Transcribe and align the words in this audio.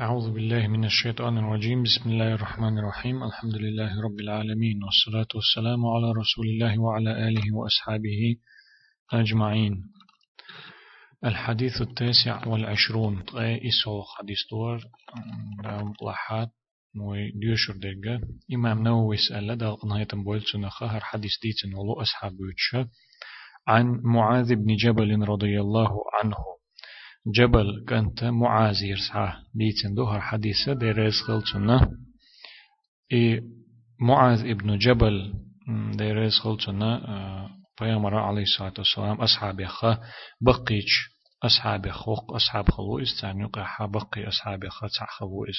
أعوذ 0.00 0.32
بالله 0.32 0.66
من 0.66 0.84
الشيطان 0.84 1.38
الرجيم. 1.38 1.82
بسم 1.82 2.10
الله 2.10 2.34
الرحمن 2.34 2.78
الرحيم. 2.78 3.22
الحمد 3.22 3.56
لله 3.56 4.00
رب 4.00 4.20
العالمين 4.20 4.84
والصلاة 4.84 5.26
والسلام 5.34 5.86
على 5.86 6.12
رسول 6.12 6.46
الله 6.46 6.78
وعلى 6.78 7.28
آله 7.28 7.56
وأصحابه 7.56 8.36
أجمعين. 9.12 9.74
الحديث 11.24 11.80
التاسع 11.80 12.46
والعشرون. 12.48 13.24
إسو 13.68 14.02
حديث 14.02 14.38
دور 14.50 14.78
مطلحات 15.64 16.50
موي 16.94 17.30
ديوشر 17.30 17.74
دقة 17.76 18.20
إمام 18.54 18.82
نووي 18.82 19.16
سأل 19.16 19.58
دا 19.58 19.76
نهاية 19.84 20.08
بويل 20.14 20.42
سنخة 20.52 20.86
هر 20.86 21.00
حديث 21.00 21.32
ديتن 21.42 21.74
ولو 21.74 22.00
أصحاب 22.00 22.32
عن 23.68 24.00
معاذ 24.04 24.54
بن 24.54 24.76
جبل 24.76 25.28
رضي 25.28 25.60
الله 25.60 25.90
عنه. 26.22 26.59
جبل 27.26 27.84
كانت 27.88 28.24
معاذ 28.24 28.82
يرسع 28.82 29.34
ديتن 29.54 29.94
دوهر 29.94 30.20
حديثة 30.20 30.72
دي 30.72 30.90
ريس 30.90 31.14
خلصنا 31.26 31.90
إي 33.12 33.42
معاذ 34.00 34.40
ابن 34.40 34.78
جبل 34.78 35.32
دي 35.96 36.12
ريس 36.12 36.38
خلصنا 36.38 37.00
پیامبر 37.80 38.14
علیه 38.14 38.42
الصلاة 38.42 38.72
والسلام 38.78 39.20
أصحاب 39.20 39.64
خا 39.64 39.98
بقيش 40.40 41.10
أصحاب 41.42 41.90
خوق 41.90 42.34
أصحاب 42.34 42.70
خلوئس 42.70 43.20
تعني 43.20 43.44
قاحا 43.44 43.86
بقي 43.86 44.28
أصحاب 44.28 44.68
خا 44.68 44.88
تع 44.98 45.06
خلوئس 45.06 45.56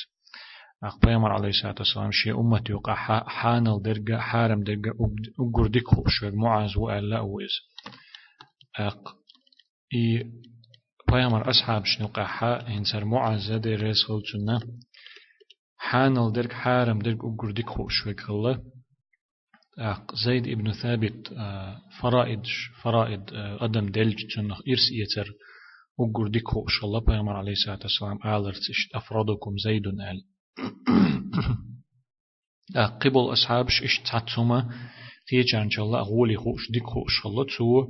أخ 0.84 0.98
پیامبر 0.98 1.32
علیه 1.32 1.50
الصلاة 1.50 1.76
والسلام 1.80 2.12
شيء 2.12 2.40
أمتي 2.40 2.74
قاحا 2.74 3.30
حانل 3.30 3.82
درجة 3.82 4.18
حارم 4.20 4.64
درجة 4.64 4.94
أجر 5.40 5.68
ديكو 5.68 6.04
شو 6.08 6.30
معاذ 6.34 6.78
وألا 6.78 7.20
ويس 7.20 7.52
أق 8.80 9.16
إي 9.94 10.32
پیامبر 11.12 11.50
أصحاب 11.50 11.86
شنو 11.86 12.08
قاحا 12.08 12.54
هنسر 12.68 13.06
معاذ 13.06 13.58
دي 13.58 13.76
رسول 13.76 14.22
خلصنا 14.24 14.60
حانل 15.78 16.32
درج 16.34 16.52
حارم 16.52 17.00
درج 17.00 17.20
أجر 17.24 17.52
ديكو 17.52 17.88
شو 17.90 18.14
كله 18.14 18.62
زيد 20.26 20.48
ابن 20.48 20.72
ثابت 20.74 21.28
فرائد 22.02 22.42
فرائد 22.84 23.22
أدم 23.34 23.86
دلج 23.92 24.16
تنخ 24.36 24.62
إرس 24.70 24.86
يتر 24.92 25.32
وقر 25.98 26.28
ديكو 26.28 26.62
إن 26.62 26.68
شاء 26.68 26.86
الله 26.86 27.00
بيامر 27.00 27.34
عليه 27.34 27.52
الصلاة 27.52 27.80
والسلام 27.82 28.20
آلرتش 28.36 28.90
أفرادكم 28.96 29.58
زيد 29.58 29.88
آل 29.88 30.24
قبل 32.76 33.34
أصحابش 33.34 33.84
إش 33.84 34.00
تعتسوما 34.12 34.70
تيجان 35.28 35.70
شاء 35.70 35.86
الله 35.86 36.00
أغولي 36.00 36.38
خوش 36.38 36.70
إن 36.70 36.82
شاء 37.08 37.32
الله 37.32 37.46
تو 37.58 37.88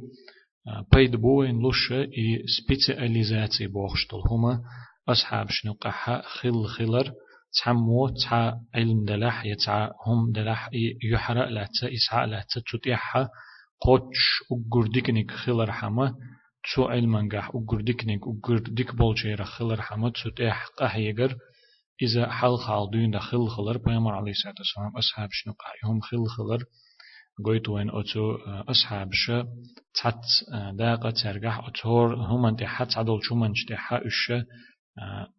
بيد 0.94 1.16
بوين 1.16 1.68
لش 1.68 1.92
إي 1.92 2.44
سبيتاليزاتي 2.58 3.68
بوخشتل 3.68 4.18
هما 4.32 4.62
أصحابش 5.10 5.66
نقحا 5.66 6.22
خل 6.22 6.66
خلر 6.66 7.12
تعمو 7.64 8.10
تع 8.10 8.54
علم 8.76 9.06
دلح 9.06 9.46
يتع 9.46 9.90
هم 10.08 10.32
دلح 10.32 10.70
يحرق 11.14 11.48
لاتsa 11.50 11.84
إسعاء 11.84 12.26
لاتsa 12.26 12.62
تتيحها 12.72 13.30
قوتش 13.82 14.44
أقردكنك 14.52 15.32
خلر 15.32 15.72
حما 15.72 16.16
تو 16.76 16.84
علمنجح 16.84 17.52
أقردكنك 17.56 18.20
أقردك 18.24 18.96
بولشير 18.96 19.44
خلر 19.44 19.82
حما 19.82 20.10
تتيح 20.10 20.68
قهيجر 20.78 21.36
إذا 22.02 22.32
حل 22.32 22.58
خالدين 22.58 23.12
دخل 23.12 23.48
خلر 23.48 23.78
بيامر 23.78 24.12
عليه 24.12 24.32
الصلاة 24.32 24.56
والسلام 24.60 24.98
أصحاب 24.98 25.30
شنو 25.32 25.54
هم 25.86 26.02
خل 26.02 26.26
خلر 26.38 26.64
قويت 27.46 27.70
وين 27.70 27.90
أتو 27.90 28.36
أصحاب 28.46 29.10
شا 29.12 29.48
تات 30.04 30.22
داقة 30.74 31.10
ترجح 31.10 31.68
أتور 31.68 32.16
هم 32.16 32.46
أنت 32.46 32.64
حتى 32.64 33.00
عدل 33.00 33.20
شو 33.22 33.36
من 33.36 33.54
جتها 33.54 34.06
إيش 34.06 34.32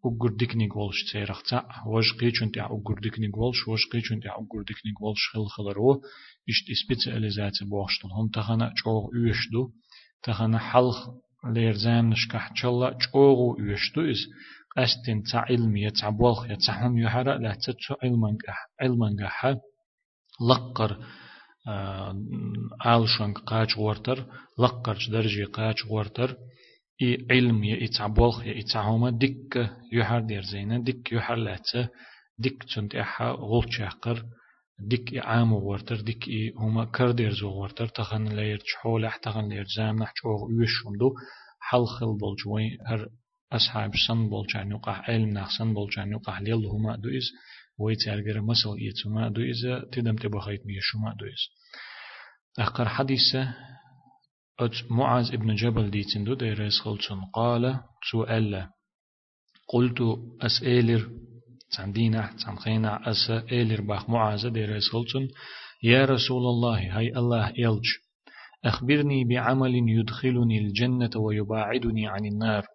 أقردك 0.05 0.57
نقولش 0.57 1.13
تيرختا 1.13 1.65
وش 1.87 2.13
قيچون 2.21 2.53
تيع 2.53 2.67
أقردك 2.67 3.21
نقولش 3.21 3.69
وش 3.69 3.87
قيچون 3.93 4.21
تيع 4.21 4.33
أقردك 4.33 4.79
نقولش 4.87 5.29
خل 5.33 5.47
خلرو 5.47 6.03
إشت 6.49 6.71
إسبيتاليزات 6.71 7.63
بوشتل 7.71 8.09
هم 8.09 8.29
تخنا 8.29 8.73
چوغ 8.79 9.09
يشدو 9.15 9.71
تخنا 10.23 10.59
حلخ 10.59 11.09
لير 11.55 11.73
زام 11.73 12.11
نشكح 12.11 12.53
چلا 12.53 12.99
چوغ 13.03 13.61
يشدو 13.61 14.11
إس 14.11 14.21
أستن 14.79 15.23
تع 15.23 15.45
علمي 15.51 15.91
تع 15.91 16.09
بولخ 16.09 16.51
يتعهم 16.51 16.99
يحرق 16.99 17.37
لا 17.37 17.55
تتسو 17.55 17.95
علمنجح 18.03 18.59
علمنجح 18.81 19.55
لقر 20.51 20.99
آلشنك 22.87 23.39
قاچ 23.39 23.79
ورتر 23.79 24.19
لقر 24.59 24.99
درجي 25.13 25.45
قاچ 25.45 25.79
ورتر 25.91 26.37
إي 27.03 27.27
علم 27.31 27.65
يا 27.65 27.85
إتعبولخ 27.85 28.47
يا 28.47 28.61
إتعهما 28.61 29.11
دك 29.11 29.71
يحر 29.93 30.21
دير 30.21 30.43
زينة 30.43 30.79
دك 30.79 31.13
يحر 31.13 31.35
لاتسا 31.35 31.89
دك 32.39 32.63
تنت 32.75 32.95
إحا 32.95 33.31
غول 33.31 33.73
شاقر 33.73 34.23
دك 34.91 35.19
عام 35.27 35.53
ورتر 35.53 36.01
دك 36.01 36.29
إي 36.29 36.53
هما 36.57 36.85
كر 36.85 37.11
دير 37.11 37.33
زو 37.33 37.51
ورتر 37.61 37.87
تخن 37.87 38.25
لير 38.25 38.59
تحول 38.59 39.11
تخن 39.23 39.49
لير 39.49 39.65
زام 39.77 39.97
نحجوغ 40.03 40.41
يوشندو 40.51 41.15
حل 41.61 41.85
خل 41.87 42.19
بولجوين 42.21 42.79
هر 42.87 43.09
أصحاب 43.53 43.93
سن 44.07 44.29
بولجان 44.29 44.71
يقع 44.71 44.93
علم 44.93 45.29
نحسن 45.29 45.75
بولجان 45.75 46.11
يقع 46.13 46.39
هما 46.49 46.97
دو 46.97 47.09
إز 47.73 47.81
ويتارجر 47.81 48.41
مسل 48.41 48.77
إيتما 48.81 49.29
دو 49.29 49.43
إز 49.43 49.91
تدم 49.93 50.17
تبخيت 50.17 50.67
ميشوما 50.67 51.15
دو 51.19 51.27
إز 51.27 51.43
أخر 52.59 52.89
حديثة 52.89 53.55
أت 54.61 54.91
معاذ 54.91 55.33
ابن 55.33 55.55
جبل 55.55 55.91
ديتن 55.91 56.25
دو 56.25 56.35
دير 56.35 56.71
خلصن 56.71 57.21
قال 57.35 57.81
سؤال 58.11 58.69
قلت 59.69 59.99
أسئلر 60.41 61.11
تندينا 61.77 62.37
تنخينا 62.47 63.11
أسئلر 63.11 63.81
باخ 63.81 64.11
معاذ 64.11 64.49
دير 64.49 64.81
خلصن 64.81 65.29
يا 65.83 66.05
رسول 66.05 66.43
الله 66.43 66.99
هاي 66.99 67.09
الله 67.17 67.53
يلج 67.57 67.87
أخبرني 68.65 69.25
بعمل 69.25 69.75
يدخلني 69.75 70.59
الجنة 70.59 71.11
ويباعدني 71.17 72.09
عن 72.09 72.27
النار. 72.27 72.67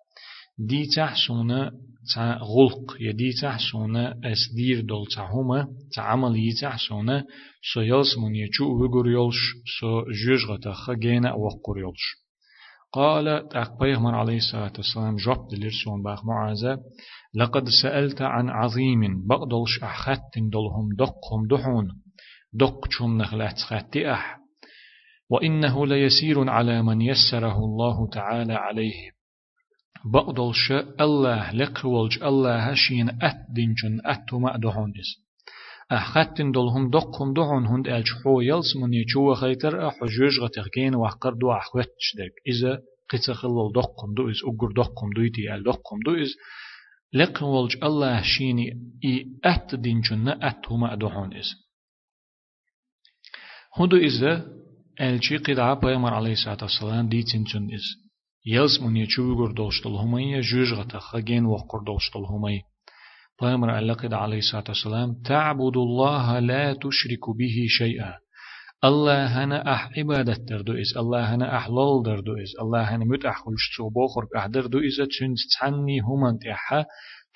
دي 0.60 0.86
تحسونا 0.96 1.72
تا 2.16 2.40
غلق 2.42 2.98
يدي 3.00 3.32
تحسونا 3.42 4.20
أسدير 4.24 4.82
دول 4.82 5.06
تهما 5.16 5.68
تعمل 5.96 6.36
يتحسونا 6.36 7.26
سو 7.74 7.82
يلس 7.82 8.18
من 8.18 8.36
يجو 8.36 8.84
وغور 8.84 9.08
يلش 9.08 9.40
سو 9.80 10.04
جوجغة 10.12 10.72
خجينا 10.74 11.34
وقور 11.34 11.80
يلش. 11.80 12.28
قال 12.94 13.50
تاق 13.50 13.80
بيغمر 13.80 14.16
عليه 14.16 14.38
الصلاة 14.38 14.74
والسلام 14.78 15.16
جواب 15.16 15.48
دلير 15.52 15.72
سون 15.84 16.04
باخ 16.04 16.26
معاذ 16.26 16.78
لقد 17.36 17.70
سألت 17.82 18.22
عن 18.22 18.50
عظيم 18.50 19.28
بقدلش 19.28 19.84
أخت 19.84 20.34
دلهم 20.38 20.90
دقهم 20.98 21.48
دحون 21.50 21.88
دق 22.54 22.92
شم 22.92 23.18
نخلات 23.18 23.60
خاتي 23.60 24.12
أح. 24.12 24.38
وإنه 25.30 25.88
ليسير 25.88 26.50
على 26.50 26.82
من 26.84 27.02
يسره 27.02 27.58
الله 27.58 28.10
تعالى 28.10 28.54
عليه. 28.54 29.17
بقدلش 30.06 30.72
الله 31.02 31.52
لقولج 31.52 32.24
الله 32.24 32.58
هشين 32.60 33.10
أت 33.10 33.38
دينجن 33.50 34.02
أتما 34.06 34.58
دهوندس 34.58 35.28
أخاتن 35.92 36.52
دولهم 36.52 36.90
دقهم 36.90 37.34
دهون 37.34 37.66
هند 37.66 37.88
ألج 37.88 38.08
حو 38.24 38.42
يلس 38.42 38.76
من 38.76 38.94
يجوا 38.94 39.36
خيتر 39.36 39.88
أحجوج 39.88 40.40
غتغين 40.40 40.96
وحقر 40.96 41.34
دو 41.34 41.52
أحوت 41.52 41.90
شدك 42.00 42.34
إذا 42.48 42.82
قتخل 43.10 43.72
دقهم 43.76 44.14
دو 44.14 44.30
إز 44.30 44.36
أقر 44.46 44.72
دقهم 44.72 45.10
دو 45.16 45.22
يتي 45.22 45.56
أل 45.56 45.64
دقهم 45.64 46.00
دو 46.06 46.16
إز 46.22 46.36
لقولج 47.14 47.78
الله 47.84 48.22
شيني 48.22 48.68
إي 49.06 49.26
أت 49.44 49.76
دينجن 49.76 50.28
أتما 50.28 50.96
دهوندس 50.96 51.68
هندو 53.78 53.98
إذا 53.98 54.46
ألجي 55.02 55.38
قدعة 55.38 55.74
بيامر 55.80 56.14
عليه 56.14 56.32
الصلاة 56.32 56.58
والسلام 56.62 57.10
دي 57.10 57.24
تنجن 57.24 57.74
إز. 57.74 58.07
يلس 58.50 58.82
من 58.82 58.98
يشوغر 58.98 59.52
دوشتل 59.52 59.90
همي 59.90 60.42
جوج 60.42 60.74
غتخ 60.74 61.16
جين 61.16 61.46
وقر 61.46 61.80
دوشتل 61.80 62.20
همي 62.20 62.62
بامر 63.42 63.70
علقد 63.70 64.14
عليه 64.14 64.38
الصلاة 64.38 64.64
والسلام 64.68 65.22
تعبد 65.26 65.78
الله 65.78 66.40
لا 66.40 66.74
تشرك 66.74 67.30
به 67.38 67.66
شيئا 67.68 68.14
الله 68.84 69.44
هنا 69.44 69.74
أح 69.74 69.90
عبادة 69.98 70.34
دردو 70.34 70.74
إز 70.74 70.98
الله 70.98 71.36
هنا 71.36 71.58
أحلال 71.58 72.04
دردو 72.06 72.34
إز 72.34 72.54
الله 72.62 72.82
هنا 72.82 73.06
مت 73.06 73.26
أحلش 73.26 73.78
تو 73.78 73.90
بوخر 73.90 74.28
أحدردو 74.38 74.80
إز 74.80 74.98
تن 75.20 75.34
تعني 75.60 76.00
همان 76.00 76.40
تحا 76.40 76.86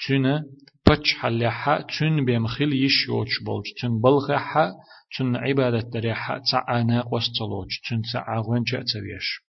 تن 0.07 0.43
بچ 0.89 1.13
حلحا 1.19 1.81
تن 1.81 2.25
بمخل 2.25 2.73
يشوش 2.73 3.43
بولج 3.45 3.65
تن 3.81 4.01
بلغحا 4.01 4.71
تن 5.17 5.35
عبادة 5.35 5.89
دريحا 5.93 6.41
تعانا 6.51 7.03
وستلوج 7.11 7.69
تن 7.89 8.01
تعاون 8.13 8.63
جأتويش 8.63 9.50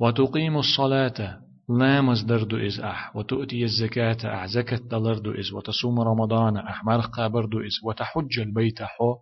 وتقيم 0.00 0.56
الصلاة 0.58 1.40
لا 1.68 2.00
مصدر 2.00 2.42
دو 2.42 2.56
إز 2.56 2.80
أح 2.80 3.16
وتؤتي 3.16 3.64
الزكاة 3.64 4.16
أح 4.24 4.46
زكاة 4.46 4.76
دلر 4.76 5.18
دو 5.18 5.32
إز 5.32 5.52
وتصوم 5.52 6.00
رمضان 6.00 6.56
أح 6.56 6.84
مرخ 6.84 7.06
قابر 7.06 7.44
دو 7.44 7.60
إز 7.60 7.72
وتحج 7.84 8.38
البيت 8.38 8.82
حو 8.82 9.16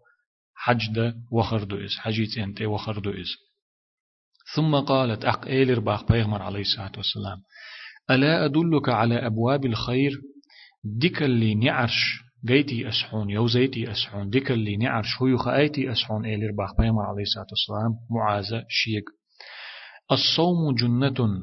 حج 0.55 0.95
دا 0.95 1.15
وخر 1.33 1.65
دو 1.65 1.77
إز 1.77 1.97
حجيت 1.97 2.39
أنت 2.39 2.63
وخر 2.63 2.99
دو 2.99 3.11
إز 3.11 3.31
ثم 4.55 4.75
قالت 4.75 5.25
أق 5.25 5.47
إيلر 5.47 5.81
باق 5.81 6.13
بيغمر 6.13 6.43
عليه 6.43 6.61
الصلاة 6.61 6.93
والسلام؟ 6.97 7.39
ألا 8.11 8.45
أدلك 8.45 8.89
على 8.89 9.27
أبواب 9.27 9.67
الخير؟ 9.67 10.21
ديك 10.85 11.23
اللي 11.23 11.55
نعرش 11.55 12.21
جيتي 12.45 12.89
أسحون 12.89 13.31
يوزيتي 13.31 13.93
أسحون 13.93 14.31
ديك 14.31 14.51
اللي 14.51 14.77
نعرش 14.77 15.23
هو 15.23 15.27
يخايتي 15.27 15.93
أسحون 15.93 16.25
إيلير 16.25 16.53
باخ 16.53 16.77
بيما 16.79 17.03
عليه 17.03 17.23
الصلاة 17.23 17.47
والسلام؟ 17.51 17.93
معاذ 18.11 18.63
شيك. 18.69 19.05
الصوم 20.13 20.75
جنة 20.75 21.43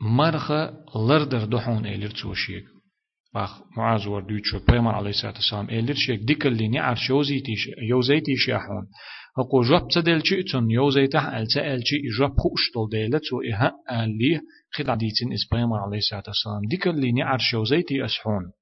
مرخة 0.00 0.84
لردر 0.96 1.44
دحون 1.44 1.86
إيلير 1.86 2.10
توشيك 2.10 2.64
باخ 3.34 3.62
معاذ 3.76 4.08
وردوت 4.08 4.44
شو 4.44 4.58
بيما 4.68 4.92
عليه 4.92 5.10
الصلاة 5.10 5.32
والسلام 5.32 5.70
إيلير 5.70 5.94
شيك 5.94 6.20
ديك 6.20 6.46
اللي 6.46 6.68
نعرش 6.68 7.10
يوزيتي 7.10 7.54
يوزيتي 7.90 8.36
شاحون 8.36 8.86
هقو 9.38 9.62
جواب 9.62 9.88
تدل 9.88 10.26
شيء 10.26 10.44
يوزيته 10.70 11.38
ألتا 11.38 11.74
ألشي 11.74 11.96
جواب 12.18 12.30
خوش 12.30 12.60
دل 12.76 12.98
ديلت 12.98 13.32
وإها 13.32 13.72
ألي 13.90 14.40
خد 14.74 14.88
عديتين 14.88 15.32
إس 15.32 15.48
بيما 15.52 15.76
عليه 15.76 15.98
الصلاة 15.98 16.22
والسلام. 16.26 16.60
ديك 16.70 16.86
اللي 16.86 17.12
نعرش 17.12 17.52
يوزيتي 17.52 18.04
أسحون 18.04 18.52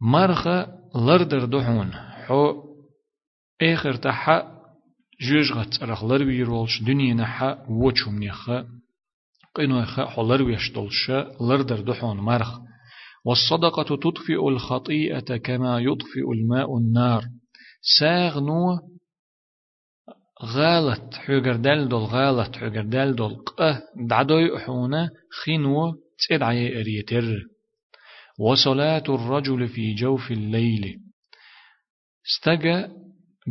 مرخة 0.00 0.66
لردر 0.94 1.44
دحون 1.44 1.92
حو 1.92 2.62
آخر 3.62 3.94
تحا 3.94 4.57
جوجغت 5.20 5.82
رخ 5.82 6.04
لروي 6.04 6.42
رولش 6.42 6.82
دنيا 6.82 7.14
نحا 7.14 7.66
وچوم 7.68 8.24
نخا 8.24 8.66
قينو 9.54 9.84
خا 9.84 10.06
حلر 10.06 10.42
ويشتولش 10.42 11.10
لردر 11.40 11.80
دحون 11.80 12.16
مرخ. 12.16 12.58
والصدقة 13.24 13.96
تطفئ 13.96 14.48
الخطيئة 14.48 15.36
كما 15.36 15.80
يطفئ 15.80 16.32
الماء 16.34 16.78
النار. 16.78 17.24
ساغ 17.98 18.40
نو 18.40 18.78
غالت 20.44 21.14
حجر 21.14 21.56
دل 21.56 21.88
دول 21.88 22.04
غالت 22.04 22.56
حجر 22.56 22.82
دل 22.82 23.14
دول. 23.14 23.34
قه 23.36 23.82
دعدوي 24.08 24.58
حونا 24.58 25.10
خينو 25.44 25.94
تدعي 26.28 26.80
اريتر 26.80 27.42
وصلاة 28.38 29.04
الرجل 29.08 29.68
في 29.68 29.94
جوف 29.94 30.30
الليل. 30.30 31.00
استجا 32.26 32.92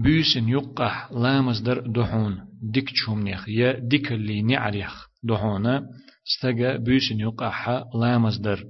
بيسن 0.04 0.50
يقح 0.50 1.12
لامز 1.12 1.60
در 1.62 1.80
دحون 1.80 2.48
ديك 2.62 2.90
تشومنيخ 2.90 3.50
يا 3.50 3.80
ديك 3.80 4.12
اللي 4.12 4.42
نعريخ 4.42 5.08
دحونا 5.24 5.84
استجا 6.28 6.78
بيسن 6.78 7.20
يقح 7.20 7.70
لامز 7.96 8.38
در. 8.38 8.64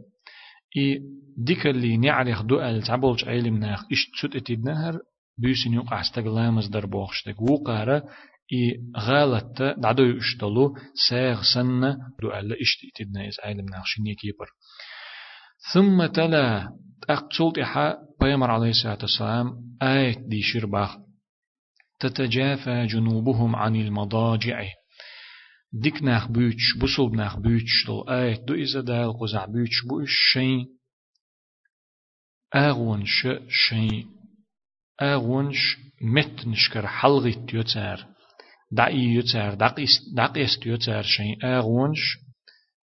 إي 0.77 1.01
ديك 1.37 1.67
اللي 1.67 1.97
نعريخ 1.97 2.41
دو 2.41 2.61
التعبولش 2.61 3.23
علم 3.23 3.57
ناخ 3.57 3.83
إش 3.91 4.09
تسوت 4.09 4.35
اتدنهر 4.35 4.99
بيسن 5.37 5.73
يقح 5.73 5.99
استجا 5.99 6.29
لامز 6.29 6.67
در 6.67 6.85
بوخشتك 6.85 7.41
وقارا 7.41 8.01
إي 8.53 8.81
غالت. 8.97 9.61
دعدو 9.61 10.03
يشتلو. 10.03 10.75
ساغ 11.09 11.41
دو 12.21 12.27
ألا 12.29 12.55
إشت 12.61 12.79
اتدنا 12.89 13.27
إز 13.27 13.37
علم 13.43 13.65
ناخ 13.65 13.85
شنية 13.85 14.15
كيبر. 14.15 14.47
ثم 15.73 16.05
تلا. 16.05 16.69
أقتلت 17.09 17.57
إحا 17.57 17.95
بيمر 18.21 18.51
عليه 18.51 18.69
الصلاة 18.69 18.97
والسلام. 19.01 19.47
آية 19.81 20.17
دي 20.27 20.41
شرباخ 20.41 21.06
تتجافى 21.99 22.85
جنوبهم 22.85 23.55
عن 23.55 23.75
المضاجع. 23.75 24.63
ديك 25.73 26.03
ناخ 26.03 26.27
بيوتش 26.27 26.77
بوصل 26.79 27.15
ناخ 27.15 27.39
بيوتش 27.39 27.87
دل 27.87 28.09
آية 28.09 28.45
دو 28.45 28.53
إذا 28.53 28.81
دال 28.81 29.19
قزع 29.19 29.45
بيوتش 29.45 29.85
بوش 29.89 30.11
شين. 30.33 30.65
أغونش 32.55 33.27
شين. 33.49 34.09
أغونش 35.01 35.77
مت 36.01 36.47
نشكر 36.47 36.87
حلغي 36.87 37.33
تيوتار 37.33 38.05
دعي 38.71 39.03
يوتار 39.03 39.53
دقيس 39.53 40.59
تيوتار 40.59 41.03
شين. 41.03 41.35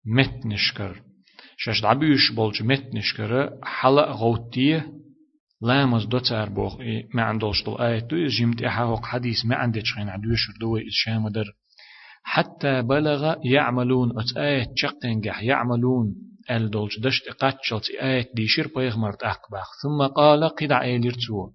مت 0.06 0.46
نشكر. 0.46 1.02
شاش 1.56 1.82
دعبيوش 1.82 2.32
بولج 2.32 2.62
مت 2.62 2.94
نشكر 2.94 3.58
حلق 3.62 4.08
غوتيه 4.08 4.97
لامز 5.62 6.06
دوتار 6.06 6.48
بوخ 6.48 6.76
ما 7.14 7.22
عندوش 7.22 7.62
طل 7.64 7.76
آية 7.80 7.98
دو 7.98 8.26
جمت 8.26 8.62
إحاوق 8.62 9.04
حديث 9.04 9.44
ما 9.46 9.56
عندش 9.56 9.94
خين 9.94 10.08
عدوش 10.08 10.58
دوي 10.60 10.84
إشام 10.88 11.28
در 11.28 11.44
حتى 12.22 12.82
بلغ 12.82 13.34
يعملون 13.44 14.10
أت 14.18 14.36
آية 14.36 14.64
تشقنجح 14.76 15.42
يعملون 15.42 16.14
ال 16.50 16.70
دولش 16.70 16.98
دشت 16.98 17.28
قاتشلت 17.28 17.90
آية 17.90 18.30
ديشير 18.34 18.70
بيغمرت 18.76 19.22
أقباخ 19.22 19.66
ثم 19.82 20.06
قال 20.06 20.48
قدع 20.48 20.82
إيليرتو 20.82 21.50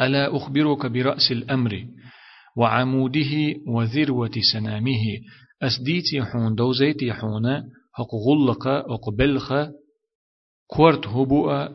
ألا 0.00 0.36
أخبرك 0.36 0.86
برأس 0.86 1.32
الأمر 1.32 1.86
وعموده 2.56 3.54
وذروة 3.66 4.32
سنامه 4.52 5.02
أسديتي 5.62 6.22
حون 6.22 6.54
دوزيتي 6.54 7.12
حون 7.12 7.46
هق 7.94 8.14
غلق 8.28 8.68
هق 8.68 9.10
بلخ 9.18 9.52
كورت 10.72 11.06
هبوء 11.06 11.68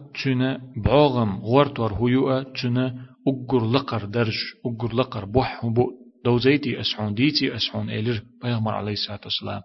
بعغم 0.85 1.39
غورت 1.39 1.79
ور 1.79 1.93
هيوء 1.93 2.43
تنا 2.43 2.95
أجر 3.27 3.65
لقر 3.71 4.05
درج 4.05 4.37
أجر 4.65 4.95
لقر 4.95 5.25
بوح 5.25 5.65
هبوء. 5.65 5.91
دوزيتي 6.25 6.79
أسحون 6.79 7.13
ديتي 7.13 7.55
أسحون 7.55 7.89
إلر 7.89 8.21
بيغمر 8.43 8.73
عليه 8.73 8.93
الصلاة 8.93 9.19
والسلام. 9.23 9.61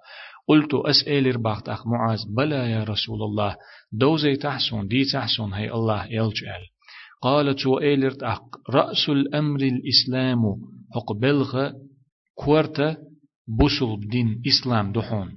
قلت 0.48 0.74
أسألر 0.74 1.36
باقت 1.36 1.68
أخ 1.68 1.86
معاذ 1.86 2.18
بلى 2.36 2.70
يا 2.70 2.84
رسول 2.84 3.22
الله. 3.22 3.56
دوزي 3.92 4.36
تحسون 4.36 4.88
دي 4.88 5.04
تحسون 5.04 5.54
هي 5.54 5.72
الله 5.72 6.04
يلجأل 6.04 6.62
قالت 7.22 7.66
وإلر 7.66 8.16
أخ 8.22 8.40
رأس 8.70 9.08
الأمر 9.08 9.60
الإسلام 9.60 10.42
حق 10.94 11.12
بلغ 11.12 11.72
كورتا 12.34 12.96
بوسل 13.58 13.96
بدين 13.96 14.42
إسلام 14.46 14.92
دحون 14.92 15.32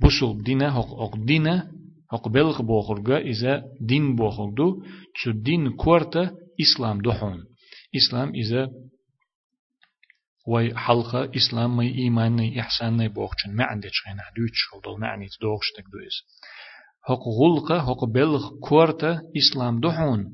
بوسل 0.00 0.34
بدين 0.38 0.70
حق 0.70 1.00
حق 1.00 1.16
دين 2.06 2.18
حق 2.18 2.28
بلغ 2.28 2.62
بوخرجا 2.62 3.18
إذا 3.18 3.64
دين 3.80 4.16
بوخرجو 4.16 4.82
تشو 5.14 5.30
دين 5.30 5.76
كورتا 5.76 6.30
إسلام 6.60 7.00
دحون 7.00 7.44
إسلام 7.96 8.34
إذا 8.34 8.70
وي 10.48 10.74
حلقة 10.74 11.30
إسلام 11.36 11.76
مي 11.76 11.94
إيمان 11.94 12.36
ني 12.36 12.60
إحسان 12.60 12.96
ني 12.96 13.08
بوخشن 13.08 13.56
ما 13.56 13.64
عندش 13.64 14.02
غين 14.06 14.20
حدوش 14.20 14.68
خلدل 14.72 15.00
ما 15.00 15.08
عنيت 15.08 15.30
دوغشتك 15.40 15.84
دويس 15.92 16.22
حق 17.02 17.22
غلقة 17.40 17.86
حق 17.86 18.04
بلغ 18.04 18.50
كورتا 18.60 19.20
إسلام 19.36 19.80
دحون 19.80 20.32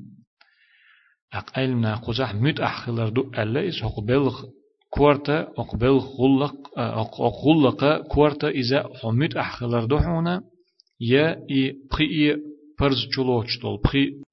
أق 1.33 1.59
علمنا 1.59 1.95
قزح 1.95 2.35
مت 2.35 2.59
أحخلر 2.59 3.09
دو 3.09 3.21
ألا 3.21 3.67
إس 3.69 3.81
حق 3.81 3.99
بلغ 3.99 4.45
كورتا 4.89 5.47
حق 5.57 5.75
بلغ 5.75 6.05
غلق 6.05 6.55
حق 6.77 7.21
غلقة 7.21 7.97
كورتا 7.97 8.49
إذا 8.49 8.89
حمت 9.01 9.35
أحخلر 9.35 9.85
دحونا 9.85 10.52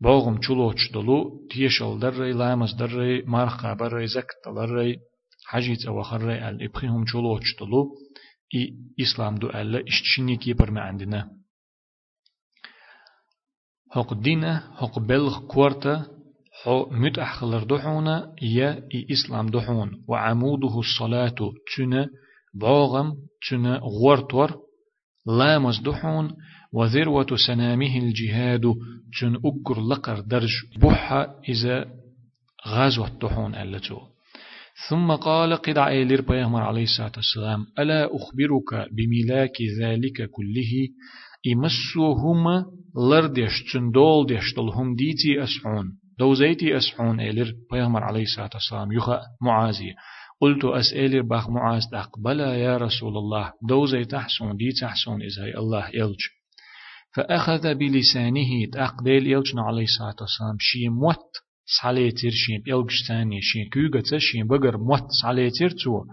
باغم 0.01 0.37
چلوچ 0.47 0.81
دلو 0.95 1.21
تيشل 1.51 1.99
در 1.99 2.11
ري 2.11 2.33
لامس 2.33 2.75
در 2.79 2.87
ري 2.87 3.23
مارخ 3.27 3.67
بر 3.81 3.93
ري 3.95 4.07
زكت 4.07 4.43
در 4.57 4.71
ري 4.77 4.97
حجيت 5.51 5.87
أو 5.87 6.03
خرر 6.03 6.31
ال 6.49 6.63
إبخيهم 6.63 7.05
چلوچ 7.05 7.45
دلو 7.61 7.83
إي 8.55 8.75
إسلام 9.01 9.35
دو 9.35 9.49
ألا 9.49 9.85
إشتشيني 9.89 10.37
كي 10.37 10.53
برما 10.53 10.81
عندنا. 10.81 11.31
حق 13.91 14.15
دينه 14.15 14.61
حق 14.75 14.99
بلغ 14.99 15.47
كورتا 15.47 16.07
حو 16.65 16.87
مت 16.91 17.19
أحخلر 17.19 17.63
دحونا 17.65 18.35
يا 18.43 18.89
إي 18.95 19.07
إسلام 19.11 19.47
دحون. 19.47 20.05
وعموده 20.09 20.79
الصلاة 20.79 21.39
تنا 21.77 22.09
باغم 22.55 23.17
تنا 23.51 23.79
غورتور 23.79 24.51
لامز 25.27 25.81
دحون 25.81 26.37
وذروة 26.73 27.27
سنامه 27.47 27.99
الجهاد 27.99 28.75
تن 29.21 29.37
أقر 29.45 29.81
لقر 29.81 30.21
درج 30.21 30.53
بحا 30.83 31.27
إذا 31.49 31.87
غزوة 32.69 33.19
دحون 33.23 33.55
ألتو. 33.55 33.99
ثم 34.89 35.13
قال 35.13 35.57
قدع 35.57 35.89
إلير 35.89 36.21
بيغمر 36.21 36.63
عليه 36.63 36.83
الصلاة 36.83 37.13
والسلام 37.17 37.67
ألا 37.79 38.05
أخبرك 38.17 38.89
بملاك 38.93 39.57
ذلك 39.81 40.31
كله؟ 40.31 40.89
إمسوهما 41.53 42.65
لردش 43.11 43.73
تندول 43.73 44.27
ديشتلهم 44.27 44.95
ديتي 44.95 45.45
أسعون 45.45 45.87
دوزيتي 46.19 46.77
أسعون 46.77 47.21
إلير 47.21 47.55
بيغمر 47.73 48.05
عليه 48.05 48.23
الصلاة 48.23 48.51
والسلام 48.55 48.93
يخا 48.93 49.21
معازي 49.43 49.95
قلت 50.41 50.65
أسألر 50.65 51.23
باخ 51.23 51.51
معاذ 51.51 51.83
أقبل 51.95 52.41
يا 52.41 52.77
رسول 52.77 53.17
الله. 53.17 53.53
دوزي 53.69 54.05
تحسون 54.05 54.57
دي 54.57 54.73
تحسون 54.73 55.23
إذا 55.23 55.59
الله 55.59 55.89
يلج. 55.95 56.40
فأخذ 57.15 57.75
بلسانه 57.75 58.67
تأقديل 58.73 59.27
يلجنا 59.27 59.63
عليه 59.63 59.83
الصلاة 59.83 60.17
والسلام؟ 60.21 60.57
شي 60.59 60.89
موت 60.89 61.31
صليتر 61.83 62.31
شين 62.31 62.63
إلجستاني 62.69 63.41
شين 63.43 63.69
كوغة 63.73 64.19
شين 64.19 64.47
بقر 64.47 64.77
موت 64.77 65.07
صليتر 65.23 65.71
تو 65.71 66.05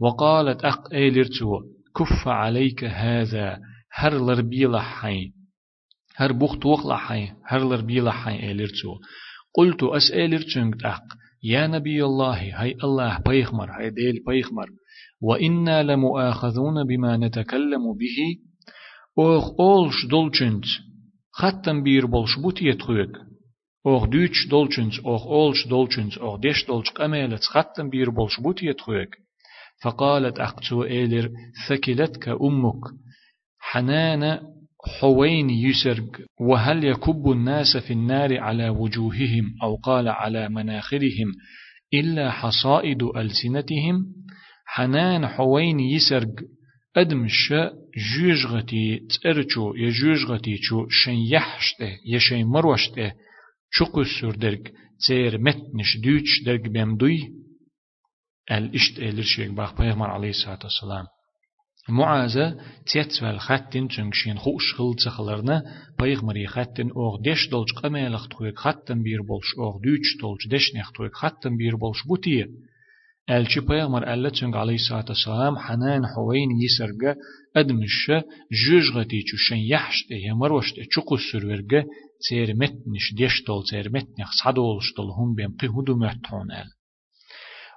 وقالت 0.00 0.64
أق 0.64 0.92
إيلر 0.94 1.24
تو 1.24 1.60
كف 1.96 2.28
عليك 2.28 2.84
هذا 2.84 3.58
هر 3.92 4.14
لربي 4.26 4.64
لحين 4.64 5.32
هر 6.16 6.32
بوخت 6.32 6.66
وق 6.66 6.86
لحين 6.86 7.34
هر 7.46 7.68
لربي 7.68 8.00
لحين 8.00 8.40
إيلر 8.40 8.68
تو 8.68 8.98
قلت 9.54 9.82
أسألر 9.82 10.42
تنك 10.54 10.84
أق 10.84 11.02
يا 11.42 11.66
نبي 11.66 12.04
الله 12.04 12.62
هاي 12.62 12.76
الله 12.84 13.18
بيخمر 13.18 13.70
هاي 13.70 13.90
ديل 13.90 14.24
بيخمر 14.26 14.68
وإنا 15.20 15.82
لمؤاخذون 15.82 16.86
بما 16.86 17.16
نتكلم 17.16 17.92
به 17.92 18.38
أوخ 19.18 19.60
أولش 19.60 20.06
دولچنت 20.06 20.64
ختم 21.32 21.82
بير 21.82 22.06
بولش 22.06 22.38
بوتيت 22.38 22.82
خويك 22.82 23.10
أوخ 23.86 24.04
دوچ 24.04 24.48
دولچنت 24.50 24.98
أوخ 25.06 25.26
أولش 25.26 25.66
دولچنت 25.66 26.18
أوخ 26.18 26.40
ديش 26.40 26.66
دولش 26.66 26.90
قميلت 26.90 27.44
ختم 27.44 27.90
بير 27.90 28.10
بولش 28.10 28.40
بوتيت 28.40 28.80
خويك 28.80 29.08
فقالت 29.82 30.40
أقتو 30.40 30.84
إيلر 30.84 31.30
ثكلتك 31.68 32.28
أمك 32.28 32.80
حنان 33.58 34.40
حوين 35.00 35.50
يسرق 35.50 36.10
وهل 36.40 36.84
يكب 36.84 37.30
الناس 37.30 37.76
في 37.76 37.92
النار 37.92 38.38
على 38.38 38.68
وجوههم 38.68 39.54
أو 39.62 39.76
قال 39.76 40.08
على 40.08 40.48
مناخرهم 40.48 41.32
إلا 41.94 42.30
حصائد 42.30 43.02
ألسنتهم 43.02 44.06
حنان 44.66 45.26
حوين 45.26 45.80
يسرق 45.80 46.34
أدمش 46.96 47.52
جوجغتي 47.96 49.00
تأرچو 49.22 49.74
يجوجغتي 49.76 50.58
چو 50.58 50.86
شن 50.88 51.12
يحشته 51.12 51.98
يشين 52.06 52.46
مروشته 52.46 53.12
شو 53.70 54.30
درك 54.30 54.72
تير 55.06 55.38
متنش 55.38 55.96
دوش 55.96 56.42
درك 56.46 56.60
بيمدوي 56.60 57.18
الاشت 58.50 58.98
إلرشيك 58.98 59.50
باق 59.50 59.82
بيغمر 59.82 60.10
عليه 60.10 60.30
الصلاة 60.30 60.58
والسلام 60.64 61.06
معازة 61.88 62.56
تيتسوال 62.92 63.40
خاتين 63.40 63.88
تنكشين 63.88 64.38
خوش 64.38 64.74
خل 64.74 64.94
تخلرنا 65.04 65.62
بيغمري 66.00 66.46
خاتين 66.46 66.90
اوغ 66.90 67.20
ديش 67.20 67.48
دولج 67.48 67.72
قميلخ 67.72 68.28
تخويك 68.28 68.58
خاتن 68.58 69.02
بير 69.02 69.22
بولش 69.22 69.54
اوغ 69.58 69.76
دوش 69.84 70.16
دولج 70.20 70.48
ديش 70.50 70.76
نخ 70.76 70.92
تخويك 70.92 71.14
خاتن 71.14 71.56
بير 71.56 71.76
بولش 71.76 72.06
بوتيه 72.06 72.46
الچی 73.28 73.60
پیغمبر 73.60 74.08
الله 74.08 74.30
چون 74.30 74.54
علی 74.54 74.78
سات 74.78 75.12
سلام 75.24 75.58
حنان 75.58 76.04
حوین 76.04 76.50
یسرگه 76.60 77.16
ادمش 77.56 78.10
ججغتی 78.50 79.22
چوشن 79.22 79.56
یحشت 79.56 80.10
یمر 80.10 80.52
وشت 80.52 80.74
چقو 80.94 81.16
سرورگه 81.16 81.86
سرمت 82.28 82.74
نش 82.86 83.14
دشت 83.18 83.50
اول 83.50 83.64
سرمت 83.70 84.06
نخ 84.18 84.30
صد 84.44 84.58
اولش 84.58 84.92
دل 84.96 85.10
هم 85.18 85.34
بیم 85.34 85.52
قی 85.60 85.66
هدو 85.66 85.96
متون 85.96 86.50
ال 86.50 86.68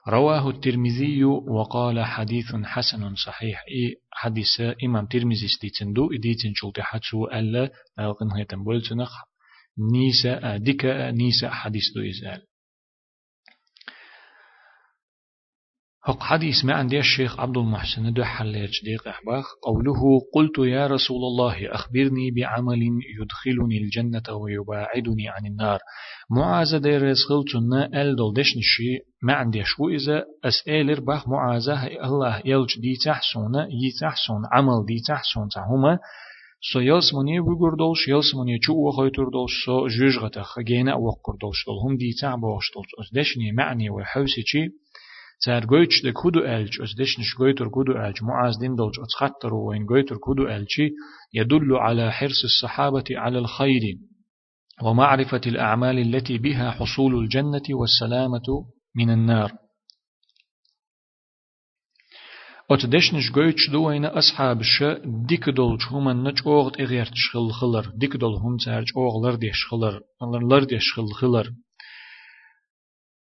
رواه 0.08 0.48
الترمذي 0.48 1.24
وقال 1.24 2.06
حديث 2.06 2.56
حسن 2.66 3.16
صحيح 3.16 3.64
اي 3.72 3.96
حديث 4.14 4.62
امام 4.86 5.06
ترمذي 5.06 5.48
ستيتندو 5.48 6.14
اديتن 6.14 6.54
چولتي 6.54 6.82
حچو 6.82 7.28
الله 7.28 7.70
القن 8.00 8.32
هيتن 8.38 8.64
بولچنخ 8.64 9.12
نيسا 9.92 10.58
ديكا 10.58 11.12
نيسا 11.12 11.50
حديث 11.50 11.84
دو 11.96 12.02
ازال 12.02 12.42
هق 16.06 16.24
حديث 16.24 16.66
ما 16.66 16.74
عندي 16.74 17.00
الشيخ 17.00 17.40
عبد 17.40 17.58
المحسن 17.58 18.14
دو 18.14 18.24
حليج 18.24 18.72
ديق 18.84 19.08
أحباخ. 19.08 19.46
قوله 19.62 20.22
قلت 20.34 20.58
يا 20.58 20.88
رسول 20.88 21.18
الله 21.18 21.76
أخبرني 21.76 22.32
بعمل 22.32 22.82
يدخلني 23.22 23.78
الجنة 23.78 24.36
ويباعدني 24.36 25.30
عن 25.30 25.46
النار. 25.46 25.80
معاذ 26.30 26.80
دير 26.80 27.06
يسخلتنا 27.06 28.02
أل 28.02 28.16
دول 28.16 28.34
دشنشي 28.34 29.00
ما 29.22 29.34
عندي 29.34 29.64
شو 29.64 29.90
إذا؟ 29.90 30.24
أسألر 30.46 31.00
باخ 31.00 31.30
معاذ 31.30 31.70
الله 32.04 32.42
يلج 32.46 32.80
دي 32.80 32.96
تحسون 33.06 33.56
يي 33.56 33.92
تحسون 34.02 34.42
عمل 34.52 34.86
دي 34.86 35.00
تحسون 35.08 35.48
تهما. 35.56 36.00
سو 36.74 36.80
يلسمني 36.80 37.40
بيقول 37.40 37.78
دولش 37.78 38.08
يلسمني 38.08 38.60
شو 38.62 38.74
وخيتور 38.74 39.30
دولش 39.30 39.66
سو 39.66 39.88
جوج 39.88 40.18
غتخ 40.18 40.60
جينا 40.60 40.96
وقر 40.96 41.36
دولش 41.42 41.66
دول 41.66 41.78
هم 41.86 41.98
دي 41.98 42.14
تعبوش 42.22 42.66
دولش 42.76 43.10
دشني 43.14 43.52
معني 43.52 43.90
وحوسي 43.90 44.44
Zær 44.52 44.83
goyç 45.46 46.04
de 46.04 46.14
kudu 46.14 46.46
elç 46.46 46.80
öz 46.80 46.98
deşniş 46.98 47.34
goytur 47.38 47.72
kudu 47.72 47.94
elç 48.06 48.22
Muaz 48.22 48.62
din 48.62 48.78
dolç 48.78 48.96
öz 49.00 49.14
khattaru 49.20 49.72
ve 49.72 49.78
in 49.78 49.86
goytur 49.86 50.18
kudu 50.22 50.44
elçi 50.50 50.86
yedullu 51.34 51.78
ala 51.78 52.12
hirsi 52.22 52.48
sahabati 52.62 53.20
ala 53.20 53.40
الخير 53.44 53.84
ومعرفة 54.82 55.42
الأعمال 55.48 55.98
التي 56.00 56.38
بها 56.38 56.72
حصول 56.72 57.24
الجنة 57.24 57.68
والسلامة 57.70 58.48
من 58.96 59.10
النار 59.10 59.52
أتدشنش 62.72 63.32
قويتش 63.32 63.70
دوين 63.72 64.06
أصحاب 64.06 64.60
الشا 64.60 65.02
ديك 65.30 65.50
دول 65.50 65.78
هما 65.92 66.14
نج 66.14 66.40
أوغت 66.46 66.82
إغيرت 66.82 67.12
شخل 67.16 67.52
خلر 67.52 67.92
ديك 67.96 68.18
دول 68.18 68.36
هم 68.36 68.58
تارج 68.58 68.88
أوغ 68.98 69.28
لرديش 69.28 69.66
خلر 69.70 70.02
لرديش 70.52 70.94
خل 70.96 71.14
خلر 71.14 71.52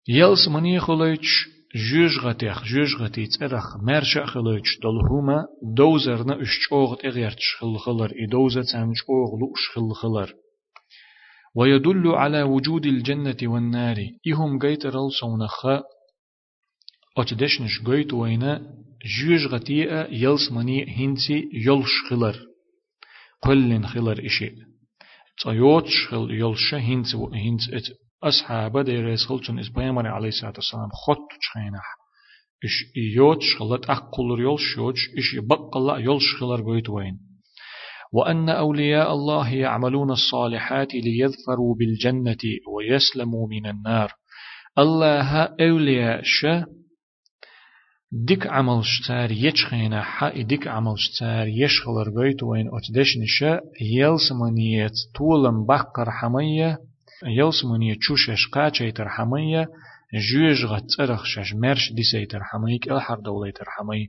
يلس 0.09 0.49
مني 0.49 0.81
خلويتش 0.81 1.60
جوج 1.75 2.19
غتيخ 2.19 2.65
جوج 2.65 2.95
غتي 2.97 3.27
ترخ 3.27 3.77
مرشا 3.83 4.27
خلوش 4.27 4.79
دلهما 4.83 5.47
دوزرنا 5.77 6.43
اشچوغت 6.43 7.05
اغيرتش 7.05 7.57
خل 7.59 7.79
خلر 7.79 8.13
إي 8.21 8.27
دوزة 8.27 8.63
تنچوغ 8.63 9.39
لوش 9.41 9.69
خل 9.75 9.95
خلر 9.95 10.35
ويدل 11.55 12.09
على 12.09 12.43
وجود 12.43 12.87
الجنة 12.87 13.37
والنار. 13.43 13.97
إهم 14.29 14.59
جيت 14.59 14.87
رل 14.87 15.13
صونخا 15.21 15.83
أتدشنش 17.19 17.83
جيت 17.83 18.13
وينا 18.13 18.75
جوج 19.21 19.47
غتيئة 19.47 20.07
يلس 20.11 20.53
مني 20.53 20.97
هنسي 20.97 21.49
يلش 21.53 21.93
خلر 22.11 22.37
قلن 23.43 23.87
خلر 23.87 24.27
إشي. 24.27 24.51
تيوتش 25.43 26.07
خل 26.09 26.31
يلش 26.31 26.75
هنس 26.75 27.15
هنس 27.15 27.71
أصحاب 28.23 28.79
دير 28.79 29.09
يسخلتون 29.09 29.59
إس 29.59 29.69
بيامر 29.69 30.07
عليه 30.07 30.29
الصلاة 30.29 30.53
والسلام 30.57 30.89
خط 31.07 31.29
تشخينح 31.41 31.97
إش 32.65 32.97
يوتش 33.17 33.57
خلت 33.59 33.91
أقل 33.91 34.41
يول 34.41 34.61
شوتش 34.61 34.99
إش 35.19 35.35
يبقى 35.35 35.71
الله 35.77 35.99
يول 35.99 36.23
شخلر 36.23 36.75
بيت 36.75 36.89
وين. 36.91 37.19
وأن 38.13 38.49
أولياء 38.49 39.13
الله 39.13 39.55
يعملون 39.55 40.11
الصالحات 40.11 40.95
ليظفروا 40.95 41.75
بالجنة 41.79 42.37
ويسلموا 42.75 43.49
من 43.49 43.67
النار. 43.67 44.13
الله 44.79 45.33
أولياء 45.61 46.21
شا 46.25 46.67
ديك 48.13 48.47
عمل 48.47 48.85
شتار 48.85 49.31
يشخينا 49.31 50.03
حا 50.03 50.43
ديك 50.43 50.67
عمل 50.69 50.95
شتار 50.99 51.47
يشخلر 51.49 52.11
بيت 52.23 52.43
وين. 52.43 52.67
أتدشن 52.73 53.21
شا 53.27 53.61
يلسمنيت 53.81 54.93
طولم 55.19 55.67
بقر 55.67 56.11
حمية 56.11 56.79
يلسمني 57.27 57.95
تشوشش 57.95 58.49
قاچي 58.53 58.93
ترحمية 58.93 59.69
جوج 60.15 60.65
غتسرخ 60.65 61.25
شش 61.25 61.55
مرش 61.55 61.93
ديسي 61.93 62.27
ترحميك 62.27 62.93
الحر 62.93 63.21
دولي 63.21 63.53
ترحمي 63.53 64.09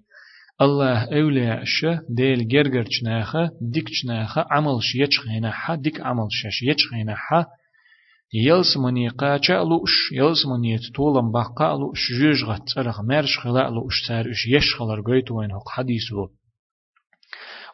الله 0.62 1.04
أولياء 1.04 1.64
شه 1.64 2.02
ديل 2.10 2.48
جرجر 2.48 2.84
چناخه 2.84 3.52
ديك 3.62 3.90
چناخه 3.90 4.46
عمل 4.52 4.84
شيچ 4.84 5.20
خينا 5.20 5.52
ح 5.52 5.76
ديك 5.76 6.02
عمل 6.02 6.28
شش 6.32 6.64
يچ 6.64 6.82
خينا 6.92 7.16
ح 7.16 7.46
يلسمني 8.34 9.10
قاچا 9.10 9.54
لوش 9.54 10.12
يلسمني 10.12 10.78
تولم 10.96 11.32
بقا 11.32 11.78
لوش 11.78 12.12
جوج 12.20 12.44
غتسرخ 12.44 13.02
مرش 13.02 13.38
خلا 13.38 13.70
لوش 13.70 14.08
سار 14.08 14.32
اش 14.32 14.48
يش 14.48 14.76
خلر 14.76 15.02
وين 15.32 15.52
حق 15.52 15.70
حديثه 15.70 16.30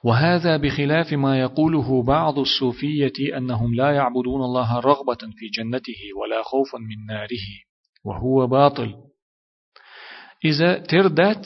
وهذا 0.08 0.58
بخلاف 0.58 1.14
ما 1.14 1.40
يقوله 1.40 2.04
بعض 2.04 2.40
الصوفية 2.40 3.38
أنهم 3.38 3.76
لا 3.76 3.92
يعبدون 3.92 4.42
الله 4.42 4.80
رغبة 4.80 5.18
في 5.38 5.48
جنته 5.58 6.00
ولا 6.22 6.44
خوفا 6.44 6.78
من 6.78 7.06
ناره 7.08 7.48
وهو 8.06 8.48
باطل. 8.48 8.96
إذا 10.46 10.80
تردت 10.80 11.46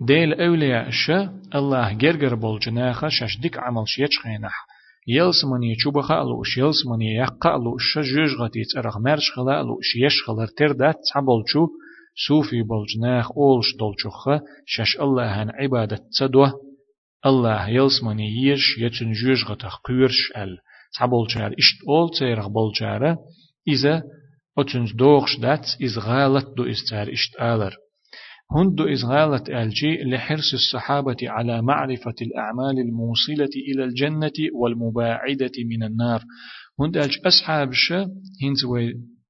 ديل 0.00 0.40
أولياء 0.40 0.88
الشا 0.88 1.40
الله 1.54 1.92
جرجر 1.92 2.34
بول 2.34 2.60
جناخ 2.60 3.08
شش 3.08 3.40
ديك 3.42 3.58
عمل 3.58 3.88
شيش 3.88 4.18
خينح 4.22 4.66
يلسمن 5.06 5.62
يشوب 5.62 6.00
خالوش 6.00 6.58
يلسمن 6.58 7.02
يقالوش 7.02 7.98
جوج 7.98 8.40
غتي 8.40 8.62
ترغ 8.74 8.98
مرش 8.98 9.32
خلالوش 9.32 9.96
يش 9.96 10.22
خلر 10.26 10.46
تردت 10.46 11.00
عبلشو 11.14 11.66
صوفي 12.28 12.62
بولجناخ 12.62 13.32
أولش 13.32 13.76
دولشوخ 13.78 14.28
شش 14.66 15.00
الله 15.00 15.42
هن 15.42 15.50
عبادة 15.50 16.00
تدوه. 16.18 16.67
الله 17.26 17.68
يلسمني 17.68 18.42
يش 18.42 18.78
يتن 18.78 19.12
جوج 19.12 19.44
غتخ 19.44 19.80
قيرش 19.84 20.32
أل. 20.36 20.58
تعبول 20.98 21.30
شار 21.30 21.54
إشت 21.58 21.88
اول 21.88 22.10
تيرغ 22.18 22.48
بول 22.48 22.76
شارة 22.76 23.18
إذا 23.68 24.02
أتنز 24.58 24.92
دوغش 24.92 25.36
دات 25.40 25.66
إز 25.84 25.98
غالت 25.98 26.46
دو 26.56 26.64
إستار 26.70 27.12
إشت 27.12 27.36
آلر. 27.40 27.76
هند 28.56 28.80
إز 28.80 29.04
غالت 29.04 29.50
ألجي 29.50 30.02
لحرص 30.04 30.52
الصحابة 30.52 31.16
على 31.22 31.62
معرفة 31.62 32.14
الأعمال 32.22 32.78
الموصلة 32.78 33.50
إلى 33.68 33.84
الجنة 33.84 34.32
والمباعدة 34.54 35.52
من 35.70 35.82
النار. 35.82 36.22
هند 36.80 36.96
ألج 36.96 37.16
أصحاب 37.26 37.72
شا 37.72 38.10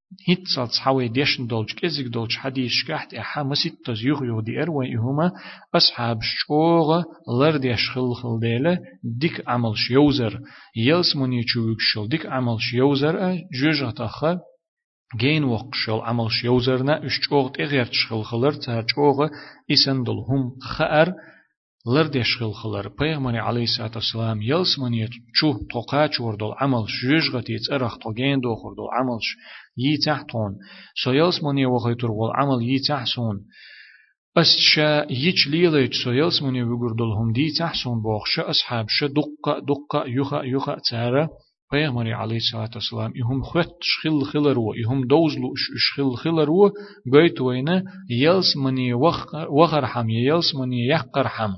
هنز 0.09 0.19
هيت 0.27 0.47
صات 0.47 0.75
حوي 0.75 1.07
ديشن 1.07 1.47
دولج 1.47 1.73
كزيك 1.73 2.07
دولج 2.07 2.35
حديث 2.35 2.71
شكحت 2.71 3.13
إحا 3.13 3.43
مسيت 3.43 3.73
تزيوخ 3.85 4.21
يودي 4.21 4.61
أروي 4.61 4.95
إهما 4.95 5.31
أصحاب 5.75 6.19
شوغة 6.21 7.05
لرد 7.39 7.65
يشخل 7.65 8.13
خل 8.13 8.39
ديلة 8.39 8.79
ديك 9.03 9.43
عمل 9.47 9.77
شيوزر 9.77 10.39
يلس 10.75 11.15
من 11.15 11.33
يشوك 11.33 11.77
شل 11.79 12.07
ديك 12.07 12.25
عمل 12.25 12.57
شيوزر 12.59 13.37
جوجة 13.61 13.91
تخا 13.91 14.39
جين 15.19 15.43
وق 15.43 15.75
شل 15.75 15.99
عمل 15.99 16.31
شيوزرنا 16.31 17.05
اشتوغت 17.05 17.59
إغير 17.59 17.85
تشخل 17.85 18.23
خلر 18.23 18.51
تهر 18.51 18.85
شوغة 18.87 19.29
إسندل 19.71 20.19
هم 20.29 20.59
خأر 20.61 21.13
لردش 21.85 22.37
خل 22.37 22.51
خلر 22.51 22.89
پیغمبر 22.89 23.35
علیه 23.39 23.61
الصلاة 23.61 23.91
والسلام 23.95 24.41
یلس 24.41 24.79
منی 24.79 25.07
چو 25.35 25.53
توقاچ 25.71 26.19
وردل 26.19 26.51
عمل 26.59 26.85
جوجغتی 27.01 27.57
ارخ 27.71 27.97
توگین 27.97 28.39
دو 28.39 28.55
خردل 28.55 28.87
عملش 28.99 29.35
یی 29.83 29.97
تحتون 30.05 30.51
سو 31.03 31.09
یلس 31.19 31.37
منی 31.43 31.65
وخیتر 31.65 32.11
ول 32.11 32.31
عمل 32.39 32.59
یی 32.69 32.79
تحسون 32.87 33.37
بس 34.35 34.55
شا 34.57 35.05
يج 35.09 35.49
ليلة 35.49 35.89
سويلس 36.03 36.41
من 36.41 36.55
يقول 36.55 37.01
هم 37.01 37.33
دي 37.33 37.51
تحسون 37.59 38.01
بوخش 38.01 38.39
أصحاب. 38.39 38.85
شا 38.89 39.07
دقة 39.07 39.59
دقة 39.59 40.03
يخا 40.07 40.41
يخا 40.43 40.75
تارة. 40.89 41.29
پیغمبر 41.71 42.13
علیه 42.13 42.35
الصلاة 42.35 42.69
والسلام 42.75 43.13
يهم 43.15 43.43
خت 43.43 43.71
شخل 43.81 44.23
خلرو 44.23 44.75
يهم 44.75 45.07
دوزلو 45.07 45.53
شخل 45.77 46.15
خلرو 46.15 46.71
قيت 47.13 47.41
وينا 47.41 47.83
يلس 48.09 48.57
مني 48.57 48.93
وخر 49.49 49.85
حم 49.85 50.09
يلس 50.09 50.55
مني 50.55 50.87
يحقر 50.87 51.27
حم. 51.27 51.53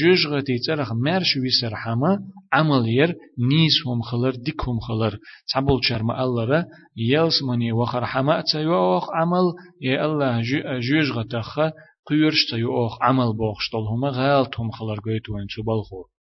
جوج 0.00 0.26
غتي 0.26 0.58
ترخ 0.66 0.92
مرش 0.92 1.36
ويسر 1.36 1.76
حما 1.76 2.18
عمل 2.52 2.88
ير 2.88 3.14
نيس 3.38 3.86
هم 3.86 4.02
خلر 4.02 4.30
ديك 4.30 4.68
هم 4.68 4.80
خلر 4.80 5.18
تعبل 5.54 5.78
شرم 5.82 6.10
الله 6.10 6.64
يلس 6.96 7.42
مني 7.42 7.72
وخر 7.72 8.06
حما 8.06 8.42
تيوخ 8.52 9.04
عمل 9.14 9.46
يا 9.82 10.06
الله 10.06 10.40
جوج 10.80 11.12
غتخ 11.12 11.58
قيرش 12.06 12.50
تيوخ 12.50 13.02
عمل 13.02 13.36
بوخشتل 13.36 13.84
هما 13.92 14.08
غالتهم 14.08 14.70
خلر 14.70 15.00
قيت 15.00 15.28
وين 15.30 15.46
تبالخو 15.56 16.15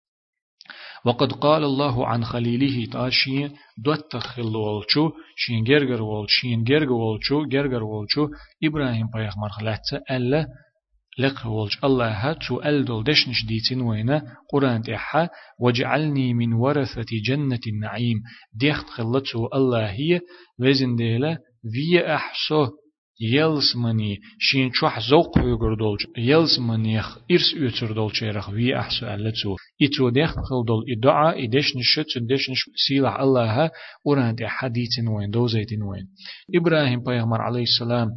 وقد 1.05 1.31
قال 1.31 1.63
الله 1.63 2.07
عن 2.07 2.23
خليله 2.23 2.85
تاشي 2.91 3.49
دوت 3.85 4.17
خل 4.17 4.55
والچو 4.55 5.11
شين 5.37 5.63
گرگر 5.63 6.01
وال 6.01 6.27
شين 6.29 6.63
گرگ 6.63 6.91
والچو 6.91 7.45
گرگر 7.45 7.83
والچو 7.83 8.29
إبراهيم 8.63 9.07
پیغمبر 9.07 9.49
خلاتsa 9.49 10.01
ألا 10.11 10.47
لق 11.19 11.45
والج 11.45 11.77
الله 11.83 12.11
هاتو 12.11 12.61
ألدل 12.61 13.03
دشنش 13.03 13.45
ديتين 13.47 13.81
وينا 13.81 14.21
قرآن 14.51 14.81
تحا 14.81 15.29
وجعلني 15.59 16.33
من 16.33 16.53
ورثة 16.53 17.05
جنة 17.25 17.59
النعيم. 17.67 18.17
ديخت 18.53 18.89
خلتو 18.89 19.47
الله 19.53 19.85
هي 19.91 20.21
وزن 20.59 20.95
ديلا 20.95 21.37
في 21.73 22.15
أحسو 22.15 22.67
يلس 23.21 23.75
مني 23.75 24.19
شين 24.39 24.71
شوح 24.73 24.99
زوق 25.09 25.37
يقر 25.37 25.73
دولج 25.73 26.01
يلس 26.17 26.59
منيخ 26.59 27.17
إرس 27.31 27.53
يتر 27.55 27.91
دولشيرخ 27.93 28.49
وي 28.49 28.79
أحسو 28.79 29.05
ألتو 29.07 29.55
إتو 29.81 30.09
ديخ 30.09 30.29
خل 30.29 30.65
دول 30.67 30.85
إدعاء 30.97 31.45
إدش 31.45 31.75
نشت 31.77 32.17
إدش 32.17 32.49
نش 32.49 32.69
سيلح 32.87 33.19
الله 33.19 33.71
وران 34.05 34.35
دي 34.35 34.47
حديثين 34.47 35.07
وين 35.07 35.29
دوزيتين 35.29 35.83
وين 35.83 36.07
إبراهيم 36.55 37.03
بيغمر 37.03 37.41
عليه 37.41 37.63
السلام 37.63 38.09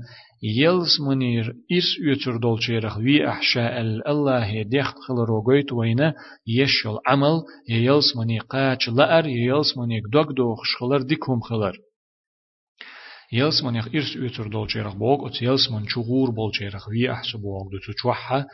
يلس 0.43 1.01
منير 1.01 1.55
إرس 1.73 1.97
يتر 2.07 2.37
دولشيرخ 2.37 2.99
وي 2.99 3.29
أحشاء 3.29 3.81
الله 3.81 4.63
ديخ 4.63 4.87
خل 4.87 5.15
روغيت 5.15 5.73
وين 5.73 6.13
يشل 6.47 6.99
عمل 7.07 7.43
يلس 7.69 8.17
مني 8.17 8.39
قاچ 8.39 8.89
لأر 8.89 9.27
يلس 9.27 9.79
مني 9.79 10.01
دوغ 10.13 10.33
دوغ 10.33 10.57
شخلر 10.65 11.03
ديكهم 11.03 11.41
خلر 11.41 11.77
يلسمن 13.33 13.75
يخ 13.75 13.89
إرس 13.95 14.17
يتر 14.17 14.49
دول 14.49 14.71
شيرخ 14.71 14.95
بوغ 14.95 15.27
أت 15.27 15.43
يلسمن 15.43 15.89
شغور 15.89 16.31
بول 16.31 16.51
شيرخ 16.55 16.89
وي 16.89 17.13
أحسو 17.13 17.39
بوغ 17.39 17.63
دو 17.63 17.93
تشوحها 17.95 18.47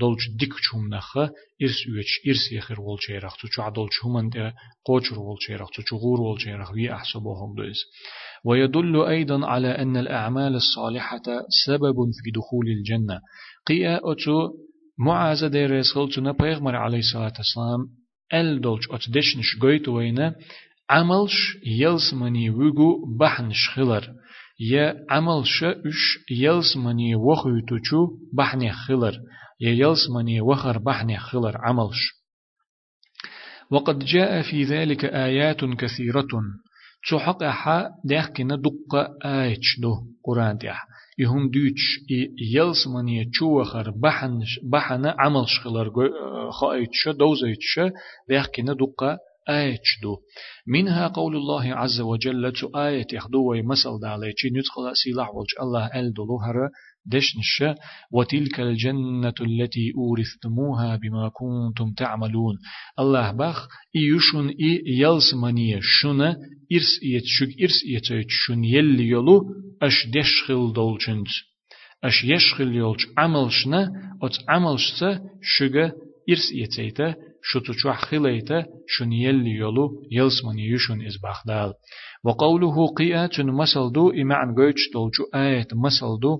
دولش 0.00 0.28
ديك 0.38 0.52
شوم 0.56 0.88
نخ 0.94 1.16
إرس 1.62 1.86
يوش 1.86 2.20
إرس 2.28 2.52
يخير 2.52 2.80
وول 2.80 2.98
شيرخ 3.00 3.36
تشوح 3.36 3.68
دولش 3.68 4.04
همان 4.04 4.28
ده 4.28 4.52
قوشر 4.84 5.18
وول 5.18 5.36
شيرخ 5.40 5.68
تشغور 5.70 6.20
وول 6.20 6.40
شيرخ 6.40 6.70
وي 6.72 6.92
أحسو 6.92 7.20
بوغ 7.20 7.54
دوز 7.56 7.76
ويدل 8.44 9.02
أيضا 9.02 9.46
على 9.46 9.68
أن 9.68 9.96
الأعمال 9.96 10.54
الصالحة 10.54 11.22
سبب 11.66 11.96
في 12.24 12.30
دخول 12.30 12.66
الجنة. 12.68 13.20
قيا 13.66 14.00
أتو 14.12 14.50
معاذ 14.98 15.48
دير 15.48 15.74
يسخلتنا 15.74 16.32
بيغمر 16.32 16.76
عليه 16.76 16.98
الصلاة 16.98 17.32
والسلام 17.38 17.86
أل 18.34 18.60
دولش 18.60 18.84
أت 18.90 19.10
دشنش 19.10 19.56
قويت 19.60 19.88
وينا 19.88 20.34
عملش 20.90 21.56
يلسمني 21.66 22.50
وغو 22.50 23.16
بحنش 23.20 23.68
خلر 23.74 24.08
يا 24.60 24.94
عملش 25.10 25.64
اش 25.64 26.18
يلسمني 26.30 27.14
وخو 27.14 27.50
توچو 27.68 28.08
بحني 28.32 28.72
خلر 28.72 29.14
يا 29.60 29.70
يلسمني 29.70 30.40
وخر 30.40 30.78
بحني 30.78 31.18
خلر 31.18 31.56
عملش 31.58 32.18
وقد 33.70 33.98
جاء 33.98 34.42
في 34.42 34.64
ذلك 34.64 35.04
آيات 35.04 35.64
كثيرة 35.64 36.26
تحق 37.10 37.42
أحا 37.42 37.90
ديحكنا 38.04 38.56
دقة 38.56 39.08
آيتش 39.24 39.80
دو 39.80 39.94
قرآن 40.24 40.56
ديح 40.56 40.86
يهم 41.18 41.50
دوتش 41.50 42.00
يلسمني 42.54 43.24
تشوخر 43.24 43.90
بحنش 43.90 44.60
بحنا 44.72 45.16
عملش 45.18 45.60
خلر 45.60 45.90
خايتش 46.50 47.08
دوزيتش 47.08 47.80
ديحكنا 48.28 48.72
دقة 48.72 49.18
آية 49.48 49.82
دو 50.02 50.16
منها 50.66 51.08
قول 51.08 51.36
الله 51.36 51.74
عز 51.74 52.00
وجل 52.00 52.52
تو 52.52 52.66
آية 52.76 53.06
يخدو 53.12 53.50
ويمثل 53.50 54.00
دالي 54.02 54.32
چي 54.32 54.48
ندخل 54.50 54.96
سلاح 55.04 55.34
والج 55.34 55.50
الله 55.62 55.86
أل 55.86 56.12
دلوهر 56.12 56.68
دشنش. 57.06 57.62
وتلك 58.12 58.60
الجنة 58.60 59.34
التي 59.40 59.92
أورثتموها 59.96 60.96
بما 60.96 61.30
كنتم 61.34 61.92
تعملون. 61.92 62.58
الله 62.98 63.32
بخ 63.32 63.68
إيشون 63.96 64.48
إي 64.48 64.82
يلسمانية 64.86 65.78
شنا 65.82 66.36
إرس 66.72 66.92
إيت 67.04 67.24
شك 67.26 67.62
إرس 67.62 67.78
إيت 68.12 68.26
شن 68.28 68.64
يلي 68.64 69.08
يلو 69.08 69.42
أش 69.82 70.06
دشخل 70.06 70.72
دولچنج 70.72 71.28
أش 72.04 72.24
يشخل 72.24 72.72
يولج 72.72 73.00
عملشنا 73.18 73.92
أت 74.22 74.36
عملشتا 74.48 75.20
شغا 75.42 75.92
إرس 76.30 76.52
إيتيتا 76.52 77.14
شتو 77.42 77.72
شوح 77.72 78.00
خليتا 78.00 78.66
شن 78.86 79.12
يلي 79.12 79.50
يلو 79.50 80.02
يلسمن 80.10 80.58
يشن 80.58 81.06
إز 81.06 81.16
بخدال 81.16 81.74
وقوله 82.24 82.86
قيا 82.86 83.26
تن 83.26 83.46
مسل 83.46 83.92
دو 83.92 84.10
إمعن 84.10 84.54
قوش 84.54 84.90
دولجو 84.92 85.24
آية 85.34 85.68
مسل 85.72 86.20
دو. 86.22 86.38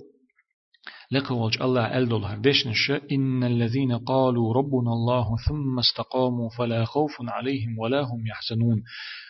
لقولج 1.11 1.61
الله 1.61 1.97
ألدل 1.97 2.23
هردشنش 2.23 2.91
إن 3.11 3.43
الذين 3.43 3.97
قالوا 3.97 4.53
ربنا 4.53 4.91
الله 4.93 5.27
ثم 5.47 5.79
استقاموا 5.79 6.49
فلا 6.57 6.85
خوف 6.85 7.11
عليهم 7.21 7.79
ولا 7.79 8.01
هم 8.01 8.27
يحزنون. 8.27 8.83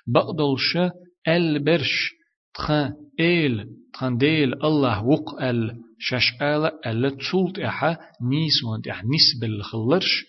بقدلش 0.07 0.77
البرش 1.27 2.11
تخا 2.53 2.93
إيل 3.19 3.65
تخان 3.93 4.17
ديل 4.17 4.53
الله 4.63 5.05
وق 5.05 5.41
ال 5.41 5.79
شش 5.99 6.41
آل 6.41 6.87
ألا 6.87 7.09
تسولت 7.09 7.59
إحا 7.59 7.97
نيس 8.29 8.63
وانت 8.63 8.87
إح 8.87 9.03
نسبة 9.03 9.47
الخلرش 9.47 10.25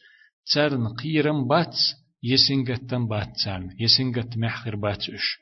تسرن 0.47 0.89
قيرم 0.89 1.49
بات 1.49 1.77
يسنجتن 2.23 3.09
بات 3.09 3.29
تسرن 3.37 3.71
يسنجت 3.81 4.39
محخر 4.39 4.77
بات 4.77 4.99
إش. 5.11 5.39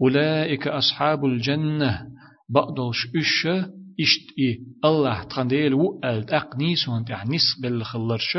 أولئك 0.00 0.68
أصحاب 0.68 1.24
الجنة 1.24 2.06
بقدوش 2.48 3.06
إش 3.16 3.46
إشت 4.00 4.38
إي 4.38 4.58
الله 4.84 5.22
تخنديل 5.24 5.74
وقل 5.74 6.24
تقنيس 6.26 6.88
وانت 6.88 7.10
عنيس 7.10 7.42
بالخلرش 7.62 8.36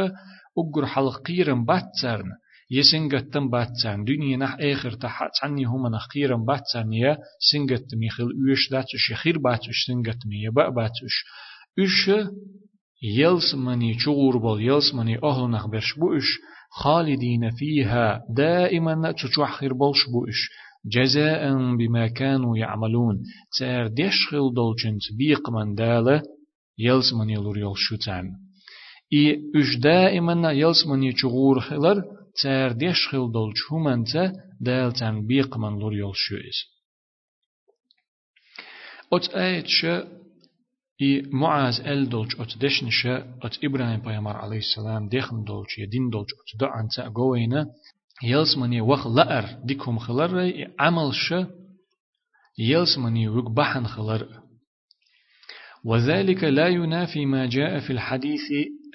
أقر 0.57 0.85
حلق 0.85 1.21
قيرم 1.27 1.65
بات 1.65 1.83
تسرن 1.99 2.31
يسنجتن 2.71 3.49
بات 3.49 3.67
تسرن 3.71 4.03
دنيا 4.03 4.37
نح 4.37 4.57
آخر 4.59 4.91
تحت 4.91 5.31
عني 5.43 5.63
هم 5.65 5.87
نخيرم 5.87 6.45
بات 6.45 6.61
تسرن 6.61 6.93
يا 6.93 7.17
سنجت 7.51 7.95
ميخل 7.95 8.29
إيش 8.49 8.69
داتش 8.71 9.09
يخير 9.11 9.37
باتش 9.37 9.85
سنجت 9.87 10.27
مي 10.27 10.43
يبقى 10.43 10.73
باتش 10.73 11.23
إش 11.79 12.11
يلس 13.03 13.55
مني 13.55 13.99
شغور 13.99 14.37
بل 14.37 14.61
يلس 14.61 14.93
مني 14.93 15.17
أهل 15.23 15.49
نخبرش 15.49 15.99
بوش 15.99 16.39
خالدين 16.69 17.51
فيها 17.51 18.21
دائما 18.29 19.11
تشوح 19.11 19.59
خير 19.59 19.73
بلش 19.73 20.05
بوش 20.13 20.49
جزاء 20.85 21.75
بما 21.75 22.07
كانوا 22.07 22.57
يعملون. 22.57 23.23
تار 23.59 23.87
دشخل 23.87 24.53
دولچنت 24.53 25.17
بيق 25.17 25.49
من 25.49 25.75
دالة 25.75 26.21
يلس 26.77 27.13
مني 27.13 27.35
لور 27.35 27.57
يلشو 27.57 27.95
تان 27.95 28.31
إي 29.13 29.41
إش 29.55 29.75
دائما 29.79 30.51
يلس 30.51 30.87
مني 30.87 31.17
شغور 31.17 31.59
خلر 31.59 32.03
تار 32.43 32.71
دشخل 32.71 33.31
دولچ 33.31 33.71
همانتا 33.71 34.33
دال 34.61 34.93
تان 34.93 35.27
بيق 35.27 35.57
من 35.57 35.79
لور 35.79 35.93
يلشو 35.93 36.35
إس 36.35 36.59
أت 39.13 39.65
آيت 41.01 41.25
إي 41.25 41.29
معاذ 41.31 41.81
ال 41.87 42.09
دولج 42.09 42.31
أت 42.39 42.57
دشنشة 42.57 43.17
أت 43.43 43.57
إبراهيم 43.63 43.99
بيامر 43.99 44.35
عليه 44.37 44.57
السلام 44.57 45.09
دخن 45.09 45.43
دولج 45.43 45.67
يدين 45.77 46.09
دولج 46.09 46.27
أت 46.29 46.59
دعان 46.59 46.87
تأقوينا 46.95 47.67
يلس 48.23 48.57
مني 48.57 48.81
وخ 48.81 49.07
لأر 49.07 49.59
ديكم 49.63 49.99
خلر 49.99 50.53
عمل 50.79 51.13
ش 51.13 51.33
يلس 52.59 52.97
مني 52.97 53.27
وق 53.27 53.49
بحن 53.49 53.85
خلر 53.85 54.27
وذلك 55.85 56.43
لا 56.43 56.67
ينافي 56.67 57.25
ما 57.25 57.45
جاء 57.45 57.79
في 57.79 57.93
الحديث 57.93 58.41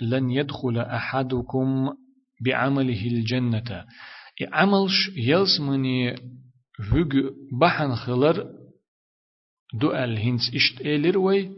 لن 0.03 0.31
يدخل 0.31 0.79
أحدكم 0.79 1.91
بعمله 2.45 3.07
الجنة 3.07 3.85
عملش 4.53 5.11
يلس 5.17 5.61
مني 5.61 6.11
وق 6.93 7.33
بحن 7.61 7.95
خلر 7.95 8.47
دؤل 9.81 10.19
هنس 10.19 10.55
اشت 10.55 10.81
إلر 10.81 11.19
وي 11.19 11.51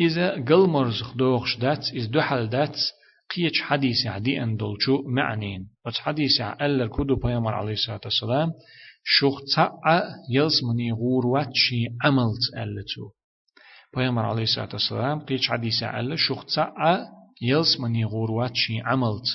إذا 0.00 0.30
قل 0.30 0.68
مرزخ 0.68 1.16
دوغش 1.16 1.56
داتس 1.56 1.94
إز 1.94 2.06
دوحل 2.06 2.48
داتس 2.48 2.92
قيش 3.36 3.62
حديث 3.62 4.06
عدي 4.06 4.42
أن 4.42 4.56
دولشو 4.56 5.02
معنين. 5.06 5.68
بس 5.86 5.94
حديث 5.98 6.40
ألا 6.40 6.84
الكدو 6.84 7.16
بيامر 7.16 7.54
عليه 7.54 7.72
الصلاة 7.72 8.00
والسلام 8.04 8.52
شوخ 9.04 9.42
تسعى 9.42 10.02
يلسمني 10.30 10.92
غوروات 10.92 11.50
شي 11.54 11.86
عملت 12.04 12.44
ألتو. 12.56 13.10
بيامر 13.96 14.24
عليه 14.24 14.42
الصلاة 14.42 14.68
والسلام 14.72 15.20
قيش 15.20 15.48
حديث 15.48 15.82
ألا 15.82 16.16
شوخ 16.16 16.44
تسعى 16.44 17.06
يلسمني 17.42 18.04
غوروات 18.04 18.52
شي 18.54 18.80
عملت. 18.80 19.26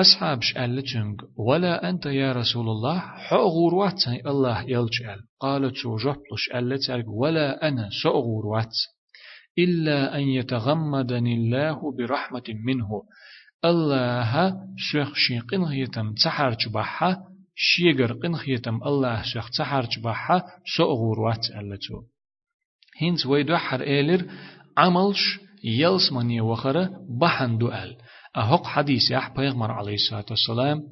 أصحابش 0.00 0.56
ألتنج 0.56 1.20
ولا 1.36 1.90
أنت 1.90 2.06
يا 2.06 2.32
رسول 2.32 2.68
الله؟ 2.68 2.98
حغور 2.98 3.74
وات 3.74 4.08
الله 4.26 4.62
يلجأل 4.62 5.20
قالت 5.40 5.74
جبلش 5.86 6.50
ألتنج 6.54 7.04
ولا 7.08 7.68
أنا 7.68 7.88
سأغور 8.02 8.46
وات 8.46 8.76
إلا 9.58 10.16
أن 10.16 10.20
يتغمدني 10.20 11.34
الله 11.34 11.96
برحمة 11.96 12.44
منه. 12.64 13.02
الله 13.64 14.54
سيخ 14.92 15.14
شيقن 15.14 15.64
هيتم 15.64 16.12
تحر 16.12 16.50
جبحة 16.54 17.16
شيغر 17.54 18.12
قن 18.12 18.34
هيتم 18.34 18.82
الله 18.82 19.22
سيخ 19.32 19.50
تحر 19.50 19.86
جبحة 19.96 20.46
سأغور 20.76 21.20
وات 21.20 21.50
ألتو. 21.50 22.02
هنز 23.00 23.26
ويدو 23.26 23.56
حر 23.56 23.80
إيلر 23.80 24.26
عملش 24.78 25.40
يلسمني 25.64 26.40
وخرة 26.40 26.90
بحن 27.20 27.58
دوأل. 27.58 27.96
أهق 28.36 28.66
حديث 28.66 29.10
يح 29.10 29.28
پیغمبر 29.34 29.70
عليه 29.70 29.94
الصلاة 29.94 30.24
والسلام 30.30 30.82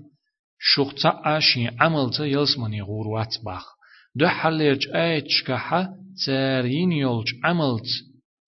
شوق 0.59 0.93
تعاشي 0.93 1.69
عمل 1.81 2.11
تا 2.11 2.25
يلسمني 2.25 2.83
غوروات 2.83 3.35
باخ. 3.45 3.65
دو 4.15 4.29
حليرج 4.29 4.89
آيت 4.95 5.25
شكاحة 5.29 5.89
تارين 6.27 6.93
يولج 6.93 7.27
عمل 7.45 7.81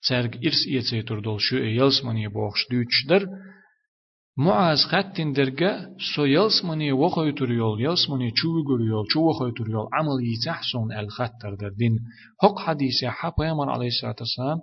церг 0.07 0.33
ирс 0.47 0.61
иеце 0.67 1.03
турдол 1.09 1.39
шу 1.47 1.57
елс 1.83 2.03
мани 2.07 2.27
бохш 2.29 2.61
дючдер 2.71 3.23
Muaz 4.37 4.87
qattindirga 4.89 5.71
so 6.13 6.25
yelsmani 6.25 6.89
woqoy 7.03 7.31
turyol 7.37 7.77
yelsmani 7.87 8.33
chuvi 8.39 8.63
guryol 8.69 9.05
chu 9.13 9.21
woqoy 9.29 9.53
turyol 9.59 9.87
amal 10.01 10.19
yitahsun 10.29 10.89
al 11.01 11.09
khattardir 11.17 11.73
din 11.81 11.95
hoq 12.43 12.57
hadisi 12.65 13.05
ha 13.17 13.29
payg'ambar 13.39 13.69
alayhisolatu 13.75 14.25
vassalam 14.25 14.61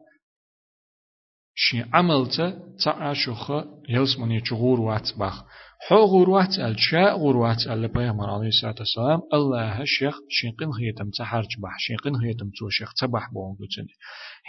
shi 1.63 1.77
amalta 1.99 2.45
ta'a 2.83 3.11
shukha 3.23 3.59
yelsmani 3.95 4.41
chugur 4.47 4.79
watsbakh 4.87 5.37
ho 5.85 5.99
gurwat 6.13 6.53
al 6.67 6.75
cha 6.85 7.05
gurwat 7.21 7.61
al 7.73 7.83
payg'ambar 7.95 8.27
alayhisolatu 8.35 8.81
vassalam 8.83 9.21
allah 9.37 9.85
shekh 9.95 10.17
shiqin 10.37 10.71
hiyatam 10.79 11.09
taharj 11.17 11.51
bah 11.63 11.75
shiqin 11.85 12.15
hiyatam 12.21 12.49
tu 12.57 12.65
shekh 12.77 12.93
tabah 12.99 13.25
bonguchini 13.33 13.93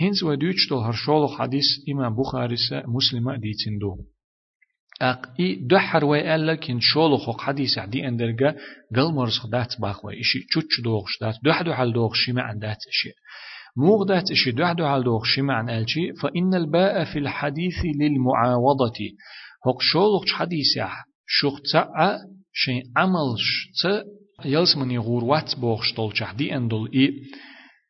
هنز 0.01 0.23
وديوش 0.23 0.69
تو 0.69 0.81
هرشولو 0.81 1.29
حديث 1.29 1.65
إمام 1.93 2.17
بخاري 2.17 2.57
مسلمة 2.87 3.37
ديتين 3.37 3.79
دو. 3.79 3.97
اق 5.03 5.27
اي 5.41 5.55
دحر 5.55 6.15
الا 6.15 6.55
كن 6.55 6.81
شولو 6.81 7.17
خو 7.17 7.33
حديث 7.33 7.79
عدي 7.79 8.09
اندرجا 8.09 8.57
قل 8.97 9.15
مرز 9.15 9.39
خدات 9.39 9.81
باخ 9.81 10.05
وي 10.05 10.21
اشي 10.21 10.39
تشوتش 10.51 10.81
دوغش 10.85 11.19
دات؟ 11.21 11.35
دح 11.45 11.63
دو 11.63 11.73
حل 11.73 11.93
دوغ 11.93 12.15
شي 12.15 12.33
ما 12.33 12.43
عندات 12.43 12.77
اشي 12.77 13.11
موغدات 13.77 14.31
إشي 14.31 14.51
دعدو 14.51 14.85
على 14.85 15.05
دوغ 15.05 15.25
شمعن 15.25 15.71
ألشي 15.71 16.13
فإن 16.13 16.55
الباء 16.55 17.05
في 17.05 17.19
الحديث 17.19 17.75
للمعاوضة 18.01 18.99
هق 19.67 19.81
شولق 19.81 20.29
حديث 20.29 20.79
شوق 21.27 21.61
تاء 21.73 22.19
شيء 22.53 22.83
عمل 22.97 23.37
ت 23.83 24.05
يلسمني 24.45 24.99
غوروات 24.99 25.59
بوغش 25.59 25.95
دول 25.97 26.13
دي 26.37 26.57
أندول 26.57 26.91
إي 26.95 27.13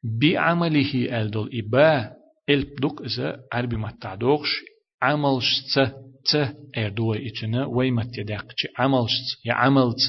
بعمله 0.05 1.21
ألدول 1.21 1.51
إي 1.53 1.61
با 1.61 2.11
الب 2.51 2.75
دوك 2.81 3.03
إذا 3.03 3.41
عربي 3.53 3.77
متعدوغش 3.77 4.49
عمل 5.03 5.41
ت 5.75 5.79
ت 6.31 6.57
أردوه 6.79 7.17
إتنا 7.17 7.67
ويمت 7.67 8.19
يدق 8.19 8.47
عمل 8.79 9.07
يا 9.45 9.55
عملت 9.55 10.01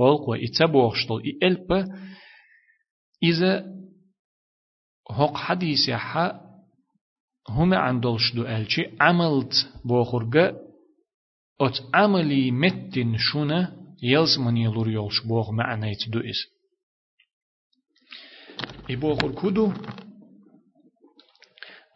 أولق 0.00 0.28
وإتبوغش 0.28 1.06
دول 1.08 1.22
ألب 1.42 1.88
إذا 3.22 3.66
هق 5.10 5.36
حديث 5.36 5.88
يحا 5.88 6.40
هم 7.48 7.74
عندولش 7.74 8.34
دو 8.34 8.42
ألشي 8.42 8.86
عملت 9.00 9.52
بوخرجة 9.84 10.56
أت 11.60 11.80
عملي 11.94 12.50
متن 12.50 13.16
شونا 13.16 13.76
يلزمن 14.02 14.56
يلور 14.56 14.90
يولش 14.90 15.20
بوغ 15.26 15.52
معنيت 15.52 16.08
دو 16.08 16.20
إس 16.20 16.57
إبوخر 18.90 19.32
كدو 19.42 19.72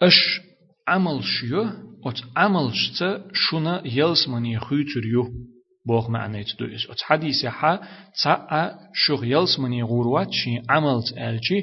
أش 0.03 0.41
عمل 0.89 1.25
شيو 1.25 1.63
أت 2.07 2.21
عمل 2.37 2.75
شتا 2.75 3.29
شونا 3.33 3.83
يلزمن 3.87 4.47
يخيتر 4.47 5.05
يو 5.13 5.31
بوغ 5.87 6.11
معنيت 6.11 6.47
دو 6.59 6.67
إس 6.67 6.87
أت 6.91 7.01
حديث 7.01 7.45
يحا 7.45 7.81
تسعى 8.15 8.75
شوغ 8.95 9.25
يلزمن 9.25 9.73
يغوروات 9.73 10.33
شي 10.33 10.63
عملت 10.71 11.13
ألشي 11.19 11.63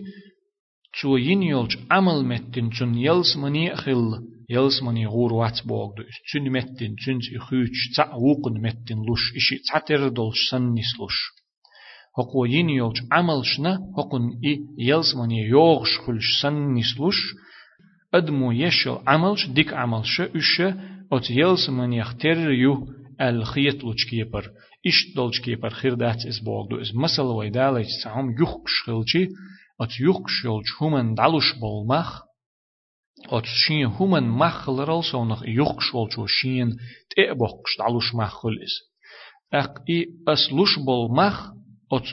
تو 1.01 1.17
ين 1.17 1.43
يولج 1.43 1.77
عمل 1.91 2.25
متن 2.25 2.69
تون 2.69 2.97
يلس 2.97 3.37
مني 3.37 3.75
خل 3.75 4.21
يلس 4.49 4.83
مني 4.83 5.05
غور 5.05 5.33
وات 5.33 5.67
بوغ 5.67 5.93
دو 5.95 6.03
تون 6.31 6.49
متن 6.49 6.95
تون 7.05 7.19
يخوش 7.35 7.79
تا 7.95 8.13
وقن 8.15 8.61
متن 8.61 8.99
لوش 9.07 9.35
إشي 9.35 9.57
تعتر 9.67 10.07
دولش 10.07 10.49
سنس 10.51 10.99
لوش 10.99 11.38
هقو 12.19 12.45
ين 12.45 12.69
يولج 12.69 12.97
عمل 13.11 13.45
شنا 13.45 13.79
هقن 13.97 14.29
إي 14.45 14.59
يلس 14.77 15.15
مني 15.15 15.41
يوغش 15.41 15.97
خلش 16.07 16.41
سنس 16.41 16.99
لوش 16.99 17.35
أدمو 18.13 18.51
يشل 18.51 18.97
عملش 19.07 19.47
ديك 19.47 19.73
عملش 19.73 20.21
إش 20.21 20.61
أت 21.13 21.31
يلس 21.31 21.69
مني 21.69 21.97
يختر 21.97 22.51
يو 22.51 22.87
الخيط 23.21 23.83
لوش 23.83 24.05
كيبر 24.09 24.49
إش 24.87 25.13
دولش 25.15 25.39
كيبر 25.41 25.69
خير 25.69 25.93
دات 25.93 26.25
إس 26.25 26.39
بوغ 26.39 26.67
دو 26.69 26.81
إس 26.81 26.95
مسل 26.95 27.21
ويدالي 27.21 27.83
تسعهم 27.83 28.35
يخش 28.41 28.83
خلشي 28.85 29.27
ات 29.81 29.89
يخشل 30.01 30.61
هومن 30.81 31.13
دالوش 31.15 31.53
بولمخ 31.61 32.21
ات 33.31 33.45
شين 33.45 33.85
هومن 33.85 34.23
مخلرل 34.29 35.03
سونخ 35.03 35.43
يخشل 35.47 36.07
جو 36.17 36.25
شين 36.25 36.69
تيبوخش 37.15 37.77
دالوش 37.79 38.15
مخل 38.15 38.49
is 38.49 38.89
اق 39.53 39.73
اي 39.89 40.05
اس 40.27 40.53
لوش 40.53 40.79
بولمخ 40.79 41.51
ات 41.93 42.07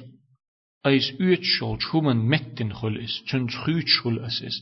ايس 0.86 1.10
uitschol 1.10 1.94
هومن 1.94 2.16
متن 2.16 2.72
خل 2.72 3.06
is 3.06 3.30
تن 3.30 3.48
خيتschol 3.48 4.16
es 4.28 4.42
is. 4.48 4.56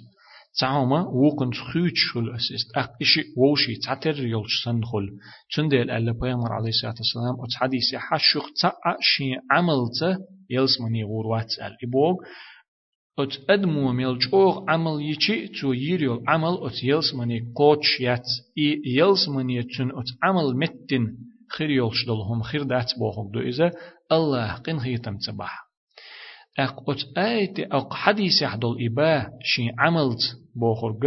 تعاما 0.61 1.01
ووقن 1.01 1.53
خيتschol 1.53 2.27
es 2.37 2.51
is. 2.57 2.77
اق 2.77 2.91
اشي 3.03 3.23
ووشي 3.37 3.77
تعتر 3.77 4.27
يلش 4.27 4.65
سن 4.65 4.85
خل 4.85 5.07
تن 5.57 5.69
ديل 5.69 5.91
ألا 5.91 6.13
بيامر 6.13 6.53
عليه 6.53 6.69
الصلاة 6.69 6.95
والسلام 6.99 7.35
ات 7.45 7.53
حديث 7.55 7.95
حشوخ 7.95 8.47
تعا 8.61 8.97
شي 9.01 9.35
عملت 9.51 10.19
يلسمني 10.51 11.05
غوروات 11.05 11.53
ال 11.63 11.77
إبوغ 11.85 12.15
ات 13.19 13.35
ادمو 13.51 13.93
ملجوغ 13.93 14.65
عمل 14.69 15.03
يچي 15.11 15.49
تو 15.49 15.73
يريو 15.73 16.23
عمل 16.29 16.55
ات 16.67 16.85
يلس 16.85 17.15
مني 17.15 17.53
قوش 17.57 18.01
يات 18.01 18.29
اي 18.59 18.83
يلس 18.87 19.29
مني 19.29 19.63
تن 19.63 19.91
ات 19.91 20.11
عمل 20.23 20.57
متن 20.57 21.05
خير 21.57 21.71
يولش 21.71 22.05
دلهم 22.07 22.43
خير 22.43 22.63
دات 22.63 22.91
بوخوك 22.99 23.35
دو 23.35 23.41
إذا 23.41 23.73
الله 24.13 24.53
قن 24.53 24.79
هيتم 24.79 25.17
تبح 25.19 25.65
اق 26.59 26.91
ات 26.91 27.19
ايت 27.19 27.61
اق 27.61 27.95
حديث 27.95 28.43
يحدل 28.43 28.77
إبا 28.87 29.31
شي 29.43 29.71
عملت 29.79 30.21
بوخوك 30.57 31.05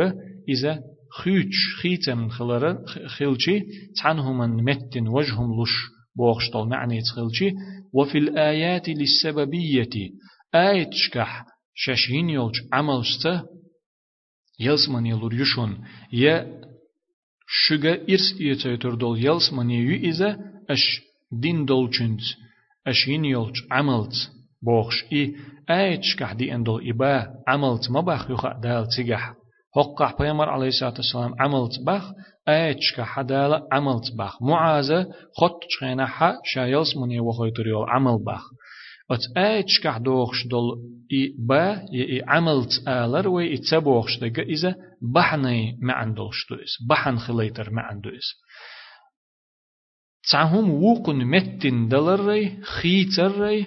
إذا 0.49 0.81
خيوش 1.17 1.81
خيتم 1.81 2.29
خلرا 2.29 2.83
خلشي 3.07 3.63
تعنهم 4.03 4.65
متن 4.65 5.07
وجهم 5.07 5.62
لش 5.62 5.71
بوخشتل 6.17 6.63
معني 6.63 7.01
تخلشي 7.01 7.51
وفي 7.93 8.17
الآيات 8.17 8.89
للسببية 8.89 10.10
آيت 10.55 10.93
شكح 10.93 11.45
شاشين 11.75 12.29
يولج 12.29 12.55
عمل 12.73 13.05
شتا 13.05 13.45
يلسمن 14.60 15.05
يلور 15.05 15.33
يشون 15.33 15.83
يا 16.13 16.62
شجا 17.47 17.93
إرس 18.10 18.41
إيتر 18.41 18.95
دول 18.95 19.25
يلسمن 19.25 19.69
يو 19.69 19.95
إذا 20.10 20.39
أش 20.69 21.01
دين 21.31 21.65
دولچنت 21.65 22.21
أشين 22.88 23.26
يولج 23.26 23.56
عملت 23.71 24.13
بوخش 24.62 25.06
إي 25.13 25.36
آيتش 25.69 26.15
كحدي 26.15 26.56
أندول 26.56 26.89
إبا 26.89 27.28
عملت 27.47 27.91
ما 27.91 28.02
بخ 28.02 28.32
يخا 28.32 28.60
دال 28.63 28.88
تيجح 28.95 29.34
حقق 29.76 30.21
بيامر 30.21 30.50
عليه 30.50 30.67
الصلاة 30.67 30.93
والسلام 30.97 31.34
عملت 31.39 31.80
بخ 31.86 32.12
آيتش 32.50 32.95
كحدال 32.97 33.67
عملت 33.71 34.04
بخ 34.17 34.43
معازة 34.43 35.04
خط 35.38 35.60
شخينا 35.69 36.06
حا 36.06 36.34
شايلس 36.43 36.97
مني 36.97 37.19
وخيتر 37.19 37.67
يول 37.67 37.89
عمل 37.89 38.23
بخ 38.23 38.43
ات 39.12 39.38
ايتش 39.38 39.80
كح 39.84 39.97
دوخش 39.97 40.47
دول 40.47 40.78
اي 41.13 41.34
با 41.39 41.73
اي 41.93 42.23
عملت 42.28 42.88
آلر 42.88 43.28
وي 43.28 43.47
اي 43.47 43.58
تسبوخش 43.58 44.19
دقا 44.19 44.41
إذا 44.41 44.76
بحني 45.13 45.78
ما 45.82 45.93
عندوش 45.93 46.47
دوس 46.50 46.88
بحن 46.89 47.17
خليتر 47.17 47.69
ما 47.69 47.82
عندوس 47.82 48.34
تعهم 50.31 50.83
وقن 50.83 51.15
متن 51.15 51.87
دلري 51.87 52.61
خيتر 52.63 53.65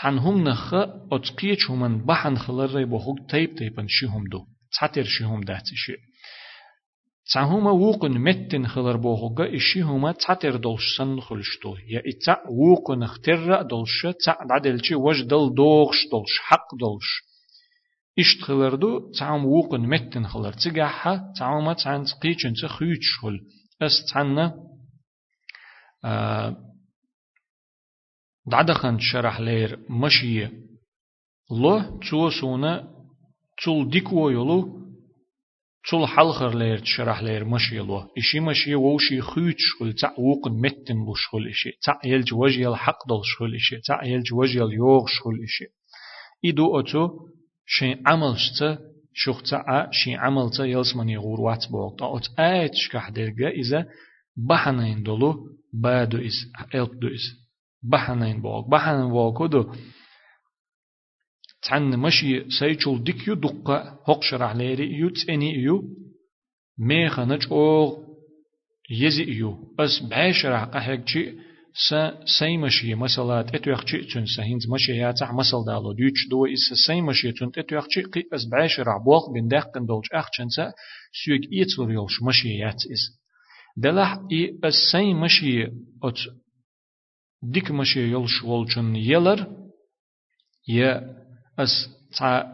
تعنهم 0.00 0.44
نخ 0.44 0.74
اتقيش 1.12 1.70
همن 1.70 2.04
بحن 2.04 2.36
خلري 2.36 2.84
بخوك 2.84 3.30
تيب 3.30 3.54
تيبن 3.54 3.86
شيهم 3.88 4.24
دو 4.32 4.44
تعتر 4.80 5.04
شيهم 5.04 5.40
داتشي 5.40 5.96
تعهما 7.32 7.70
ووقن 7.70 8.18
متن 8.18 8.66
خلر 8.66 8.96
بوغوغا 8.96 9.56
إشي 9.56 9.80
هما 9.82 10.12
تعتر 10.12 10.56
دولش 10.56 10.96
سن 10.98 11.20
خلشتو 11.20 11.76
يا 11.88 12.02
إتع 12.06 12.38
ووقن 12.50 13.02
اختر 13.02 13.62
دولش 13.62 14.06
تع 14.24 14.36
عدلشي 14.50 14.94
وجدل 14.94 15.54
دوغش 15.54 16.08
دولش 16.12 16.38
حق 16.40 16.74
دولش 16.80 17.22
إشت 18.18 18.42
خلر 18.42 18.74
دو 18.74 19.10
تعم 19.18 19.44
ووقن 19.44 19.80
متن 19.80 20.26
خلر 20.26 20.52
تجاحا 20.52 21.32
تعوما 21.38 21.72
تعن 21.72 22.04
قيچن 22.22 22.52
تخيوش 22.62 23.18
خل 23.20 23.40
أس 23.82 24.12
تعنا 24.12 24.54
دعدخن 28.46 28.98
شرح 28.98 29.40
لير 29.40 29.78
مشي 29.90 30.48
لو 31.50 32.00
تو 32.10 32.30
سونا 32.30 32.94
تول 33.64 33.90
ديكو 33.90 34.30
يولو 34.30 34.84
تول 35.90 36.08
حلخر 36.08 36.58
لير 36.58 36.78
تشرح 36.78 37.22
لير 37.22 37.44
مشي 37.44 37.78
لو. 37.78 37.98
إشي 38.18 38.40
مشي 38.40 38.74
ووشي 38.74 39.20
خيوت 39.20 39.54
شغل 39.58 39.92
تع 39.92 40.12
وقن 40.18 40.52
متن 40.52 40.94
لو 40.94 41.14
شغل 41.14 41.48
إشي 41.48 41.70
تع 41.82 42.00
يلج 42.04 42.34
وجه 42.34 42.68
الحق 42.68 43.08
دل 43.08 43.20
شغل 43.24 43.54
إشي 43.54 43.80
تع 43.80 44.04
يلج 44.04 44.32
وجه 44.32 44.64
اليوغ 44.64 45.06
شغل 45.06 45.42
إشي. 45.44 45.64
إدو 46.44 46.80
أتو 46.80 47.08
شين 47.66 48.02
عمل 48.06 48.36
شتا 48.38 48.78
شوخ 49.12 49.42
تع 49.42 49.90
شين 49.90 50.18
عمل 50.18 50.50
تا 50.50 50.64
يلسمني 50.64 51.16
غوروات 51.16 51.64
بوغ. 51.70 51.96
تا 51.96 52.16
أت 52.16 52.40
آيت 52.40 52.74
شكح 52.74 53.10
درجة 53.10 53.48
إذا 53.48 53.86
بحنين 54.48 55.02
دلو 55.02 55.34
بادو 55.82 56.18
إس 56.18 56.38
ألت 56.74 56.94
دو 56.94 57.08
إس 57.08 57.26
بحنين 57.82 58.42
بوغ 58.42 58.68
بحنين 58.68 59.08
بوغ 59.08 59.38
كدو 59.38 59.72
تعن 61.64 61.98
مشي 61.98 62.50
سيجول 62.50 63.04
ديك 63.04 63.28
يو 63.28 63.34
دقة 63.34 63.98
هق 64.08 64.22
شرح 64.22 64.56
ليري 64.56 64.94
يو 64.94 65.08
تسني 65.08 65.54
يو. 65.54 65.82
ميخا 66.78 67.24
نج 67.24 67.46
أوغ 67.50 67.98
يزي 68.90 69.24
يو. 69.24 69.74
بس 69.78 70.02
بعشرح 70.10 70.64
قحيك 70.64 71.08
شي 71.08 71.32
سا 71.88 72.24
سي 72.38 72.56
مشي 72.56 72.94
مسلات. 72.94 73.54
اتو 73.54 73.70
يخشي 73.70 74.04
تون 74.04 74.26
سهينز 74.26 74.70
مشي 74.70 74.92
ياتع 74.92 75.32
مسل 75.32 75.64
دالو. 75.66 75.92
ديوش 75.92 76.28
دو 76.30 76.46
إس 76.46 76.86
سي 76.86 77.00
مشي 77.00 77.32
تون. 77.32 77.50
اتو 77.58 77.76
يخشي 77.76 78.02
قي 78.02 78.22
بس 78.32 78.44
بعشرح 78.44 78.96
بوغ 79.04 79.32
بين 79.32 79.48
داقن 79.48 79.86
دولج 79.86 80.04
أخشنسا 80.12 80.72
سيوك 81.24 81.52
إيتلر 81.52 81.92
يولش 81.92 82.22
مشي 82.22 82.48
يات 82.48 82.82
إس. 82.92 83.23
دلح 83.76 84.18
إي 84.32 84.58
بس 84.62 84.74
سي 84.92 85.14
مشي 85.14 85.64
أت 86.02 86.18
ديك 87.42 87.70
مشي 87.70 88.00
يولش 88.00 88.42
ولچن 88.42 88.96
يلر 88.96 89.46
يا 90.68 91.16
أس 91.58 91.88
تع 92.18 92.44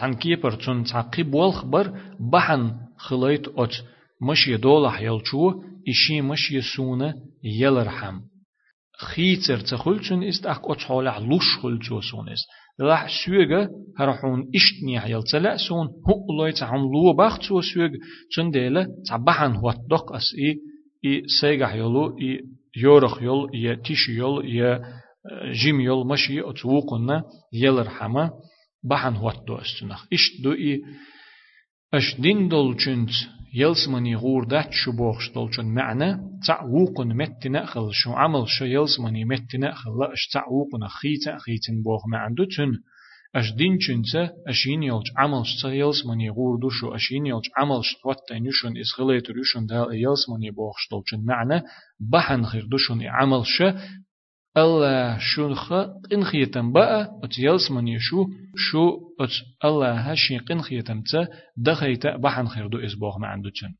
عن 0.00 0.14
كيبر 0.14 0.52
تون 0.52 0.84
تعقيب 0.84 1.34
والخبر 1.34 2.14
بحن 2.32 2.80
خليت 2.96 3.48
أت 3.48 3.74
مشي 4.22 4.56
دولح 4.56 5.00
يلشو 5.00 5.62
إشي 5.88 6.20
مشي 6.20 6.60
سونة 6.60 7.14
يلرحم 7.44 8.20
خيتر 9.00 9.60
تخلتون 9.60 10.24
است 10.24 10.46
أك 10.46 10.70
أت 10.70 10.78
حالح 10.78 11.18
لوش 11.18 11.58
خلتو 11.62 12.00
سون 12.00 12.28
است 12.28 12.46
راح 12.81 13.07
سوغا 13.25 13.69
هرحون 13.99 14.51
إشتني 14.55 15.11
يلتلا 15.11 15.57
سون 15.57 15.87
هو 15.87 16.25
الله 16.29 16.51
تعم 16.51 16.79
لو 16.79 17.13
بخت 17.13 17.41
سو 17.41 17.61
سوغ 17.61 17.89
تون 18.35 18.51
ديلا 18.51 18.87
تعبحن 19.07 19.55
هو 19.55 19.73
دق 19.89 20.13
أس 20.13 20.35
إي 20.39 20.59
إي 21.05 21.23
سيغح 21.41 21.73
يلو 21.73 22.17
إي 22.19 22.39
يورخ 22.77 23.21
يل 23.21 23.47
إي 23.53 23.75
تيش 23.75 24.09
يل 24.09 24.41
إي 24.41 24.81
جيم 25.51 25.81
يول 25.81 26.07
مشي 26.07 26.41
أتوقنا 26.49 27.23
يلر 27.53 27.89
حما 27.89 28.31
بحن 28.83 29.13
هوت 29.13 29.47
دو 29.47 29.55
استنخ 29.55 30.05
إشت 30.13 30.43
دو 30.43 30.51
إي 30.51 30.81
أش 31.93 32.21
دين 32.21 32.47
دول 32.47 32.75
چنت 33.50 33.58
يلسمني 33.58 34.16
غور 34.16 34.44
دات 34.44 34.72
شو 34.72 34.92
بوخش 34.92 35.30
چن 35.56 35.66
معنى 35.74 36.18
تع 36.46 36.62
وقن 36.64 37.12
متنا 37.16 37.66
خل 37.66 37.90
شو 37.92 38.12
عمل 38.12 38.48
شو 38.48 38.64
يلسمني 38.64 39.24
متنا 39.24 39.74
خل 39.74 39.90
لا 39.98 40.12
أش 40.12 40.28
تع 40.32 40.46
وقن 40.48 40.88
خيتا 40.88 41.38
خيتن 41.38 41.82
بوخ 41.82 42.06
معندو 42.06 42.44
تن. 42.44 42.72
أش 43.34 43.52
دين 43.52 43.78
چنت 43.78 44.32
أشين 44.46 44.82
يلج 44.82 45.10
عمل 45.16 45.46
شتا 45.46 45.68
يلسمني 45.68 46.30
غور 46.30 46.58
دو 46.60 46.70
شو 46.70 46.94
أشين 46.94 47.26
يلج 47.26 47.46
عمل 47.58 47.84
شتوات 47.84 48.16
تنيشن 48.28 48.76
إسخليت 48.80 49.30
ريشن 49.30 49.66
دا 49.66 49.86
يلسمني 49.92 50.50
بوخش 50.50 50.88
دول 50.90 51.02
چن 51.10 51.20
معنى 51.24 51.62
بحن 52.12 52.44
خير 52.44 52.66
دوشن 52.66 53.02
عمل 53.02 53.42
شو 53.46 53.70
الله 54.56 55.18
شونخ 55.18 55.72
قنخيتم 56.10 56.72
بقى 56.72 57.10
اتيالس 57.24 57.70
من 57.70 57.88
يشو 57.88 58.26
شو 58.56 58.98
ات 59.20 59.30
الله 59.64 59.94
هشي 59.94 60.38
قنخيتم 60.38 61.02
تا 61.02 61.28
دخيت 61.56 62.06
بحن 62.06 62.46
خيردو 62.48 62.78
اسبوغ 62.78 63.18
ما 63.18 63.26
عنده 63.26 63.50
چن 63.50 63.74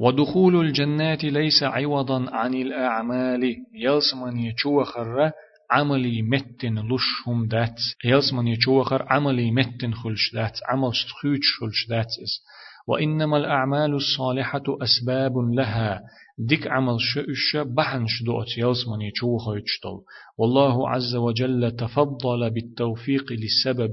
ودخول 0.00 0.56
الجنات 0.66 1.24
ليس 1.24 1.62
عوضا 1.62 2.30
عن 2.30 2.54
الأعمال 2.54 3.56
يلس 3.74 4.14
من 4.14 4.38
يشو 4.38 4.84
خر 4.84 5.30
عملي 5.70 6.22
متن 6.22 6.78
لشهم 6.78 7.46
دات 7.48 7.80
يلس 8.04 8.32
من 8.32 8.46
يشو 8.48 8.82
خر 8.82 9.06
عملي 9.10 9.50
متن 9.50 9.94
خلش 9.94 10.34
دات 10.34 10.58
عمل 10.68 10.90
ستخوش 10.94 11.58
خلش 11.60 11.86
دات 11.88 12.06
اس 12.06 12.42
وإنما 12.88 13.36
الأعمال 13.36 13.94
الصالحة 13.94 14.62
أسباب 14.82 15.32
لها 15.38 16.00
ديك 16.48 16.66
عمل 16.66 16.96
شؤش 17.00 17.56
بحن 17.56 18.06
شدوت 18.06 18.58
يلسمني 18.58 19.10
شو 19.14 19.38
خيتشتل 19.38 19.96
والله 20.38 20.88
عز 20.88 21.14
وجل 21.14 21.70
تفضل 21.70 22.50
بالتوفيق 22.50 23.32
للسبب 23.32 23.92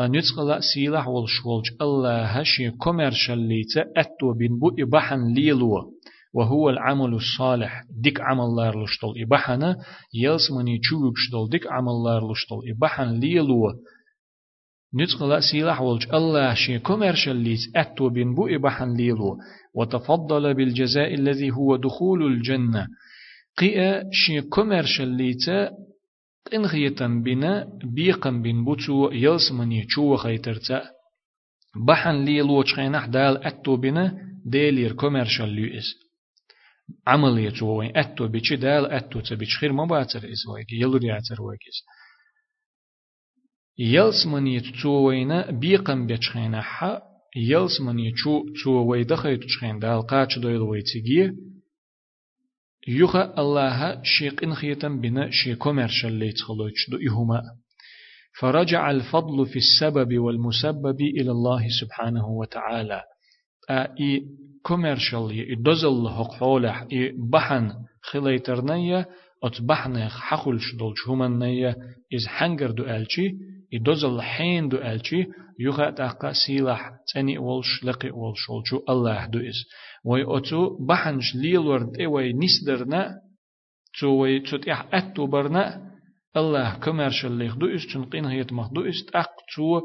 أن 0.00 0.14
يتقل 0.14 0.62
سيلح 0.74 1.08
والشولج 1.08 1.66
الله 1.80 2.24
هشي 2.24 2.70
كوميرشال 2.70 3.38
ليتا 3.38 3.84
أتو 3.96 4.32
بين 4.32 4.58
بو 4.58 4.70
إبحن 4.78 5.34
ليلو. 5.34 5.92
وهو 6.34 6.70
العمل 6.70 7.14
الصالح. 7.14 7.84
ديك 8.02 8.20
عمل 8.20 8.56
لار 8.56 8.84
لشتل 8.84 9.14
إبحنا 9.22 9.76
يلسمني 10.14 10.78
شو 10.82 10.96
يكشتل 11.08 11.48
ديك 11.50 11.66
عمل 11.66 12.04
لار 12.06 12.32
لشتل 12.32 12.60
إبحن 12.76 13.20
ليلو. 13.20 13.72
نتقل 14.96 15.42
سيلح 15.42 15.80
والج 15.80 16.06
الله 16.14 16.54
شي 16.54 16.78
كوميرشال 16.78 17.36
ليت 17.36 17.60
أتو 17.76 18.08
بين 18.08 18.34
بو 18.34 18.46
إبحن 18.46 18.96
ليلو 18.96 19.38
وتفضل 19.74 20.54
بالجزاء 20.54 21.14
الذي 21.14 21.50
هو 21.50 21.76
دخول 21.76 22.26
الجنة. 22.32 22.86
قيا 23.58 24.02
شي 24.12 24.40
كوميرشال 24.40 25.08
ليتا 25.08 25.70
إنغيتا 26.54 27.06
بنا 27.06 27.68
بيقا 27.84 28.30
بين 28.30 28.64
بوتو. 28.64 29.10
يلسمني 29.12 29.86
چو 29.86 30.16
خيترتا 30.16 30.82
بحن 31.86 32.24
ليلو 32.24 32.62
چخينح 32.62 33.06
دال 33.06 33.44
أتو 33.44 33.76
بنا 33.76 34.18
ديلير 34.46 34.92
كوميرشال 34.92 35.48
ليس 35.48 35.94
عملية 37.06 37.62
وين 37.62 37.96
أتو 37.96 38.28
بيشي 38.28 38.56
دال 38.56 38.86
أتو 38.86 39.20
تبيش 39.20 39.58
خير 39.58 39.72
ما 39.72 39.84
باتر 39.84 40.18
إز 40.18 40.46
ويك 40.54 40.72
يلرياتر 40.72 41.42
ويكيس 41.42 41.78
يلس 43.78 44.26
من 44.26 44.46
يتسوينا 44.46 45.50
بيقم 45.50 46.06
بيتشخينا 46.06 46.62
حا 46.62 47.02
يلس 47.36 47.80
من 47.80 47.98
يتشو 47.98 48.44
تسوي 48.54 49.04
دخي 49.04 49.36
تشخين 49.36 49.78
دال 49.78 50.02
قاچ 50.06 50.38
دويل 50.38 50.60
ويتيجي. 50.60 51.32
يوخا 52.88 53.34
الله 53.38 54.02
شيق 54.02 54.44
انخيتم 54.44 55.00
بنا 55.00 55.30
شي 55.30 55.54
كوميرشال 55.54 56.12
ليتخلوش 56.12 56.90
دو 56.90 56.96
إهما 56.96 57.42
فرجع 58.40 58.90
الفضل 58.90 59.46
في 59.46 59.56
السبب 59.56 60.18
والمسبب 60.18 61.00
إلى 61.00 61.30
الله 61.30 61.68
سبحانه 61.80 62.28
وتعالى. 62.28 63.02
إي 63.70 64.22
كوميرشال 64.62 65.30
يدوزل 65.32 66.08
حق 66.08 66.32
حولح 66.32 66.86
إي 66.92 67.14
بحن 67.32 67.72
خليترنية 68.02 69.08
اتبحن 69.44 70.08
حخل 70.08 70.60
شدول 70.60 70.94
شهمن 70.96 71.38
نية 71.38 71.76
إز 72.14 72.26
حنجر 72.26 72.70
دو 72.70 72.84
ألشي. 72.84 73.30
يدوزل 73.72 74.20
حين 74.20 74.68
دو 74.68 74.76
ألشي 74.76 75.26
يغا 75.58 75.90
تاقا 75.90 76.32
سيلح 76.32 76.90
تاني 77.14 77.38
ولش 77.38 77.84
لقي 77.84 78.10
ولش 78.10 78.50
ولشو 78.50 78.80
الله 78.88 79.26
دو 79.26 79.38
إز 79.38 79.64
وي 80.04 80.38
أتو 80.38 80.86
بحنش 80.86 81.34
ليلورد 81.34 81.96
إي 82.00 82.06
وي 82.06 82.32
نسدرنا 82.32 83.14
تو 84.00 84.08
وي 84.08 84.42
إح 84.68 84.86
أتو 84.94 85.26
برنا 85.26 85.92
الله 86.36 86.78
كمرشل 86.78 87.32
ليخ 87.32 87.56
دو 87.56 87.66
إز 87.66 87.86
تنقين 87.92 88.24
هيت 88.24 88.52
مخ 88.52 88.72
دو 88.72 88.88
إز 88.88 89.04
تاق 89.12 89.30
تو 89.56 89.80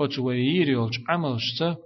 أتو 0.00 0.26
وي 0.26 0.38
يري 0.38 0.76
ولش 0.76 1.00
عملشتا 1.08 1.76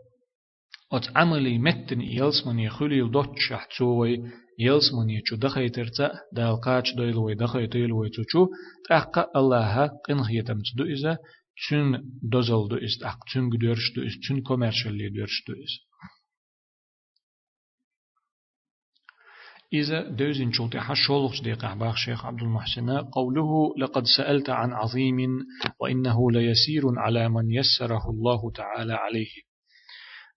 أت 0.92 1.16
عملي 1.16 1.58
متن 1.58 2.00
إيلس 2.00 2.46
من 2.46 2.58
يخلي 2.58 3.08
دوتش 3.08 3.52
تو 3.78 3.84
وي 3.84 4.22
يلس 4.58 4.92
من 4.94 5.10
يچو 5.10 5.36
دخي 5.36 5.68
ترتا 5.68 6.12
دال 6.32 6.60
قاچ 6.60 6.94
دويل 6.96 7.16
وي 7.16 7.34
دخي 7.34 7.66
تيل 7.66 7.92
وي 7.92 8.08
تشو 8.08 8.46
تاقا 8.88 9.26
الله 9.36 9.86
قن 9.86 10.18
هيتم 10.18 10.58
تدو 10.66 10.84
إذا 10.84 11.18
تون 11.68 12.02
دوزل 12.22 12.68
دو 12.68 12.76
است 12.76 13.04
اق 13.04 13.18
تون 13.32 13.50
گدرش 13.50 13.92
دو 13.96 14.02
است 14.02 14.18
تون 14.28 14.42
کمرشلی 14.42 15.10
درش 15.10 15.44
دو 15.46 15.54
است 15.62 15.88
إذا 19.72 20.10
دوزن 20.10 20.52
شوط 20.52 20.76
حشولغ 20.76 21.40
دقيقة 21.40 21.74
باخ 21.74 21.96
شيخ 21.96 22.26
عبد 22.26 22.42
المحسن 22.42 22.90
قوله 22.90 23.74
لقد 23.78 24.04
سألت 24.16 24.50
عن 24.50 24.72
عظيم 24.72 25.18
وإنه 25.80 26.30
ليسير 26.30 26.82
على 26.98 27.28
من 27.28 27.50
يسره 27.50 28.10
الله 28.10 28.52
تعالى 28.56 28.92
عليه 28.92 29.47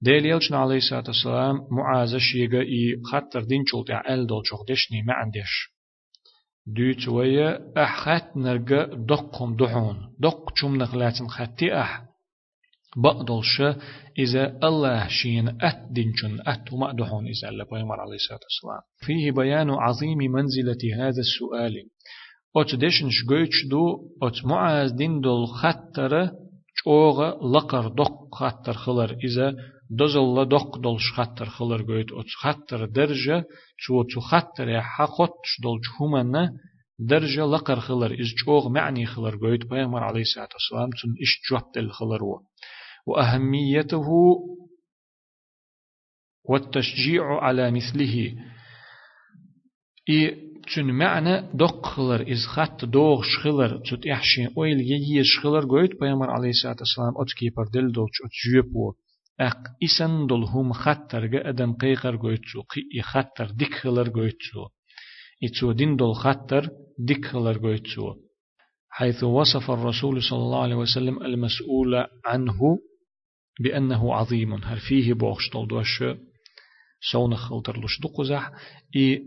ديل 0.02 0.26
يلشنا 0.26 0.58
عليه 0.58 0.78
الصلاة 0.78 1.04
والسلام 1.08 1.68
معاذ 1.72 2.18
شيغا 2.18 2.62
إي 2.62 3.02
خطر 3.12 3.44
دين 3.44 3.64
شلت 3.66 3.90
أل 4.10 4.28
دول 4.28 4.42
شوخ 4.46 4.66
دشني 4.70 5.02
ما 5.02 5.14
عندش 5.14 5.72
دوت 6.68 7.08
ويا 7.08 7.60
أحخات 7.84 8.38
نرجع 8.38 8.86
دقهم 8.86 9.56
دحون 9.56 9.98
دق 10.20 10.58
شم 10.58 10.76
نخلاتن 10.76 11.28
خطي 11.28 11.74
أح. 11.82 12.04
بقدلش 12.98 13.62
إذا 14.20 14.58
الله 14.64 15.08
شين 15.08 15.48
أت 15.62 15.88
دينشن 15.92 16.38
أت 16.48 16.74
وما 16.74 16.92
دحون 16.92 17.28
إذا 17.28 17.50
الله 17.50 17.66
بيمر 17.72 18.00
عليه 18.00 18.16
الصلاة 18.16 18.40
والسلام. 18.44 18.82
فيه 19.06 19.32
بيان 19.32 19.70
عظيم 19.70 20.18
منزلة 20.18 20.82
هذا 20.98 21.22
السؤال. 21.28 21.74
أت 22.58 22.76
دشنش 22.76 23.26
جوتش 23.30 23.66
دو 23.70 23.84
أت 24.24 24.46
معاذ 24.46 24.96
دين 24.96 25.22
دول 25.22 25.48
خطر 25.48 26.32
چوغ 26.84 27.18
لقر 27.56 27.88
دق 27.88 28.36
خطر 28.36 28.74
خلر. 28.74 29.18
إذا 29.24 29.56
دزل 30.00 30.46
دق 30.46 30.78
دلش 30.84 31.12
خطر 31.16 31.46
خلر 31.46 31.82
جوت 31.82 32.12
أت 32.12 32.30
خطر 32.42 32.86
درجة 32.86 33.46
شو 33.78 34.04
تو 34.04 34.20
خطر 34.20 34.70
يا 34.70 34.82
حقوتش 34.82 35.52
دلش 35.64 35.88
همنا 36.00 36.54
درجة 37.00 37.46
لقر 37.46 37.80
خلر 37.80 38.12
إز 38.22 38.28
چوغ 38.46 38.70
معني 38.70 39.06
خلر 39.06 39.36
جوت 39.36 39.66
بيغمر 39.66 40.04
عليه 40.04 40.22
الصلاة 40.22 40.50
والسلام 40.54 40.90
تن 40.90 41.16
إش 41.22 41.42
جوبت 41.50 41.78
الخلر 41.78 42.24
و 42.24 42.42
وأهميته 43.08 44.08
والتشجيع 46.50 47.40
على 47.40 47.72
مثله 47.72 48.36
إي 50.10 50.52
تون 50.76 50.92
معنى 50.92 51.42
دق 51.54 51.86
خلر 51.86 52.32
إز 52.32 52.46
خط 52.48 52.86
دوغ 52.86 53.24
شخلر 53.24 53.82
تut 53.84 54.12
إحشي 54.12 54.48
أويل 54.58 54.82
يجي 54.82 55.24
شخلر 55.24 55.66
قويت 55.66 56.00
بيامر 56.00 56.30
عليه 56.30 56.50
الصلاة 56.50 56.76
والسلام 56.80 57.14
أتكي 57.18 57.50
بردل 57.50 57.92
دولش 57.92 58.22
أت 58.26 58.32
جيبو 58.52 58.94
أق 59.42 59.58
إسن 59.84 60.28
دول 60.28 60.44
هم 60.44 60.74
خطر 60.74 61.26
جا 61.26 61.50
أدم 61.50 61.74
قيقر 61.74 62.16
قويتسو 62.16 62.62
قي 62.62 63.02
خطر 63.02 63.52
ديك 63.52 63.74
خلر 63.74 64.10
قويتسو 64.10 64.68
إتسو 65.44 65.72
دين 65.72 65.96
دول 65.96 66.16
خطر 66.16 66.70
ديك 67.00 67.26
خلر 67.26 67.58
قويتسو 67.58 68.14
حيث 68.90 69.24
وصف 69.24 69.72
الرسول 69.72 70.24
صلى 70.24 70.40
الله 70.40 70.62
عليه 70.62 70.76
وسلم 70.76 71.24
المسؤول 71.24 72.06
عنه 72.26 72.60
بأنه 73.60 74.14
عظيم. 74.14 74.54
هل 74.54 74.80
فيه 74.80 75.14
بوخش 75.14 75.50
دوش؟ 75.70 76.04
سون 77.12 77.36
خلتر 77.36 77.84
لش 77.84 78.00
دقزح 78.00 78.52
إي 78.96 79.24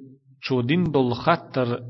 تو 0.48 0.60
دين 0.60 0.84
دول 0.84 1.14
خطر 1.14 1.80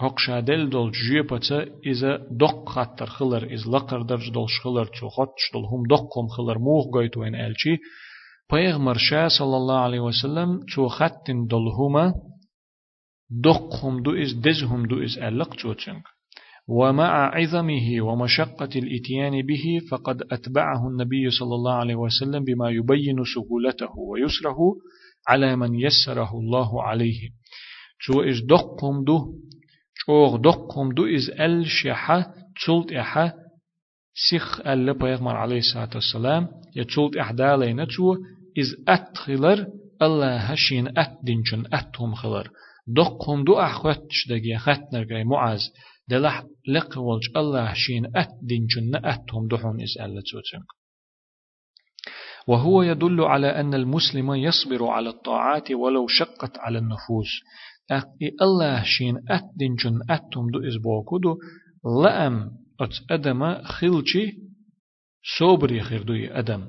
هقشا 0.00 0.40
دل 0.40 0.70
دول 0.70 0.92
جيبتا 0.92 1.66
إذا 1.86 2.16
دق 2.30 2.68
خطر 2.68 3.06
خلر 3.06 3.54
إز 3.54 3.68
لقر 3.68 4.02
درج 4.02 4.30
دول 4.30 4.46
شخلر 4.48 4.84
تو 4.84 5.08
خطش 5.08 5.50
دول 5.52 5.64
هم 5.64 5.82
دقهم 5.90 6.28
خلر 6.28 6.58
موغ 6.58 6.90
قويتو 6.92 7.24
إن 7.24 7.34
ألشي 7.34 7.76
پیغمبر 8.52 8.96
شاه 8.98 9.28
صلى 9.28 9.56
الله 9.56 9.78
عليه 9.78 10.00
وسلم 10.00 10.60
تو 10.74 10.88
خطن 10.88 11.46
دول 11.46 11.68
هما 11.68 12.14
دقهم 13.44 14.02
دو 14.02 14.14
إز 14.22 14.34
دزهم 14.34 14.86
دو 14.86 15.02
إز 15.02 15.18
ألق 15.18 15.54
توتنك 15.54 16.02
ومع 16.68 17.36
عظمه 17.36 18.00
ومشقة 18.00 18.68
الإتيان 18.76 19.46
به 19.46 19.80
فقد 19.90 20.22
أتبعه 20.32 20.88
النبي 20.88 21.30
صلى 21.30 21.54
الله 21.54 21.72
عليه 21.72 21.94
وسلم 21.94 22.44
بما 22.44 22.70
يبين 22.70 23.24
سهولته 23.34 23.98
ويسره 23.98 24.58
على 25.28 25.56
من 25.56 25.74
يسره 25.74 26.38
الله 26.38 26.82
عليه 26.82 27.30
شو 27.98 28.20
إج 28.20 28.46
دقهم 28.46 29.04
دو 29.04 29.34
شوغ 30.06 30.36
دقهم 30.36 30.92
دو 30.92 31.06
إز 31.06 31.30
أل 31.30 31.66
شحة 31.66 32.34
تلت 32.66 32.92
إحا 32.92 33.32
سيخ 34.30 34.66
أل 34.66 34.98
بيغمر 34.98 35.36
عليه 35.36 35.58
الصلاة 35.58 35.90
والسلام 35.94 36.48
يتلت 36.76 37.16
إحدالين 37.16 37.88
شو 37.88 38.14
إز 38.58 38.76
أتخلر 38.88 39.66
الله 40.02 40.36
هشين 40.36 40.98
أتدنشن 40.98 41.64
أتهم 41.72 42.14
خلر. 42.14 42.50
دقهم 42.86 43.44
دو 43.44 43.60
أحوتش 43.60 44.28
دقيا 44.28 44.58
ختنر 44.58 45.24
معاذ 45.24 45.60
دلح 46.08 46.44
لق 46.68 46.98
والج 46.98 47.22
الله 47.36 47.72
شين 47.74 48.16
أت 48.16 48.28
دينجن 48.42 48.96
أتهم 49.04 49.48
دحون 49.48 49.82
إسألة 49.82 50.22
توتنك 50.30 50.66
وهو 52.46 52.82
يدل 52.82 53.20
على 53.20 53.46
أن 53.60 53.74
المسلم 53.74 54.34
يصبر 54.34 54.86
على 54.86 55.08
الطاعات 55.08 55.70
ولو 55.70 56.06
شقت 56.06 56.58
على 56.58 56.78
النفوس. 56.78 57.40
أقي 57.90 58.28
الله 58.42 58.82
شين 58.82 59.16
أت 59.30 59.44
دينجن 59.56 60.00
أتهم 60.10 60.50
دو 60.50 60.68
إسبوكودو 60.68 61.36
لأم 62.02 62.50
أت 62.80 62.94
أدم 63.10 63.62
خلشي 63.62 64.32
صبري 65.38 65.80
خير 65.80 66.02
دوي 66.02 66.38
أدم. 66.38 66.66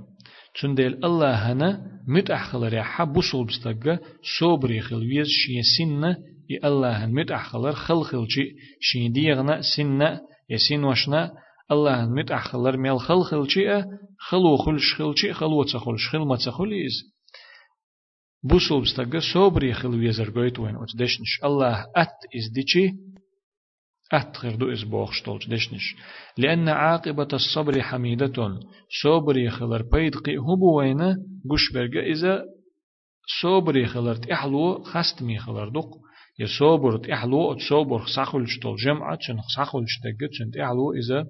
تندل 0.61 1.05
الله 1.05 1.51
هنا 1.51 2.01
متأخلر 2.07 2.83
حبو 2.83 3.21
صوبستغ 3.21 3.97
صبري 4.39 4.81
خل 4.81 4.95
ويز 4.95 5.27
شي 5.27 5.61
سنة 5.77 6.17
ي 6.49 6.67
الله 6.67 7.05
مت 7.05 7.31
أحخلر 7.31 7.71
خل 7.71 8.03
خلشي 8.03 8.45
شين 8.79 9.11
ديغنا 9.11 9.61
سنة 9.61 10.21
يسين 10.49 10.83
وشنا 10.83 11.31
الله 11.71 12.05
مت 12.05 12.31
أحخلر 12.31 12.77
ميل 12.77 12.99
خل 12.99 13.23
خلشي 13.23 13.83
خلو 14.19 14.57
خلش 14.57 14.93
خلشي 14.93 15.33
خلو 15.33 15.63
تخلش 15.63 16.09
خل 16.11 16.19
ما 16.19 16.35
تخليز. 16.35 17.13
بوسل 18.43 18.81
بستغ 18.81 19.19
صبري 19.33 19.73
خل 19.73 19.87
ويزر 19.87 20.29
قويت 20.29 20.59
وين 20.59 20.75
دشنش 20.95 21.43
الله 21.43 21.85
أت 21.95 22.17
إز 22.35 22.51
ديشي 22.53 22.95
أتغير 24.11 24.55
دو 24.55 24.71
إز 24.71 24.83
بوخشتولش 24.83 25.47
دشنش 25.47 25.95
لأن 26.37 26.69
عاقبة 26.69 27.27
الصبر 27.33 27.81
حميدة 27.81 28.59
صبري 29.03 29.49
خلر 29.49 29.81
بيد 29.81 30.15
قي 30.15 30.37
هبو 30.37 30.77
وين 30.77 31.01
قش 31.49 31.73
برغ 31.73 31.99
إذا 31.99 32.43
صبري 33.41 33.85
خلر 33.85 34.15
تحلو 34.15 34.83
خستمي 34.83 35.39
خلر 35.39 35.69
دق 35.69 35.89
يصبر 36.39 36.97
تحلو 36.97 37.53
تصبر 37.53 38.05
سخلش 38.15 38.59
تول 38.59 38.75
جمعة 38.75 39.15
چن 39.15 39.37
سخلش 39.55 39.99
تجد 40.03 40.29
چن 40.29 40.51
تحلو 40.51 40.93
إذا 40.93 41.27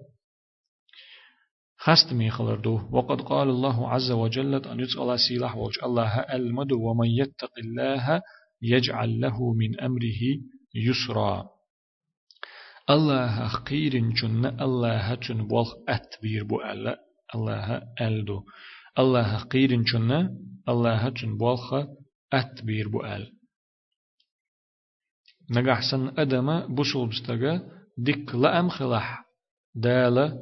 خست 1.77 2.13
مي 2.13 2.29
خلردو 2.31 2.89
وقد 2.91 3.21
قال 3.21 3.49
الله 3.49 3.89
عز 3.89 4.11
وجل 4.11 4.55
أن 4.55 4.79
يتقل 4.79 5.19
سيلح 5.19 5.57
وج 5.57 5.79
الله 5.83 6.19
ألمد 6.19 6.71
ومن 6.71 7.07
يتق 7.07 7.51
الله 7.57 8.21
يجعل 8.61 9.21
له 9.21 9.53
من 9.53 9.79
أمره 9.79 10.21
يسرا. 10.75 11.49
الله 12.89 13.47
خير 13.47 13.97
جن 13.97 14.45
الله 14.45 15.15
جن 15.15 15.47
بول 15.47 15.65
أتبير 15.89 16.43
بو 16.43 16.61
ألا. 16.61 16.99
الله 17.35 17.81
ألدو 18.01 18.43
الله 18.99 19.37
خير 19.51 19.81
جن 19.81 20.11
الله 20.69 21.09
جن 21.09 21.37
بول 21.37 21.87
أتبير 22.33 22.87
بو 22.87 23.05
أل. 23.05 23.33
نجحسن 25.51 26.19
أدم 26.19 26.75
بستغا 27.07 27.61
ديك 27.97 28.35
لأم 28.35 28.69
خلح 28.69 29.25
دالة 29.75 30.39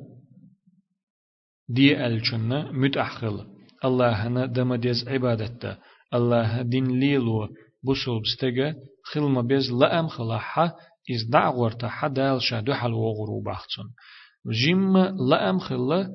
دي 1.70 2.08
ألچنا 2.08 2.72
متأخل 2.72 3.46
الله 3.86 4.12
هنا 4.12 4.46
دم 4.46 4.76
ديز 4.76 5.08
عبادته. 5.08 5.78
الله 6.14 6.62
دين 6.62 7.00
ليلو 7.00 7.48
بوشل 7.84 8.22
بستغا 8.22 8.76
خلما 9.04 9.42
بيز 9.42 9.72
لأم 9.72 10.08
خلحها 10.08 10.76
إز 11.12 11.30
دعورتا 11.30 11.88
حدال 11.88 12.42
شادو 12.42 12.74
حل 12.74 12.94
وغرو 12.94 13.42
بحثن 13.42 13.88
جيم 14.52 14.98
لأم 15.30 15.60
خلا. 15.60 16.10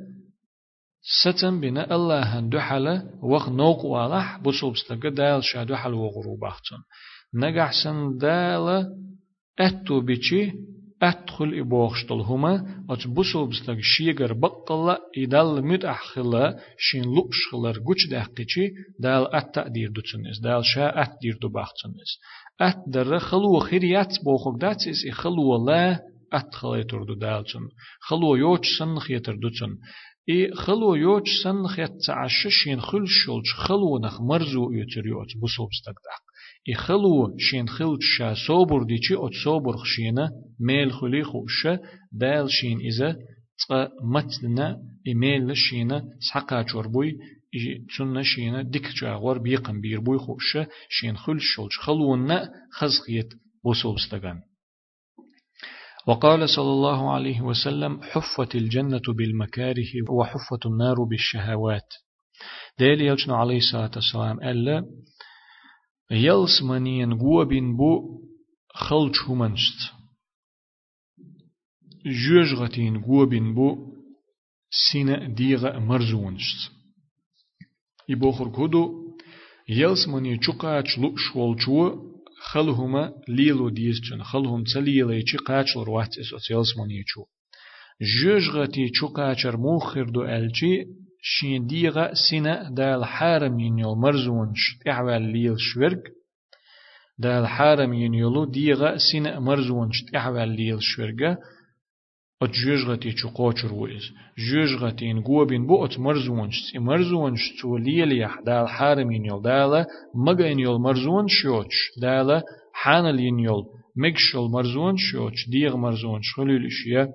ستن 1.23 1.61
بنا 1.61 1.95
الله 1.95 2.23
هندو 2.23 2.59
حل 2.59 3.03
وق 3.23 3.49
نوق 3.49 3.85
والح 3.85 4.39
بوشل 4.39 4.71
بستغا 4.71 5.11
دال 5.11 5.45
شادو 5.45 5.77
حل 5.77 5.95
وغرو 5.95 6.37
بحثن 6.43 6.81
نجحسن 7.35 8.19
دالا 8.19 8.87
أتو 9.61 10.01
بيشي 10.01 10.53
أدخل 11.03 11.59
إبوخشتل 11.61 12.21
هما 12.21 12.85
أتش 12.91 13.07
بوسل 13.07 13.47
بسلق 13.47 13.79
شيغر 13.81 14.33
بقلا 14.33 14.99
إدال 15.19 15.67
مد 15.67 15.85
أحخلا 15.85 16.59
شين 16.79 17.05
لقش 17.05 17.49
خلر 17.53 17.79
قوش 17.79 18.07
دهقيشي 18.11 18.71
دال 19.01 19.35
أتا 19.35 19.69
دير 19.69 19.91
دو 19.91 20.01
تنس 20.01 20.41
دال 20.41 20.65
شا 20.65 21.03
أت 21.03 21.13
دير 21.23 21.39
دو 21.43 21.49
باخ 21.49 21.69
تنس 21.83 22.19
أت 22.61 22.77
در 22.87 23.19
خلو 23.19 23.59
خيريات 23.59 24.25
بوخوك 24.25 24.61
داتس 24.61 25.05
إي 25.05 25.13
خلو 25.13 25.67
لا 25.67 26.01
أت 26.33 26.55
خليتر 26.55 27.03
دو 27.03 27.15
دال 27.15 27.45
تن 27.45 27.69
خلو 28.01 28.37
يوش 28.37 28.79
سن 28.79 28.99
خيتر 28.99 29.35
دو 29.35 29.49
تن 29.49 29.77
إي 30.29 30.55
خلو 30.55 30.95
يوش 30.95 31.29
سن 31.45 31.67
خيت 31.67 31.93
تعششين 32.07 32.81
خل 32.81 33.05
شولش 33.07 33.55
خلو 33.55 33.99
نخ 33.99 34.21
مرزو 34.21 34.73
يتر 34.73 35.07
يوش 35.07 35.37
بوسل 35.41 35.67
بسلق 35.71 35.99
دهق. 36.07 36.26
إخلو 36.73 37.37
شين 37.39 37.69
خلت 37.69 38.01
شا 38.01 38.35
صوبر 38.47 38.83
ديشي 38.83 39.15
أت 39.15 39.33
صوبر 39.45 39.77
خشينا 39.77 40.31
ميل 40.61 40.93
خلي 40.93 41.25
خوشة 41.25 41.81
دال 42.13 42.51
شين 42.51 42.79
إذا 42.79 43.17
تقا 43.59 43.89
متلنا 44.03 44.79
إيميل 45.07 45.57
شينا 45.57 46.05
سحقا 46.31 46.63
چوربوي 46.63 47.19
تسنة 47.89 48.23
شينا 48.23 48.63
ديك 48.63 48.89
جاغور 49.03 49.39
بيقن 49.39 49.81
بيربوي 49.81 50.19
خوشة 50.19 50.67
شين 50.89 51.17
خل 51.17 51.41
شولش 51.41 51.79
خلونا 51.79 52.51
خزقيت 52.73 53.29
وصول 53.65 53.95
بستغان 53.95 54.41
وقال 56.07 56.49
صلى 56.49 56.71
الله 56.71 57.15
عليه 57.15 57.41
وسلم 57.41 58.03
حفت 58.03 58.55
الجنة 58.55 59.01
بالمكاره 59.09 59.93
وحفت 60.11 60.67
النار 60.67 61.03
بالشهوات. 61.05 61.89
ديل 62.79 63.01
يلشنو 63.01 63.35
عليه 63.35 63.57
الصلاة 63.57 63.91
والسلام 63.97 64.41
ألا 64.41 64.87
يلس 66.11 66.63
منين 66.63 67.19
قوبين 67.19 67.77
بو 67.77 68.21
خلش 68.75 69.19
همنشت 69.29 69.93
جوجغتين 72.07 73.03
قوبين 73.03 73.55
بو 73.55 73.93
سينا 74.71 75.29
ديغا 75.29 75.79
مرزونشت 75.79 76.71
يبوخر 78.09 78.49
كودو 78.49 79.15
يلس 79.69 80.09
مني 80.09 80.39
چوقاچ 80.39 80.99
لوش 80.99 81.37
والچو 81.37 82.07
خلهما 82.51 83.13
ليلو 83.29 83.69
ديسچن 83.69 84.23
خلهم 84.23 84.65
تليلي 84.65 85.23
چي 85.23 85.37
قاچل 85.37 85.81
روات 85.85 86.19
اس 86.19 86.51
يلس 86.51 86.77
مني 86.79 87.05
چو 87.11 87.25
جوجغتي 88.01 88.91
چوقاچر 88.99 89.57
موخر 89.57 90.05
دو 90.15 90.23
الچي 90.23 90.87
شين 91.29 91.67
ديغا 91.67 92.15
سينا 92.15 92.71
دال 92.71 93.05
حارم 93.05 93.61
ينيول 93.61 93.99
مرزونش 93.99 94.63
إعوال 94.89 95.23
ليل 95.23 95.55
شورق 95.59 96.03
دال 97.19 97.47
حارم 97.47 97.93
ينيولو 97.95 98.45
ديغا 98.45 98.97
سينا 98.97 99.41
مرزونش 99.41 99.97
إعوال 100.15 100.49
ليل 100.49 100.83
شورقا 100.83 101.37
أت 102.43 102.51
جوجغتي 102.51 103.13
چو 103.13 103.29
قوچر 103.29 103.73
ويز. 103.73 104.05
جوجغتي 104.39 105.11
إن 105.11 105.23
قوبين 105.23 105.67
بو 105.67 105.85
أت 105.85 105.99
مرزونش 105.99 106.57
سي 106.73 106.79
مرزونش 106.79 107.43
تو 107.61 107.77
ليليح 107.77 108.41
دال 108.47 108.69
حارم 108.69 109.11
ينيول. 109.13 109.43
دالا 109.43 109.87
مغا 110.15 110.47
ينيول 110.47 110.81
مرزونش 110.81 111.33
شوچ. 111.43 111.73
دالا 112.03 112.43
حانل 112.73 113.21
ينيول 113.21 113.65
مكشل 113.97 114.49
مرزونش 114.57 115.01
شوچ. 115.13 115.49
ديغ 115.51 115.77
مرزونش 115.77 116.35
خلولش 116.37 116.87
يا 116.87 117.09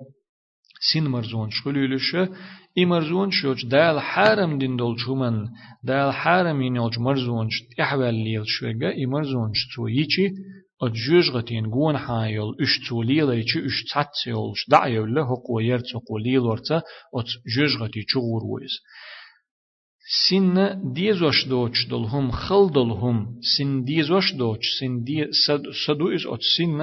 سين 0.92 1.04
مرزونش 1.04 1.60
خلولش 1.64 2.16
اي 2.78 2.84
مرزون 2.84 3.30
شوش 3.30 3.64
دال 3.64 4.00
حارم 4.00 4.58
دين 4.58 4.76
دول 4.76 4.98
شومن 4.98 5.48
دال 5.84 6.12
حارم 6.12 6.62
ينولج 6.62 6.98
مرزونش 6.98 7.54
إحوال 7.80 8.14
ليل 8.14 8.44
شوغا 8.46 8.90
اي 8.90 9.06
مرزونش 9.06 9.60
تو 9.74 9.88
يچي 9.88 10.26
أت 10.82 10.92
جوجغتين 10.92 11.66
گون 11.70 11.96
حايل 11.96 12.48
إش 12.62 12.72
تو 12.88 13.02
ليل 13.02 13.28
يچي 13.40 13.58
إش 13.66 13.84
تاتسيولش 13.92 14.60
دعيول 14.68 15.14
له 15.14 15.28
قو 15.46 15.60
يرتو 15.60 15.98
قو 15.98 16.18
ليل 16.18 16.38
ورتا 16.38 16.78
أت 17.18 17.28
جوجغتي 17.54 18.02
چغور 18.10 18.42
ويز. 18.52 18.74
سن 20.28 20.56
ديزوش 20.92 21.38
دوچ 21.48 21.76
دلهم 21.90 22.30
خل 22.30 22.64
دلهم 22.76 23.16
سن 23.56 23.84
ديزوش 23.84 24.32
دوچ 24.40 24.62
سن 24.78 24.92
دي 25.06 25.16
سدو 25.86 26.06
إز 26.14 26.26
أت 26.26 26.42
سن 26.56 26.80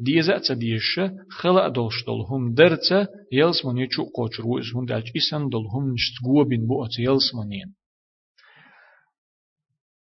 ديزا 0.00 0.38
تديش 0.38 1.00
خلا 1.30 1.68
دولش 1.68 2.04
دولهم 2.06 2.54
درتا 2.54 3.08
يلس 3.32 3.64
من 3.64 3.78
يچو 3.78 4.04
قوچ 4.04 4.40
روز 4.40 4.74
هون 4.74 4.84
دالج 4.84 5.08
إسان 5.16 5.48
دولهم 5.48 5.92
نشت 5.92 6.14
گو 6.24 6.44
بين 6.44 6.66
بو 6.66 6.84
أت 6.84 6.98
يلس 6.98 7.34
منين 7.34 7.74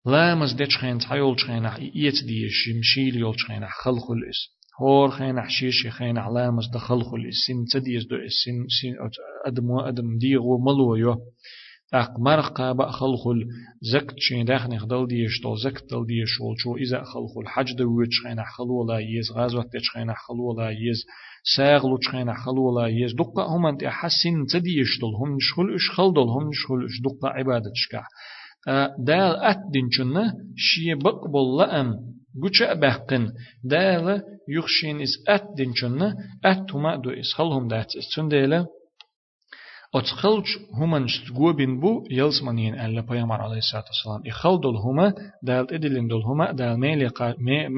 لا 0.06 0.36
مز 0.36 0.54
دچ 0.54 0.78
خين 0.82 0.98
تايول 0.98 1.38
خين 1.39 1.66
إيت 1.66 2.24
ديش 2.28 2.70
مشيل 2.80 3.16
يول 3.16 3.36
خين 3.48 3.68
خلق 3.68 4.12
الإس. 4.12 4.39
هور 4.82 5.10
خين 5.10 5.42
حشيش 5.42 5.88
خين 5.88 6.18
علامز 6.18 6.66
دخل 6.74 7.02
خل 7.04 7.24
سن 7.48 7.66
تديز 7.72 8.04
دو 8.08 8.18
سن 8.18 8.66
سن 8.82 8.94
أدم 9.46 9.70
وأدم 9.70 10.18
ديغو 10.18 10.58
ملو 10.66 10.96
يو. 10.96 11.16
أق 11.94 12.20
مرقا 12.20 12.72
بأخلخل 12.72 13.46
زكت 13.82 14.16
شين 14.20 14.46
داخن 14.46 14.78
خدل 14.78 15.08
ديش 15.08 15.39
تو 15.44 15.56
زكت 15.56 15.84
دل 15.92 16.06
ديش 16.06 16.42
ولشو 16.42 16.76
إذا 16.76 17.02
أخلخل 17.02 17.48
حج 17.48 17.76
دوت 17.78 18.08
شخين 18.12 18.44
خلو 18.44 18.88
لا 18.88 19.00
يز 19.00 19.32
غازوة 19.32 19.66
تشخين 19.74 20.14
خلو 20.14 20.54
لا 20.58 20.70
يز 20.70 21.06
ساغلو 21.56 21.98
تشخين 21.98 22.34
خلو 22.34 22.80
لا 22.80 22.88
يز 22.88 23.14
دقا 23.14 23.44
هم 23.44 23.66
أنت 23.66 23.84
حسن 23.84 24.46
تديش 24.54 25.00
دل 25.02 25.16
هم 25.22 25.36
نشخل 25.36 25.76
إش 25.76 25.89
خل 25.89 26.14
دل 26.14 26.30
هم 26.30 26.50
نشخل 26.50 26.86
إش 26.86 27.02
دقا 27.02 27.30
عبادة 27.30 27.72
شكا 27.76 28.04
دال 29.00 29.36
أتدين 29.44 29.89
شنة 29.92 30.34
شي 30.56 30.94
بقبل 30.94 31.58
لأم 31.58 31.94
قوش 32.42 32.62
أبقن 32.62 33.34
دال 33.64 34.22
يخشين 34.50 35.02
إس 35.02 35.10
أتدين 35.28 35.74
شنة 35.76 36.16
أتهما 36.46 36.96
دو 36.96 37.10
إس 37.10 37.34
خلهم 37.34 37.68
دات 37.68 37.96
إس 37.96 38.16
تنديلا 38.16 38.66
Отскылч 39.98 40.48
хуман 40.72 41.06
штгобин 41.14 41.74
бу 41.82 41.92
елсманин 42.10 42.76
алла 42.80 43.04
пайгамбар 43.04 43.42
алейхиссалату 43.42 43.89
вассалам. 43.92 44.22
Ихал 44.24 44.58
дол 44.60 44.78
хума 44.84 45.14
дал 45.42 45.66
эдилин 45.70 46.08
дол 46.08 46.24
хума 46.24 46.54
дал 46.54 46.78
мели 46.78 47.12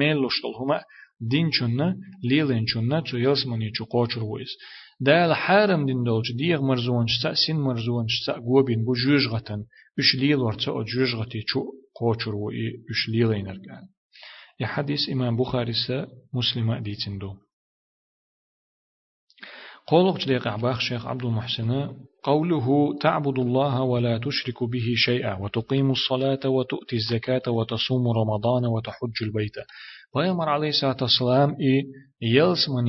мелуш 0.00 0.40
дол 0.42 0.54
хума 0.54 0.84
дин 1.18 1.50
чунна 1.50 1.96
лилен 2.22 2.66
чунна 2.66 3.02
чу 3.02 3.16
елсмани 3.16 3.72
чу 3.72 3.86
кочур 3.86 4.22
войс. 4.22 4.52
Дал 5.00 5.34
харам 5.34 5.86
дин 5.86 6.04
долч 6.04 6.26
диег 6.34 6.60
марзуан 6.60 7.06
чса 7.06 7.34
син 7.34 7.60
марзуан 7.60 8.06
чса 8.06 8.38
гобин 8.38 8.84
бу 8.84 8.94
жужгатан. 8.94 9.66
Үш 9.98 10.14
лил 10.14 10.46
орца 10.46 10.70
о 10.70 10.86
жужгати 10.86 11.42
чу 11.50 11.72
кочур 11.92 12.34
вой 12.36 12.84
үш 12.88 13.08
лилен 13.08 13.48
арган. 13.48 13.88
Я 14.58 14.68
хадис 14.68 15.08
имам 15.08 15.36
Бухариса 15.36 16.08
муслима 16.30 16.80
дейтин 16.80 17.18
дол. 17.18 17.38
قولك 19.94 20.20
جديق 20.20 20.48
عباخ 20.48 20.80
شيخ 20.80 21.06
عبد 21.06 21.24
المحسن 21.24 21.90
قوله 22.22 22.98
تعبد 23.00 23.38
الله 23.38 23.82
ولا 23.82 24.18
تشرك 24.18 24.62
به 24.62 24.86
شيئا 24.96 25.34
وتقيم 25.34 25.90
الصلاة 25.90 26.48
وتؤتي 26.48 26.96
الزكاة 26.96 27.50
وتصوم 27.50 28.08
رمضان 28.08 28.66
وتحج 28.66 29.22
البيت. 29.22 29.56
ويمر 30.16 30.48
عليه 30.48 30.68
الصلاة 30.68 30.96
والسلام 31.02 31.50
إي 31.50 31.84
يلس 32.22 32.68
من 32.68 32.86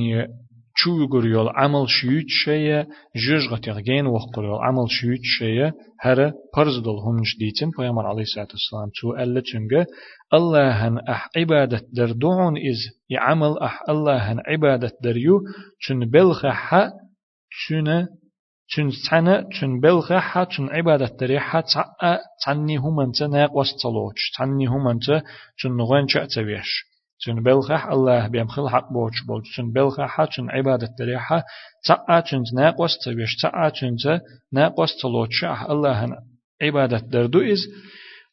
شو 0.78 1.02
يقول 1.02 1.48
عمل 1.48 1.88
شيوت 1.88 2.28
شيء 2.44 2.84
جوج 3.16 3.48
غتيغين 3.52 4.06
وقل 4.06 4.44
عمل 4.44 4.90
شيوت 4.90 5.20
شيء 5.38 5.72
هر 6.00 6.32
فرز 6.56 6.78
دل 6.78 6.98
هم 7.06 7.22
جديتن 7.22 7.70
ويمر 7.78 8.06
عليه 8.06 8.22
الصلاة 8.22 8.48
والسلام 8.54 8.90
تو 9.00 9.22
ألا 9.22 9.42
تنجا 9.52 9.86
الله 10.34 10.70
هن 10.70 10.98
أح 10.98 11.28
عبادة 11.36 11.80
در 11.92 12.12
دعون 12.12 12.56
إز 12.56 12.80
يعمل 13.10 13.58
أح 13.58 13.82
الله 13.88 14.16
هن 14.16 14.38
عبادة 14.46 14.92
در 15.02 15.16
يو 15.16 15.40
تن 15.88 16.10
بلخ 16.10 16.46
حا 16.46 16.90
تن 17.68 18.06
تن 18.76 18.90
سنة 19.10 19.44
تن 19.60 19.80
بلخ 19.80 20.12
حا 20.12 20.44
تن 20.44 20.68
عبادة 20.68 21.16
در 21.20 21.38
حا 21.38 21.62
تعني 22.44 22.76
هم 22.76 23.00
أنت 23.00 23.22
ناق 23.22 23.56
وستلوش 23.56 24.30
تعني 24.38 24.66
هم 24.66 24.88
أنت 24.88 25.06
تن 25.62 25.70
نغن 25.76 26.06
شأتويش 26.08 26.95
تن 27.24 27.42
بلخ 27.42 27.70
الله 27.70 28.28
بيم 28.28 28.46
خل 28.46 28.68
حق 28.68 28.92
بوش 28.92 29.22
بوش 29.28 29.56
تن 29.56 29.72
بلخ 29.72 30.00
حا 30.00 30.24
تن 30.24 30.50
عبادة 30.50 30.88
در 30.98 31.18
حا 31.18 31.42
تأ 31.86 32.20
تن 32.20 32.42
ناق 32.54 32.80
وستويش 32.80 33.36
تأ 33.42 33.68
تن 33.68 34.20
ناق 34.52 34.80
وستلوش 34.80 35.44
الله 35.44 35.92
هن 36.04 36.12
عبادة 36.62 36.98
در 36.98 37.26
دو 37.26 37.40
إز 37.40 37.60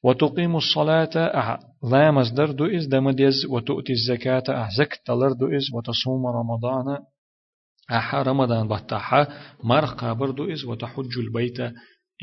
وتقيم 0.03 0.55
الصلاة 0.55 1.15
أح 1.15 1.57
لا 1.91 2.11
مصدر 2.11 2.51
دو 2.51 2.65
إز 2.65 2.87
دم 2.87 3.09
ديز 3.09 3.45
وتؤتي 3.45 3.93
الزكاة 3.93 4.43
أح 4.49 4.69
زك 4.77 5.01
تلر 5.05 5.31
دو 5.31 5.47
إز 5.47 5.65
وتصوم 5.73 6.27
رمضان 6.27 6.97
أح 7.91 8.15
رمضان 8.15 8.67
بطاحة 8.67 9.27
مرخ 9.63 9.93
قابر 9.93 10.29
دو 10.31 10.51
إز 10.51 10.65
وتحج 10.65 11.17
البيت 11.17 11.59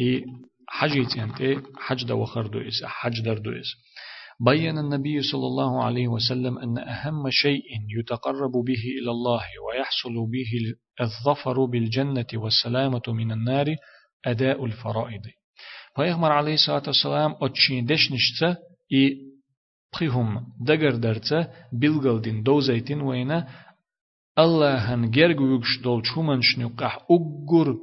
إي 0.01 0.25
حجيت 0.69 1.17
أنت 1.17 1.63
حج 1.79 2.05
دو 2.05 2.23
وخر 2.23 2.47
دو 2.47 2.59
إز 2.61 2.85
حج 2.85 3.23
در 3.25 3.35
دو 3.35 3.51
إز 3.51 3.69
بين 4.41 4.79
النبي 4.79 5.23
صلى 5.23 5.47
الله 5.47 5.85
عليه 5.85 6.09
وسلم 6.09 6.59
أن 6.59 6.79
أهم 6.79 7.31
شيء 7.31 7.65
يتقرب 7.99 8.53
به 8.53 8.83
إلى 9.03 9.11
الله 9.11 9.43
ويحصل 9.67 10.15
به 10.31 10.75
الظفر 11.01 11.65
بالجنة 11.65 12.27
والسلامة 12.35 13.03
من 13.09 13.33
النار 13.33 13.77
أداء 14.27 14.65
الفرائض. 14.65 15.23
پیغمبر 15.97 16.33
علیه 16.33 16.53
الصلاة 16.53 16.83
والسلام 16.87 17.35
اتشین 17.43 17.87
دشنشتا 17.87 18.57
ای 18.93 19.31
بخيهم 19.93 20.47
دقر 20.67 20.95
درتا 20.97 21.49
بلغل 21.73 22.21
دين 22.23 22.43
دوزيتين 22.43 23.01
وينا 23.01 23.49
الله 24.39 24.95
هن 24.95 25.11
جرغ 25.11 25.55
يكش 25.55 25.83
دول 25.85 26.07
شومن 26.07 26.41
شنقح 26.43 26.99
أجر 27.11 27.77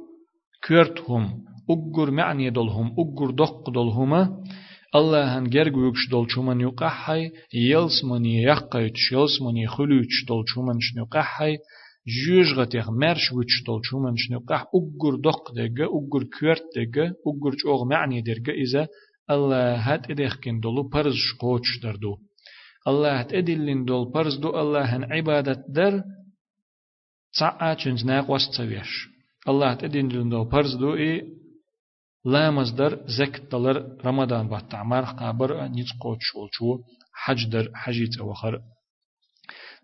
كرتهم 0.68 1.44
أجر 1.70 2.10
معني 2.10 2.50
دولهم 2.50 2.96
أجر 2.98 3.30
دق 3.30 3.70
دولهما 3.70 4.42
الله 4.94 5.38
هن 5.38 5.44
جرغ 5.50 5.88
يكش 5.88 6.08
دول 6.10 6.30
شومن 6.30 6.60
يقح 6.60 7.10
يلس 7.54 8.04
مني 8.04 8.42
يقيتش 8.42 9.12
يلس 9.12 9.42
مني 9.42 9.66
خلوش 9.66 10.24
دول 10.28 10.44
شومن 10.48 10.80
شنقح 10.80 11.42
جوج 12.08 12.58
غتيخ 12.58 12.90
مرش 12.90 13.32
وچ 13.32 13.52
تول 13.66 13.80
شو 13.84 13.98
من 14.00 14.16
شنو 14.16 14.40
قح 14.48 14.64
أجر 14.78 15.14
دق 15.26 15.44
دقة 15.58 15.84
أجر 15.98 16.22
كورت 16.38 16.66
دقة 16.76 17.06
أجر 17.28 17.52
جوغ 17.64 17.84
معني 17.84 18.20
درجة 18.20 18.50
إذا 18.50 18.88
الله 19.30 19.76
هات 19.76 20.10
إدخ 20.10 20.36
كن 20.44 20.60
دولو 20.60 20.82
برز 20.82 21.14
شقوش 21.14 21.80
دردو 21.82 22.16
الله 22.88 23.20
هات 23.20 23.32
إدلين 23.32 23.84
دول 23.84 24.12
برز 24.12 24.36
دو 24.36 24.60
الله 24.60 24.84
هن 24.96 25.04
عبادة 25.12 25.64
در 25.68 26.02
تعا 27.38 27.74
چنج 27.74 28.04
ناق 28.06 28.30
وستويش 28.30 28.92
الله 29.48 29.70
هات 29.70 29.84
إدلين 29.84 30.28
دول 30.28 30.48
برز 30.48 30.74
دو 30.76 30.94
إي 30.94 31.37
لا 32.24 32.50
مصدر 32.50 33.00
زك 33.06 33.40
دلر 33.50 33.96
رمضان 34.04 34.48
بطع 34.48 34.82
مرخ 34.82 35.12
قابر 35.12 35.68
نيت 35.68 35.86
قوت 36.00 36.18
شول 36.20 36.48
شو 36.52 36.78
حج 37.14 37.48
در 37.52 37.70
حجيت 37.74 38.18
أوخر. 38.20 38.60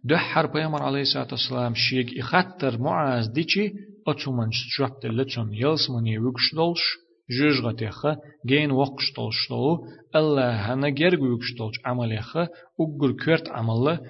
دحر 0.05 0.47
بيامر 0.47 0.83
عليه 0.83 1.01
الصلاة 1.01 1.29
والسلام 1.31 1.75
شيك 1.75 2.19
إخطر 2.19 2.79
معاز 2.79 3.27
ديشي 3.29 3.73
أتومن 4.09 4.49
شرط 4.53 5.05
اللتون 5.05 5.55
يلس 5.55 5.91
من 5.91 6.07
يوكش 6.07 6.55
دولش 6.55 7.04
جوجغتيخ 7.31 8.07
جين 8.47 8.71
وقشتول 8.71 9.33
شتول 9.33 9.79
الله 10.17 10.75
هنا 10.75 10.89
جرغو 10.89 11.35
يكشتولش 11.35 11.77
عمليخ 11.85 12.37
أجر 12.81 13.13
كرت 13.25 13.49
عملة 13.49 14.01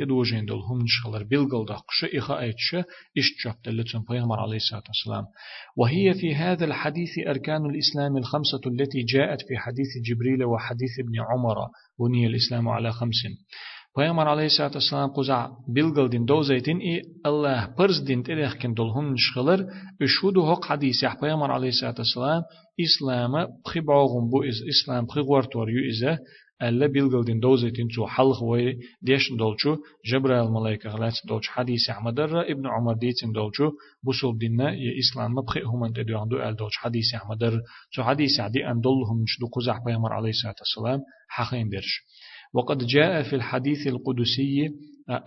إدوجين 0.00 0.44
دول 0.44 0.58
هم 0.58 0.82
نشخلر 0.82 1.22
بيلغل 1.22 1.66
دقش 1.66 2.04
إخا 2.14 2.38
أيتش 2.40 2.76
إشتشفت 3.18 3.68
اللتن 3.68 4.02
بيغمر 4.10 4.40
عليه 4.40 4.56
الصلاة 4.56 4.82
والسلام. 4.88 5.24
وهي 5.76 6.14
في 6.14 6.34
هذا 6.34 6.64
الحديث 6.64 7.18
أركان 7.28 7.66
الإسلام 7.66 8.16
الخمسة 8.16 8.60
التي 8.66 9.02
جاءت 9.02 9.40
في 9.48 9.56
حديث 9.56 9.88
جبريل 10.04 10.44
وحديث 10.44 10.90
ابن 10.98 11.20
عمر 11.20 11.56
بني 12.00 12.26
الإسلام 12.26 12.68
على 12.68 12.92
خمس. 12.92 13.22
Peygamber 13.95 14.27
aleyhissalatü 14.27 14.75
vesselam 14.75 15.13
kuza 15.13 15.51
bilgil 15.67 16.11
din 16.11 16.27
dozaytin 16.27 16.79
i 16.79 17.01
Allah 17.23 17.73
pırz 17.77 18.07
din 18.07 18.23
terehkin 18.23 18.75
dolhun 18.77 19.13
nişgılır 19.13 19.59
üşhudu 19.99 20.41
hok 20.47 20.65
hadisi 20.65 21.07
Peygamber 21.21 21.49
aleyhissalatü 21.49 22.01
vesselam 22.01 22.43
İslam'a 22.77 23.47
pıbağın 23.65 24.31
bu 24.31 24.45
iz 24.45 24.61
İslam 24.71 25.07
pıgvartor 25.07 25.67
yu 25.67 25.89
ize 25.91 26.19
ألا 26.67 26.87
بيلقل 26.87 27.23
دين 27.25 27.39
دوزيتين 27.39 27.87
تو 27.95 28.07
حلخ 28.07 28.43
وي 28.43 28.79
ديشن 29.01 29.37
دولچو 29.37 29.71
جبرائيل 30.05 30.45
الملائكة 30.47 30.89
غلات 30.89 31.13
دولچ 31.27 31.45
حديث 31.47 31.89
أحمد 31.89 32.19
ابن 32.53 32.67
عمر 32.67 32.93
ديتين 32.93 33.31
دولچو 33.31 33.67
بوصول 34.03 34.37
دينا 34.37 34.71
يا 34.71 34.91
إسلام 34.99 35.31
مبخي 35.31 35.61
هم 35.61 35.83
أنت 35.83 35.99
دو 35.99 36.17
عندو 36.17 36.37
أل 36.37 36.55
دولچ 36.55 36.75
حديث 36.83 37.15
أحمد 37.15 37.61
تو 37.95 38.03
حديث 38.03 38.39
عدي 38.39 38.67
أن 38.71 38.81
دولهم 38.81 39.23
شدو 39.27 39.47
قزح 39.47 39.77
بيامر 39.85 40.13
عليه 40.13 40.29
الصلاة 40.29 40.55
والسلام 40.59 40.99
حقين 41.29 41.69
درش 41.69 41.93
وقد 42.54 42.78
جاء 42.86 43.22
في 43.22 43.36
الحديث 43.36 43.86
القدسي 43.86 44.68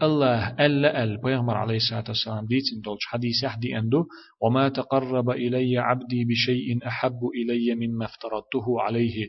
الله 0.01 0.49
ألا 0.65 1.03
أل 1.03 1.17
بيغمر 1.23 1.57
عليه 1.57 1.75
الصلاة 1.75 2.03
والسلام 2.07 2.45
ديت 2.45 2.63
دولش 2.83 3.05
حديث 3.05 3.43
يحدي 3.43 3.77
أندو 3.77 4.05
وما 4.41 4.69
تقرب 4.69 5.29
إلي 5.29 5.77
عبدي 5.77 6.25
بشيء 6.25 6.87
أحب 6.87 7.19
إلي 7.35 7.75
مما 7.75 8.05
افترضته 8.05 8.81
عليه. 8.81 9.27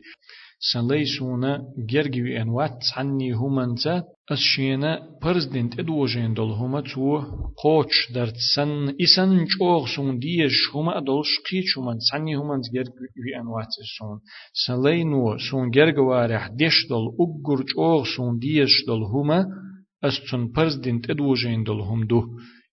سليسونا 0.71 1.61
جرجي 1.89 2.41
أن 2.41 2.49
وات 2.49 2.79
عني 2.95 3.33
همنتا 3.33 4.03
أشينا 4.31 4.99
برزدنت 5.21 5.79
إدوجين 5.79 6.33
دول 6.33 6.51
هما 6.51 6.81
تو 6.81 7.17
قوش 7.63 8.11
درت 8.15 8.35
سن 8.55 8.95
إسن 9.01 9.45
جوغ 9.45 9.87
سون 9.95 10.19
ديش 10.19 10.57
هما 10.75 10.97
أدولش 10.97 11.27
قيش 11.51 11.77
هما 11.77 11.97
سني 12.11 12.35
هما 12.35 12.61
جرجي 12.73 13.31
أن 13.41 13.47
وات 13.47 13.73
سون 13.97 14.19
سلينو 14.65 15.37
سون 15.37 15.71
جرجوارح 15.71 16.47
ديش 16.47 16.87
دول 16.89 17.05
أجر 17.23 17.63
جوغ 17.75 18.03
سون 18.15 18.39
ديش 18.39 18.85
دول 18.87 19.03
هما 19.03 19.45
أستون 20.03 20.51
برزدنت 20.51 21.09
إدوجين 21.09 21.63
دول 21.63 21.81
هم 21.81 22.07
دو 22.07 22.21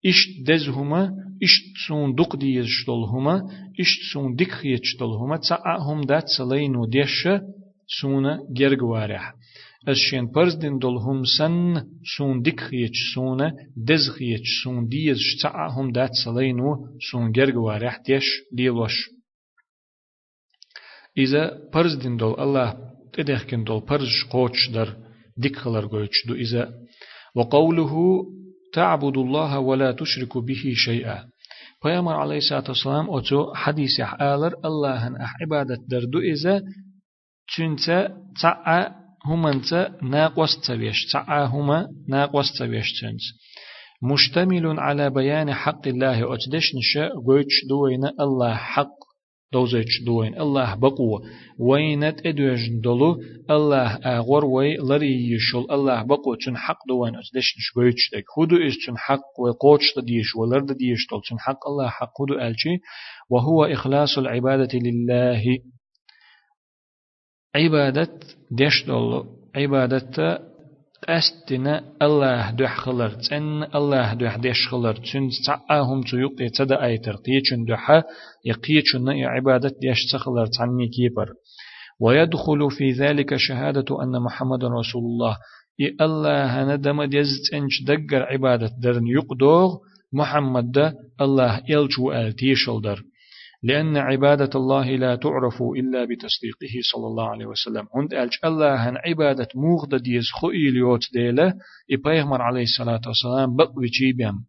إشت 0.07 0.31
دز 0.47 0.69
هما 0.69 1.03
إشت 1.43 1.65
سون 1.89 2.15
دق 2.15 2.37
ديش 2.37 2.87
دول 2.87 3.05
هما 3.05 3.43
إشت 3.81 4.01
سون 4.13 4.35
دك 4.35 4.51
خيش 4.51 4.97
دول 5.01 5.13
هما 5.21 5.37
تسعى 5.37 5.79
هم 5.81 6.01
دات 6.01 6.25
سلينو 6.39 6.87
ديش 6.87 7.29
سونا 7.99 8.39
جرجوارح 8.57 9.35
الشين 9.89 10.27
برزدن 10.35 10.79
دول 10.79 10.97
هم 10.97 11.25
سن 11.39 11.87
سون 12.17 12.43
ديك 12.43 12.61
خيش 12.61 13.15
سونا 13.15 13.53
دز 13.77 14.11
خيش 14.11 14.63
سون 14.65 14.89
ديز 14.89 15.19
شتاع 15.19 15.69
هم 15.69 15.93
دات 15.93 16.11
سلينو 16.25 16.71
سون 17.11 17.33
جرجوارح 17.33 18.03
ديش 18.07 18.27
ديلوش 18.53 19.11
إذا 21.19 21.59
برزدن 21.75 22.17
دول 22.17 22.41
الله 22.41 22.69
تدخكن 23.13 23.65
دول 23.65 23.81
برز 23.81 24.17
قوش 24.31 24.69
در 24.75 24.89
ديك 25.37 25.57
خلر 25.57 25.87
قوش 25.87 26.27
دو 26.27 26.35
إذا 26.35 26.73
وقوله 27.35 28.25
تعبد 28.75 29.17
الله 29.19 29.59
ولا 29.59 29.93
تشرك 29.93 30.39
به 30.39 30.73
شيئا 30.75 31.31
پیامبر 31.83 32.13
علیه 32.13 32.37
الصلاة 32.37 32.65
والسلام 32.69 33.11
أتو 33.11 33.55
حديث 33.55 34.01
آلر 34.21 34.55
الله 34.65 35.23
أح 35.25 35.33
عبادة 35.43 35.79
دردو 35.89 36.19
إذا 36.19 36.63
چونچه 37.53 37.99
تعا 38.43 38.81
همانت 39.25 39.71
ناقوس 40.03 40.53
تبيش 40.67 40.99
تعا 41.13 41.45
هما 41.45 41.89
ناقوس 42.09 42.49
تبيش 42.59 43.01
تنس 43.01 43.23
مشتمل 44.03 44.81
على 44.81 45.11
بيان 45.11 45.55
حق 45.55 45.89
الله 45.89 46.35
أتدش 46.35 46.67
نشا 46.75 47.09
قويتش 47.27 47.55
دوين 47.69 48.05
الله 48.21 48.55
حق 48.55 48.97
دوزيتش 49.53 50.03
دوين 50.07 50.41
الله 50.41 50.75
بقوة 50.75 51.21
وينت 51.59 52.27
ادوش 52.27 52.61
دولو 52.85 53.21
الله 53.51 53.89
اغور 53.95 54.45
وي 54.45 54.77
لري 54.77 55.33
يشول 55.33 55.67
الله 55.71 56.03
بقوة 56.03 56.37
تن 56.47 56.57
حق 56.57 56.79
دوين 56.89 57.15
أتدش 57.17 57.49
نش 57.59 57.73
قويتش 57.77 58.11
دك 58.15 58.25
هدو 58.39 58.57
إز 58.67 58.75
تن 58.87 58.99
حق 58.99 59.41
وقوتش 59.41 59.99
ديش 59.99 60.37
ولرد 60.37 60.73
ديش 60.73 61.07
دول 61.11 61.21
تن 61.31 61.39
حق 61.39 61.69
الله 61.69 61.89
حق. 61.89 62.13
هدو 62.23 62.35
ألشي 62.35 62.75
وهو 63.31 63.65
إخلاص 63.65 64.19
العبادة 64.19 64.79
لله 64.79 65.43
عبادة 67.57 68.09
ديش 68.51 68.87
دولو. 68.87 69.27
عبادة 69.57 70.39
أستنا 71.09 71.85
الله 72.03 72.51
دوح 72.51 72.77
خلر 72.77 73.11
تن 73.11 73.63
الله 73.75 74.15
دوح 74.15 74.37
ديش 74.37 74.69
خلر 74.71 74.95
تن. 74.95 75.29
تعاهم 75.47 76.03
تيوق 76.03 76.43
يتدا 76.43 76.85
أيتر. 76.85 77.17
تيچن 77.17 77.65
دوحا 77.65 78.03
يقيچن 78.47 79.09
عبادة 79.09 79.75
ديش 79.81 79.99
تخلر 80.13 80.47
تعني 80.47 80.89
كيبر. 80.89 81.29
ويدخل 82.01 82.71
في 82.71 82.91
ذلك 82.91 83.37
شهادة 83.37 84.03
أن 84.03 84.23
محمد 84.23 84.65
رسول 84.65 85.03
الله. 85.03 85.37
إي 85.81 85.97
الله 86.01 86.75
ندم 86.75 87.03
ديزت 87.03 87.55
انش 87.55 87.83
دقر 87.83 88.23
عبادة 88.23 88.71
درن 88.83 89.07
يقدوغ. 89.07 89.77
محمد 90.13 90.95
الله 91.21 91.63
إلجو 91.71 92.13
آل 92.13 92.33
تيشل 92.33 92.81
در. 92.81 92.99
لأن 93.63 93.97
عبادة 93.97 94.51
الله 94.55 94.97
لا 94.97 95.17
تعرف 95.17 95.63
إلا 95.63 96.05
بتصديقه 96.05 96.75
صلى 96.93 97.07
الله 97.07 97.29
عليه 97.29 97.47
وسلم. 97.47 97.87
عند 97.95 98.15
ألج 98.15 98.33
الله 98.45 98.89
هن 98.89 98.97
عبادة 99.07 99.49
موغد 99.55 100.03
ديز 100.03 100.25
خؤي 100.41 100.71
ليوت 100.71 101.01
ديلة 101.13 101.55
عليه 102.41 102.63
الصلاة 102.63 103.01
والسلام 103.07 103.57
بقوي 103.57 103.87
جيبهم 103.87 104.45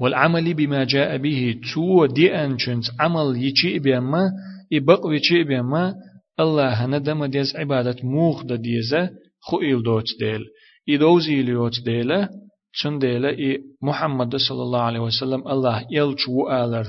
والعمل 0.00 0.54
بما 0.54 0.84
جاء 0.84 1.16
به 1.16 1.60
تو 1.74 2.06
دي 2.06 2.34
أنشنت 2.34 2.84
عمل 3.00 3.36
يجي 3.36 3.78
بما 3.78 4.30
إبقوي 4.72 5.20
بما 5.44 5.94
الله 6.40 6.68
هندم 6.68 7.24
ديز 7.24 7.56
عبادة 7.56 7.96
موغد 8.02 8.52
ديز 8.52 8.94
خؤي 9.40 9.82
دوت 9.82 10.04
ديل. 10.20 10.44
إدوزي 10.88 11.42
ليوت 11.42 11.80
ديلة 11.84 12.28
تن 12.82 12.98
ديلة 12.98 13.58
محمد 13.82 14.36
صلى 14.36 14.62
الله 14.62 14.80
عليه 14.80 15.00
وسلم 15.00 15.48
الله 15.48 15.86
يلجو 15.90 16.48
آلر 16.50 16.86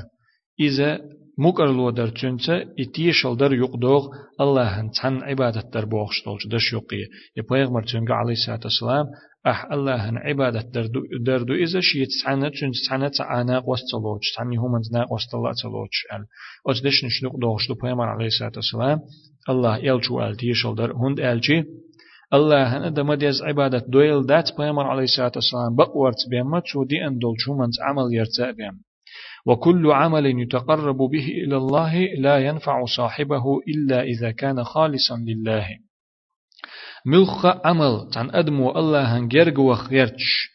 إذا 0.59 0.99
مقرلو 1.38 1.90
در 1.90 2.10
چونچه 2.10 2.66
اتیشل 2.78 3.36
در 3.36 3.52
يقدوغ 3.52 4.14
الله 4.40 4.64
هن 4.64 4.90
تن 4.90 5.16
عبادت 5.16 5.70
در 5.70 5.84
بوخش 5.84 6.24
دولش 6.24 6.46
دش 6.46 6.72
يقية 6.72 7.06
يا 7.36 7.42
پیغمبر 7.42 7.82
چونگا 7.82 8.14
علیه 8.14 8.36
الصلاة 8.38 8.60
والسلام 8.64 9.06
أح 9.46 9.72
الله 9.72 9.96
هن 9.96 10.18
عبادت 10.18 10.70
در 10.70 10.82
دو 10.82 11.00
در 11.26 11.38
دو 11.38 11.54
إذا 11.54 11.80
شيء 11.80 12.04
تسعنا 12.04 12.50
چون 12.50 12.70
تسعنا 12.70 13.08
تعانا 13.08 13.60
قوستلوش 13.60 14.32
تعني 14.36 14.56
هم 14.56 14.74
انتنا 14.74 15.04
قوستلا 15.04 15.52
تلوش 15.62 16.06
ال 16.12 16.24
أجدش 16.66 17.04
نشنق 17.04 17.32
دوغش 17.40 17.68
دو 17.68 17.74
پیغمبر 17.74 18.08
علیه 18.08 18.26
الصلاة 18.26 18.52
والسلام 18.56 19.00
الله 19.48 19.84
يلجو 19.84 20.20
ال 20.20 20.36
تيشل 20.36 20.74
در 20.74 20.92
هند 20.92 21.20
الجي 21.20 21.64
الله 22.32 22.64
هن 22.64 22.94
دم 22.94 23.14
ديز 23.14 23.42
عبادت 23.42 23.84
دويل 23.88 24.26
دات 24.26 24.56
پیغمبر 24.56 24.86
علیه 24.86 25.02
الصلاة 25.02 25.32
والسلام 25.34 25.76
بقورت 25.76 26.20
بيما 26.30 26.60
چو 26.60 26.84
دي 26.84 27.06
ان 27.06 27.18
دول 27.18 27.36
چو 27.36 27.54
منز 27.54 27.76
عمل 27.88 28.14
يرتأ 28.14 28.50
بيما 28.50 28.78
وكل 29.49 29.91
عمل 29.91 30.25
يتقرب 30.41 30.97
به 30.97 31.27
إلى 31.45 31.57
الله 31.57 31.99
لا 32.19 32.37
ينفع 32.37 32.85
صاحبه 32.97 33.43
إلا 33.67 34.01
إذا 34.01 34.31
كان 34.31 34.63
خالصا 34.63 35.17
لله. 35.17 35.67
ملخ 37.05 37.45
عمل 37.45 38.09
تن 38.13 38.29
أدمو 38.35 38.71
الله 38.71 39.17
هنجرج 39.17 39.57
وخيرش 39.57 40.49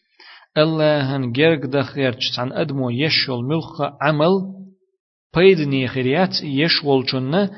الله 0.58 1.16
هنجرج 1.16 1.66
دخيرش 1.66 2.36
تن 2.36 2.52
أدمو 2.52 2.90
يشول 2.90 3.44
ملخ 3.44 3.82
عمل. 4.02 4.30
بيدني 5.36 5.88
خيريات 5.88 6.42
يشول 6.42 7.04
جنة 7.12 7.50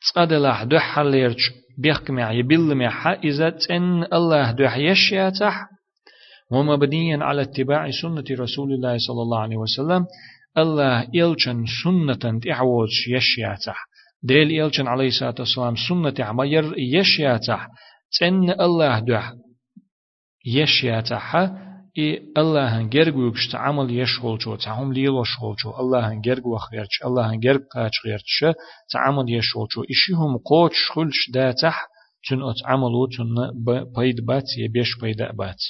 تصدلح 0.00 0.64
دح 0.64 0.98
ليرش 0.98 1.50
بيحكم 1.78 2.18
يبل 2.18 2.74
مع 2.74 3.12
إذا 3.12 3.56
الله 4.12 4.52
دح 4.52 4.76
يشياتح 4.76 5.66
ومبنيا 6.52 7.18
على 7.24 7.42
اتباع 7.42 7.90
سنة 8.02 8.24
رسول 8.30 8.72
الله 8.72 8.96
صلى 8.98 9.22
الله 9.22 9.40
عليه 9.40 9.56
وسلم. 9.56 10.06
الله 10.58 11.08
إلشن 11.14 11.64
سنة 11.84 12.40
تعوز 12.40 12.90
يشياتح. 13.08 13.86
ديل 14.22 14.62
إلشن 14.62 14.86
عليه 14.86 15.08
الصلاة 15.08 15.34
والسلام 15.38 15.74
سنة 15.88 16.14
عمير 16.24 16.74
يشياتح. 16.78 17.68
تن 18.20 18.50
الله 18.50 18.98
دوح 18.98 19.32
يشياتح. 20.46 21.34
إي 21.98 22.22
الله 22.38 22.78
هنجرغ 22.80 23.28
يكشت 23.28 23.54
عمل 23.54 23.98
يشغل 23.98 24.38
جو 24.38 24.56
تعم 24.56 24.92
ليلو 24.92 25.24
شغل 25.24 25.54
جو 25.64 25.70
الله 25.80 26.12
هنجرغ 26.12 26.48
وخيرش 26.48 27.02
الله 27.04 27.32
هنجرغ 27.32 27.60
قاچ 27.74 27.92
غيرش 28.06 28.44
تعمل 28.92 29.24
يشغل 29.28 29.66
جو 29.76 29.84
إشيهم 29.84 30.36
قوت 30.38 30.72
شغلش 30.72 31.30
داتح. 31.30 31.86
تن 32.28 32.42
أت 32.42 32.60
عملو 32.64 33.06
تن 33.06 33.34
بيد 33.96 34.26
بات 34.26 34.44
يبيش 34.58 34.88
بيد 35.02 35.22
بات. 35.22 35.62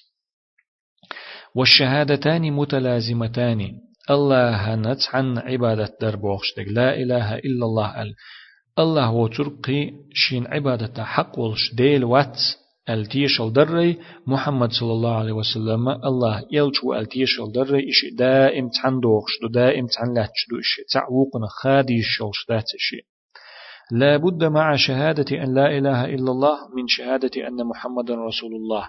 والشهادتان 1.54 2.52
متلازمتان. 2.52 3.85
الله 4.10 4.74
نتس 4.74 5.08
عن 5.14 5.38
عبادة 5.38 5.96
در 6.00 6.16
بوخشتك 6.16 6.66
لا 6.68 6.94
إله 6.94 7.34
إلا 7.34 7.64
الله 7.66 8.02
ال 8.02 8.14
الله 8.78 9.10
وترقي 9.10 9.90
شين 10.14 10.46
عبادة 10.46 11.04
حق 11.04 11.38
ولش 11.38 11.74
ديل 11.74 12.04
وات 12.04 12.38
التيشل 12.90 13.52
دري 13.52 13.98
محمد 14.26 14.72
صلى 14.72 14.92
الله 14.92 15.16
عليه 15.16 15.32
وسلم 15.32 15.88
الله 15.88 16.42
يلجو 16.52 16.94
التيشل 16.94 17.52
دري 17.52 17.88
إشي 17.88 18.10
دائم 18.18 18.68
تحن 18.68 19.00
دوخشتو 19.00 19.46
دائم 19.48 19.86
تحن 19.86 20.14
لاتشدو 20.14 20.58
إشي 20.58 20.82
تعوقنا 20.92 21.46
خادي 21.62 21.98
الشوش 21.98 22.46
ذات 22.50 22.64
إشي 22.74 23.00
لا 23.90 24.16
بد 24.16 24.44
مع 24.44 24.76
شهادة 24.76 25.42
أن 25.44 25.54
لا 25.54 25.78
إله 25.78 26.04
إلا 26.04 26.30
الله 26.30 26.58
من 26.76 26.86
شهادة 26.88 27.48
أن 27.48 27.66
محمد 27.66 28.10
رسول 28.10 28.52
الله 28.54 28.88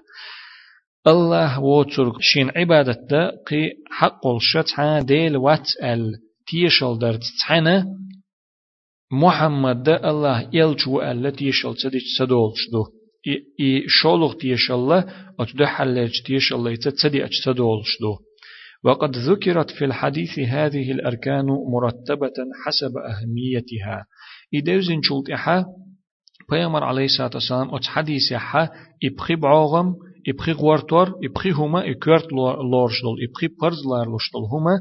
الله 1.08 1.60
وتر 1.60 2.14
شين 2.20 2.50
عبادة 2.56 3.08
دا 3.10 3.32
قي 3.48 3.72
حق 3.92 4.28
الشتع 4.28 5.00
ديل 5.02 5.38
وات 5.38 5.68
ال 5.84 6.14
تيشل 6.48 7.00
درت 7.00 7.24
تحنا 7.40 7.86
محمد 9.12 9.84
دا 9.84 10.10
الله 10.10 10.50
يلجو 10.54 11.02
ال 11.02 11.36
تيشل 11.36 11.76
تدج 11.76 12.06
سدول 12.18 12.54
شدو 12.56 12.84
إي 13.60 13.84
شولغ 13.88 14.34
تيشل 14.34 15.04
أتدو 15.40 15.66
حلج 15.66 16.22
تيشل 16.26 16.68
يتسدي 16.68 17.26
أجسدول 17.26 17.82
شدو 17.86 18.18
وقد 18.84 19.18
ذكرت 19.18 19.72
في 19.72 19.86
الحديث 19.86 20.40
هذه 20.40 20.92
الأركان 20.92 21.46
مرتبة 21.46 22.34
حسب 22.66 22.98
أهميتها. 22.98 24.06
إدوزن 24.56 25.02
شلت 25.04 25.30
إحا 25.30 25.66
بيامر 26.52 26.84
عليه 26.84 27.06
الصلاة 27.06 27.32
والسلام 27.34 27.76
أتس 27.76 27.88
حديث 27.88 28.32
إحا 28.32 28.70
إبخي 29.04 29.36
بعوغم 29.36 29.96
إبخي 30.28 30.52
غورتور 30.52 31.14
إبخي 31.24 31.52
هما 31.52 31.92
إكورت 31.92 32.34
لورشدل 32.34 33.16
إبخي 33.30 33.48
برز 33.62 33.78
لارلوشدل 33.88 34.40
هما 34.54 34.80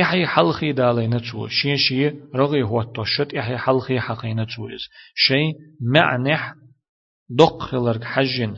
إحي 0.00 0.26
حلخي 0.26 0.72
دالينا 0.72 1.18
تو 1.18 1.48
شين 1.48 1.76
شي 1.76 2.08
رغي 2.34 2.62
هو 2.62 2.80
التوشت 2.80 3.34
إحي 3.34 3.56
حلخي 3.58 4.00
حقينا 4.00 4.44
تو 4.44 4.68
إز. 4.68 4.80
شي 5.14 5.52
معنح 5.80 6.54
دق 7.30 7.62
خلرك 7.62 8.04
حجن. 8.04 8.56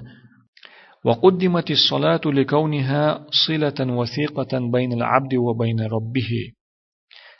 وقدمت 1.04 1.70
الصلاة 1.70 2.20
لكونها 2.24 3.26
صلة 3.46 3.92
وثيقة 3.92 4.70
بين 4.72 4.92
العبد 4.92 5.34
وبين 5.34 5.80
ربه. 5.80 6.52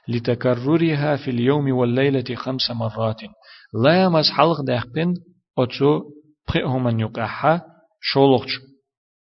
لتكررها 0.09 1.17
في 1.17 1.31
اليوم 1.31 1.73
والليلة 1.73 2.35
خمس 2.35 2.71
مرات. 2.71 3.21
لا 3.85 4.03
يمز 4.03 4.31
حلق 4.31 4.61
داخبن 4.61 5.15
أتسو 5.59 6.03
بخئهم 6.49 7.01
يقعها 7.01 7.65
شولوخش 8.01 8.53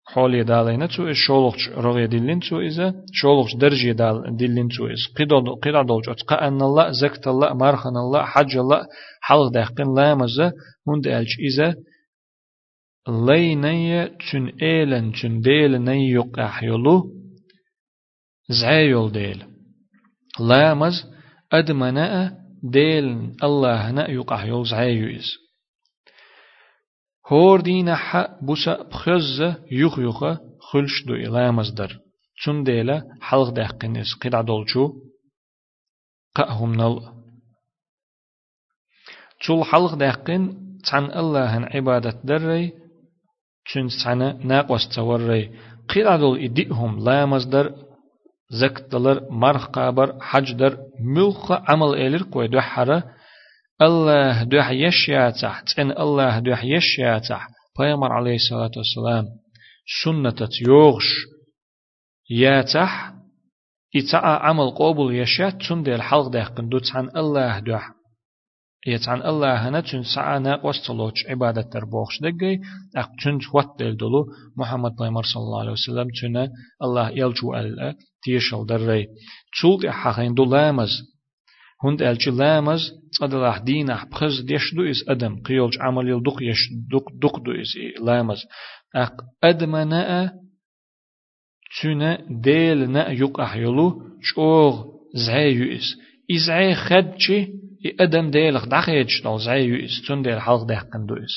حولي 0.09 0.45
دالينا 0.45 0.87
تو 0.87 1.11
إز 1.11 1.17
شولوخش 1.27 1.69
رغي 1.69 2.07
دلين 2.07 2.41
تو 2.41 2.61
إذا 2.61 2.95
شولوخش 3.13 3.55
درجي 3.55 3.93
دال 3.93 4.37
دلين 4.37 4.69
تو 4.69 4.87
إز 4.87 5.03
قدر 5.19 5.39
قدر 5.65 5.83
دولج 5.83 6.09
أتقى 6.09 6.49
أن 6.49 6.63
الله 6.63 6.91
زكت 6.91 7.29
الله 7.29 7.55
مارخن 7.55 7.97
الله 7.97 8.23
حج 8.25 8.57
الله 8.57 8.87
حلق 9.21 9.49
داخبن 9.49 9.95
لا 9.95 10.11
يمز 10.11 10.41
هند 10.89 11.07
ألج 11.07 11.33
إذا 11.49 11.75
لي 13.09 13.55
نية 13.55 14.17
تن 14.33 14.53
إيلن 14.63 15.13
تن 15.13 15.41
ديل 15.41 15.85
ني 15.85 16.11
يقع 16.11 16.63
يلو 16.63 17.13
زعيول 18.49 19.13
ديل 19.13 19.45
لامز 20.41 21.05
أدمنا 21.53 22.37
ديل 22.63 23.33
الله 23.43 23.91
نا 23.91 24.11
يقع 24.11 24.45
يول 24.45 24.67
زعيويز 24.67 25.46
هور 27.32 27.62
دين 27.62 27.96
حق 27.96 28.40
بوسا 28.42 28.84
بخز 28.84 29.42
يخ 29.72 30.00
يخ 30.00 30.24
خلش 30.60 31.04
دو 31.08 31.14
لامز 31.14 31.74
در 31.74 31.92
تن 32.46 32.64
ديلا 32.64 33.02
حلق 33.22 33.50
دهقنس 33.50 34.16
قدع 34.22 34.42
دولشو 34.42 34.94
قأهم 36.36 36.76
نل 36.76 37.00
تول 39.46 39.64
حلق 39.64 39.94
دهقن 39.96 40.44
تن 40.92 41.06
الله 41.20 41.66
عبادة 41.76 42.22
دري 42.24 42.74
چون 43.66 43.90
سنة 44.04 44.38
ناقوس 44.44 44.90
توري 44.96 45.52
قيل 45.90 46.18
دول 46.18 46.40
إديهم 46.40 47.00
لا 47.04 47.26
مصدر 47.26 47.76
زك 48.50 48.82
دلر 48.92 49.32
مرخ 49.32 49.68
قابر 49.68 50.20
حج 50.22 50.54
در 50.54 50.78
ملخ 51.00 51.52
عمل 51.52 51.96
إلر 51.96 52.24
كوي 52.24 52.48
دوحرة 52.48 53.04
الله 53.83 54.43
دوح 54.43 54.71
يشياتح 54.71 55.61
تن 55.61 55.91
الله 55.91 56.39
دوح 56.39 56.65
يشياتح 56.65 57.49
پیامبر 57.79 58.13
عليه 58.13 58.35
الصلاة 58.35 58.71
والسلام 58.77 59.25
سنة 60.05 60.49
يوغش 60.69 61.09
ياتح 62.31 63.13
إتعا 63.97 64.37
عمل 64.37 64.71
قبول 64.71 65.15
يشات 65.15 65.63
تن 65.69 65.83
ديل 65.83 66.03
حلق 66.03 66.29
دهقن 66.29 66.69
دوت 66.69 66.91
عن 66.95 67.09
الله 67.17 67.59
دوح. 67.59 67.91
يتعن 68.87 69.23
الله 69.23 69.69
هنا 69.69 69.81
تون 69.81 70.03
سعانا 70.03 70.65
وستلوش 70.65 71.27
عبادة 71.29 71.63
تربوخش 71.63 72.21
دقي 72.23 72.59
أق 72.97 73.11
تون 73.23 73.39
وات 73.55 73.67
دل 73.79 73.97
دلو 73.97 74.27
محمد 74.57 74.93
بيمر 75.01 75.23
صلى 75.23 75.43
الله 75.43 75.61
عليه 75.61 75.73
وسلم 75.73 76.09
تون 76.21 76.49
الله 76.83 77.11
يلجو 77.11 77.55
ألا 77.55 77.95
تيشل 78.23 78.67
دري 78.67 79.07
تولد 79.61 79.87
حقين 79.87 80.35
دو 80.35 80.45
لامز. 80.45 81.16
هند 81.85 82.03
ألجي 82.03 82.31
لامز 82.31 82.81
دين 83.65 83.91
أح 83.91 84.05
بخز 84.07 84.41
ديش 84.41 84.75
دو 84.75 84.91
إز 84.91 85.05
أدم 85.09 85.43
قيولج 85.43 85.79
عمل 85.81 86.09
يلدق 86.09 86.43
يش 86.43 86.59
دق 86.93 87.13
دق 87.23 87.39
دو 87.39 87.53
إز 87.53 87.73
لامز. 88.05 88.39
أق 88.97 89.13
أدمنا 89.45 90.33
تون 91.83 92.19
ديل 92.41 92.91
نا 92.91 93.11
يق 93.11 93.41
أحيلو 93.41 94.03
شوغ 94.23 94.85
زعي 95.15 95.77
إز 95.77 95.97
إزعي 96.35 96.75
خدشي 96.75 97.49
أدم 98.01 98.31
ديلخ 98.31 98.67
دخيج 98.67 99.23
دول 99.25 99.41
زي 99.41 99.61
يؤس 99.65 100.03
تون 100.07 100.23
ديل 100.23 100.41
حلق 100.41 100.63
دهقن 100.63 101.07
دوئس 101.07 101.35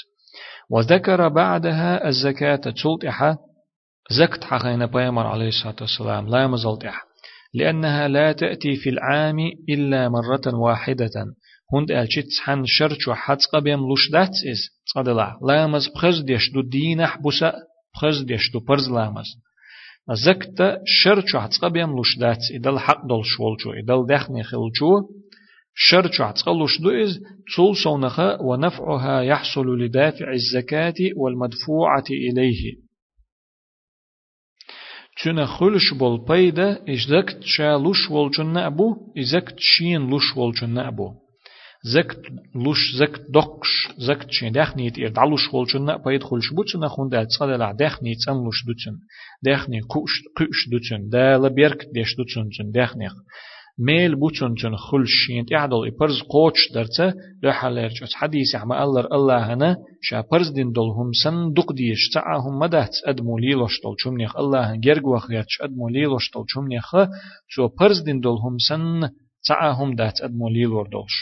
وذكر 0.72 1.28
بعدها 1.30 2.08
الزكاة 2.08 2.56
تسلط 2.56 3.06
إحا 3.06 3.38
زكت 4.12 4.44
حقين 4.44 4.86
بيامر 4.86 5.28
عليه 5.28 5.48
الصلاة 5.48 5.76
والسلام 5.82 6.28
لا 6.28 6.48
مزلت 6.48 6.86
إحا 6.86 7.09
لأنها 7.54 8.08
لا 8.08 8.32
تأتي 8.32 8.76
في 8.76 8.90
العام 8.90 9.40
إلا 9.70 10.10
مرة 10.10 10.56
واحدة. 10.56 11.10
هند 11.74 11.92
ألشت 11.92 12.40
حن 12.44 12.64
شرش 12.66 13.08
وحدس 13.08 13.46
قبيم 13.46 13.80
لشدات 13.94 14.30
إس. 14.30 14.82
صدلا 14.86 15.40
لا. 15.48 15.68
مز 15.68 15.88
بخز 15.88 16.22
ديش 16.22 16.52
دو 16.54 16.62
دينح 16.62 17.18
بسا 17.22 17.54
بخز 17.96 18.22
ديش 18.22 18.52
دو 18.54 18.60
برز 18.60 18.90
لامز 18.90 19.26
زكت 20.26 20.82
شرش 20.86 21.36
وحدس 21.36 21.58
قبيم 21.58 22.00
لشدات 22.00 22.38
إدل 22.56 22.80
حق 22.80 23.06
دول 23.08 23.26
شولشو 23.26 23.72
إدل 23.72 24.06
دخني 24.16 24.44
خلشو 24.44 25.02
شرط 25.76 26.22
عتقلوش 26.22 26.82
دوئز 26.82 27.20
تول 27.56 27.76
صونخة 27.76 28.42
ونفعها 28.42 29.22
يحصل 29.22 29.80
لدافع 29.80 30.32
الزكاة 30.34 30.94
والمدفوعة 31.16 32.04
إليه. 32.10 32.89
تنا 35.25 35.47
خلش 35.47 35.95
بول 35.99 36.25
بيدا 36.29 36.83
إجدكت 36.89 37.39
شا 37.43 37.79
لوش 37.79 38.11
والجن 38.11 38.53
نأبو 38.53 38.97
إزكت 39.19 39.55
شين 39.59 40.11
لوش 40.11 40.37
والجن 40.37 40.71
نأبو 40.71 41.13
زكت 41.95 42.23
لوش 42.55 42.79
زكت 42.97 43.23
دقش 43.31 43.89
زكت 43.99 44.31
شين 44.31 44.53
دخنيت 44.53 44.99
إر 44.99 45.09
دعلوش 45.09 45.55
والجن 45.55 45.85
نأبو 45.85 46.11
يدخلش 46.11 46.53
بوتنا 46.53 46.89
خون 46.89 47.09
دال 47.09 47.27
تصدل 47.27 47.77
دخنيت 47.77 48.29
أن 48.29 48.35
لوش 48.45 48.65
دوتن 48.67 48.99
دخني 49.43 49.81
كوش 49.81 50.11
قش 50.37 50.69
دوتن 50.71 51.09
دال 51.09 51.55
بيرك 51.55 51.87
ديش 51.95 52.17
دوتن 52.17 52.71
دخنيخ 52.71 53.13
ميل 53.88 54.16
بوچون 54.16 54.56
چون 54.56 54.76
خل 54.78 55.04
شينت 55.08 55.52
يعدل 55.52 55.88
إبرز 55.88 56.22
قوش 56.22 56.72
درتا 56.74 57.14
لحالير 57.44 57.90
جوت 57.90 58.14
حديث 58.14 58.56
عما 58.56 58.84
ألر 58.84 59.08
الله 59.14 59.54
هنا 59.54 59.78
شا 60.02 60.24
برز 60.32 60.50
دين 60.50 60.72
دولهم 60.72 61.12
سن 61.24 61.54
دق 61.54 61.72
ديش 61.74 62.10
تعاهم 62.14 62.60
مدهت 62.60 62.96
أدمو 63.06 63.38
ليلوش 63.38 63.82
دول 63.84 63.96
چمنيخ 64.04 64.38
الله 64.38 64.76
جرگ 64.76 65.06
وخيرش 65.08 65.62
أدمو 65.62 65.90
ليلوش 65.90 66.32
دول 66.34 66.46
چمنيخ 66.54 66.88
شو 67.48 67.68
برز 67.80 68.00
دين 68.02 68.20
دولهم 68.20 68.58
سن 68.68 69.10
تعاهم 69.48 69.96
دات 69.96 70.22
أدمو 70.22 70.50
ليلور 70.50 70.88
دولش 70.88 71.16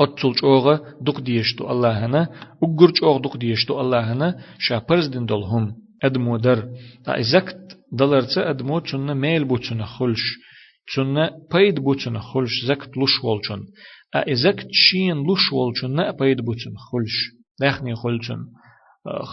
أتول 0.00 0.34
چوغه 0.34 0.74
دق 1.06 1.20
ديش 1.20 1.56
دو 1.58 1.70
الله 1.70 2.06
هنا 2.06 2.22
أقر 2.64 2.90
چوغ 2.90 3.16
دق 3.24 3.36
ديش 3.36 3.66
دو 3.66 3.80
الله 3.80 4.12
هنا 4.12 4.28
شا 4.58 4.78
برز 4.88 5.08
دين 5.08 5.26
دولهم 5.26 5.74
أدمو 6.04 6.36
در. 6.36 6.60
تا 7.04 7.20
إزكت 7.20 7.78
دلرتا 7.98 8.50
أدمو 8.50 8.80
چون 8.80 9.12
ميل 9.12 9.44
بوچون 9.44 9.84
خلش. 9.84 10.24
چون 10.91 11.29
پید 11.51 11.75
بوچن 11.83 12.19
خلش 12.19 12.65
زکت 12.67 12.97
لوش 12.97 13.23
ولچن 13.23 13.61
ا 14.13 14.33
زکت 14.43 14.67
شین 14.83 15.17
لوش 15.27 15.53
ولچن 15.53 15.91
نه 15.99 16.11
پید 16.19 16.39
بوچن 16.45 16.73
خلش 16.87 17.15
دخنی 17.61 17.95
خلچن 17.95 18.41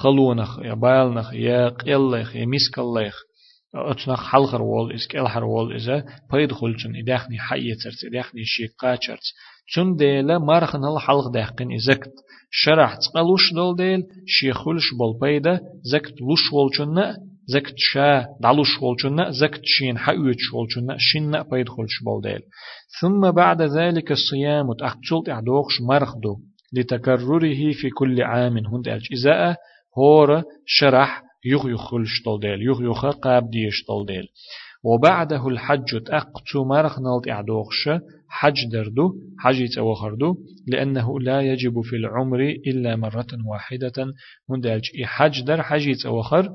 خلونخ 0.03 0.59
یا 0.65 0.75
بالنخ 0.75 1.33
یا 1.33 1.71
قلخ 1.71 2.37
یا 2.37 2.47
مسكلخ 2.47 3.17
اتنخ 3.75 4.23
حلخر 4.31 4.63
وول 4.63 4.93
اس 4.93 5.07
كالحر 5.07 5.45
وول 5.45 5.73
إذا 5.77 6.05
بيد 6.33 6.53
خلچن 6.53 6.97
إداخني 6.97 7.39
حي 7.39 7.75
ترت 7.75 8.05
إداخني 8.05 8.45
شيقا 8.45 8.97
ترت 8.97 9.27
چون 9.75 9.97
ديلا 9.97 10.39
مارخن 10.39 10.85
هل 10.85 10.99
حلق 10.99 11.29
داخن 11.35 11.73
إزكت 11.73 12.13
شرح 12.51 12.95
تقلوش 12.95 13.53
دول 13.55 13.77
ديل 13.77 14.03
شيخولش 14.27 14.95
بول 14.99 15.19
بيدا 15.21 15.61
زكت 15.83 16.15
لوش 16.21 16.53
ولچن 16.53 17.17
زكت 17.46 17.74
شا 17.78 18.26
دعلوش 18.42 18.82
ولشنا 18.82 19.32
زكت 19.32 19.62
شين 19.64 19.98
حيوش 19.98 20.54
ولشنا 20.54 20.96
شين 20.98 21.44
بيد 21.44 21.70
خلش 21.70 22.04
بالديل 22.06 22.42
ثم 23.02 23.32
بعد 23.32 23.62
ذلك 23.62 24.12
الصيام 24.12 24.74
تأخشلت 24.74 25.30
أعدوخش 25.30 25.82
مرخدو 25.82 26.38
لتكرره 26.74 27.72
في 27.72 27.90
كل 27.90 28.22
عام 28.22 28.58
هند 28.58 28.88
الجزاء 28.88 29.56
هور 29.98 30.44
شرح 30.66 31.24
يغ 31.46 31.70
يخلش 31.70 32.24
ديل 32.42 32.62
يغ 32.62 32.84
يخ 32.84 33.06
قاب 33.06 33.50
ديش 33.50 33.86
ديل 34.08 34.28
وبعده 34.84 35.48
الحج 35.48 36.04
تأقتو 36.06 36.64
مرخ 36.66 37.00
نلت 37.00 37.28
إعدوخش 37.30 37.90
حج 38.30 38.66
دردو 38.72 39.14
حج 39.40 39.60
يتوخردو 39.60 40.36
لأنه 40.68 41.20
لا 41.20 41.42
يجب 41.42 41.82
في 41.82 41.96
العمر 41.96 42.40
إلا 42.68 42.96
مرة 42.96 43.28
واحدة 43.52 44.14
هندالج 44.50 45.04
حج 45.04 45.44
در 45.44 45.62
حج 45.62 45.88
يتوخر 45.88 46.50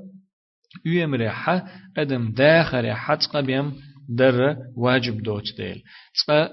يمرح 0.87 1.65
أدم 1.97 2.33
داخل 2.33 2.93
حتق 2.93 3.41
بيم 3.41 3.73
در 4.09 4.57
واجب 4.77 5.23
دوت 5.23 5.45
ديل 5.57 5.83
تقا 6.15 6.49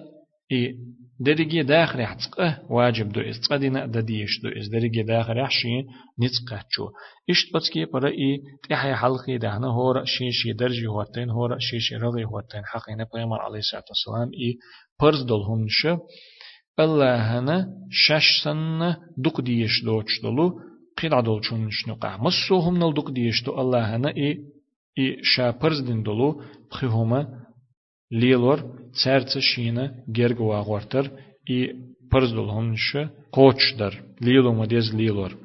إي 0.52 0.76
درجة 1.20 1.62
داخل 1.62 2.00
يحتقه 2.00 2.60
واجب 2.70 3.12
دو 3.12 3.22
إز 3.22 3.40
تقا 3.40 3.58
دينا 3.58 3.86
دديش 3.86 4.42
دو 4.44 4.50
إز 4.50 4.68
درجة 4.68 5.02
داخل 5.02 5.38
يحشي 5.38 5.82
نتقه 6.20 6.64
شو 6.70 6.90
إشت 7.30 7.56
بتكي 7.56 7.86
برا 7.86 8.10
إي 8.10 8.42
تحي 8.70 8.96
حلقي 8.96 9.38
دهنا 9.38 9.68
هورا 9.68 10.06
شي 10.06 10.32
شي 10.32 10.54
درجة 10.54 10.88
هوتين 10.88 11.30
هورا 11.30 11.58
شي 11.60 11.80
شي 11.80 11.96
رغي 11.96 12.26
هوتين 12.26 12.66
حقينا 12.66 13.08
بيامر 13.14 13.42
عليه 13.42 13.60
الصلاة 13.60 13.84
والسلام 13.90 14.32
إي 14.42 14.58
برز 15.02 15.22
دول 15.24 15.42
هنش 15.42 15.88
الله 16.80 17.66
شش 17.92 18.44
سنة 18.44 18.98
دق 19.18 19.42
ديش 19.42 19.84
دوش 19.86 20.22
دولو 20.24 20.60
قيل 20.99 21.15
عدول 21.15 21.45
شون 21.45 21.69
شنقع 21.71 22.17
مصوهم 22.17 22.77
نل 22.79 22.95
دق 22.95 23.11
ديش 23.11 23.45
دو 23.45 23.61
الله 23.61 23.97
هنا 23.97 24.09
إي 24.17 24.39
إي 24.99 25.19
شا 25.23 25.51
برز 25.51 25.81
دين 25.81 26.03
دولو 26.03 26.43
بخيهما 26.71 27.21
ليلور 28.11 28.59
تسرت 28.95 29.39
شينا 29.39 29.95
جرگ 30.09 30.41
واغورتر 30.41 31.11
اي 31.51 31.91
پرزدل 32.11 32.49
هنش 32.57 32.97
قوچ 33.33 33.61
در 33.79 33.95
ليلو 34.21 34.53
مديز 34.53 34.95
ليلور 34.95 35.37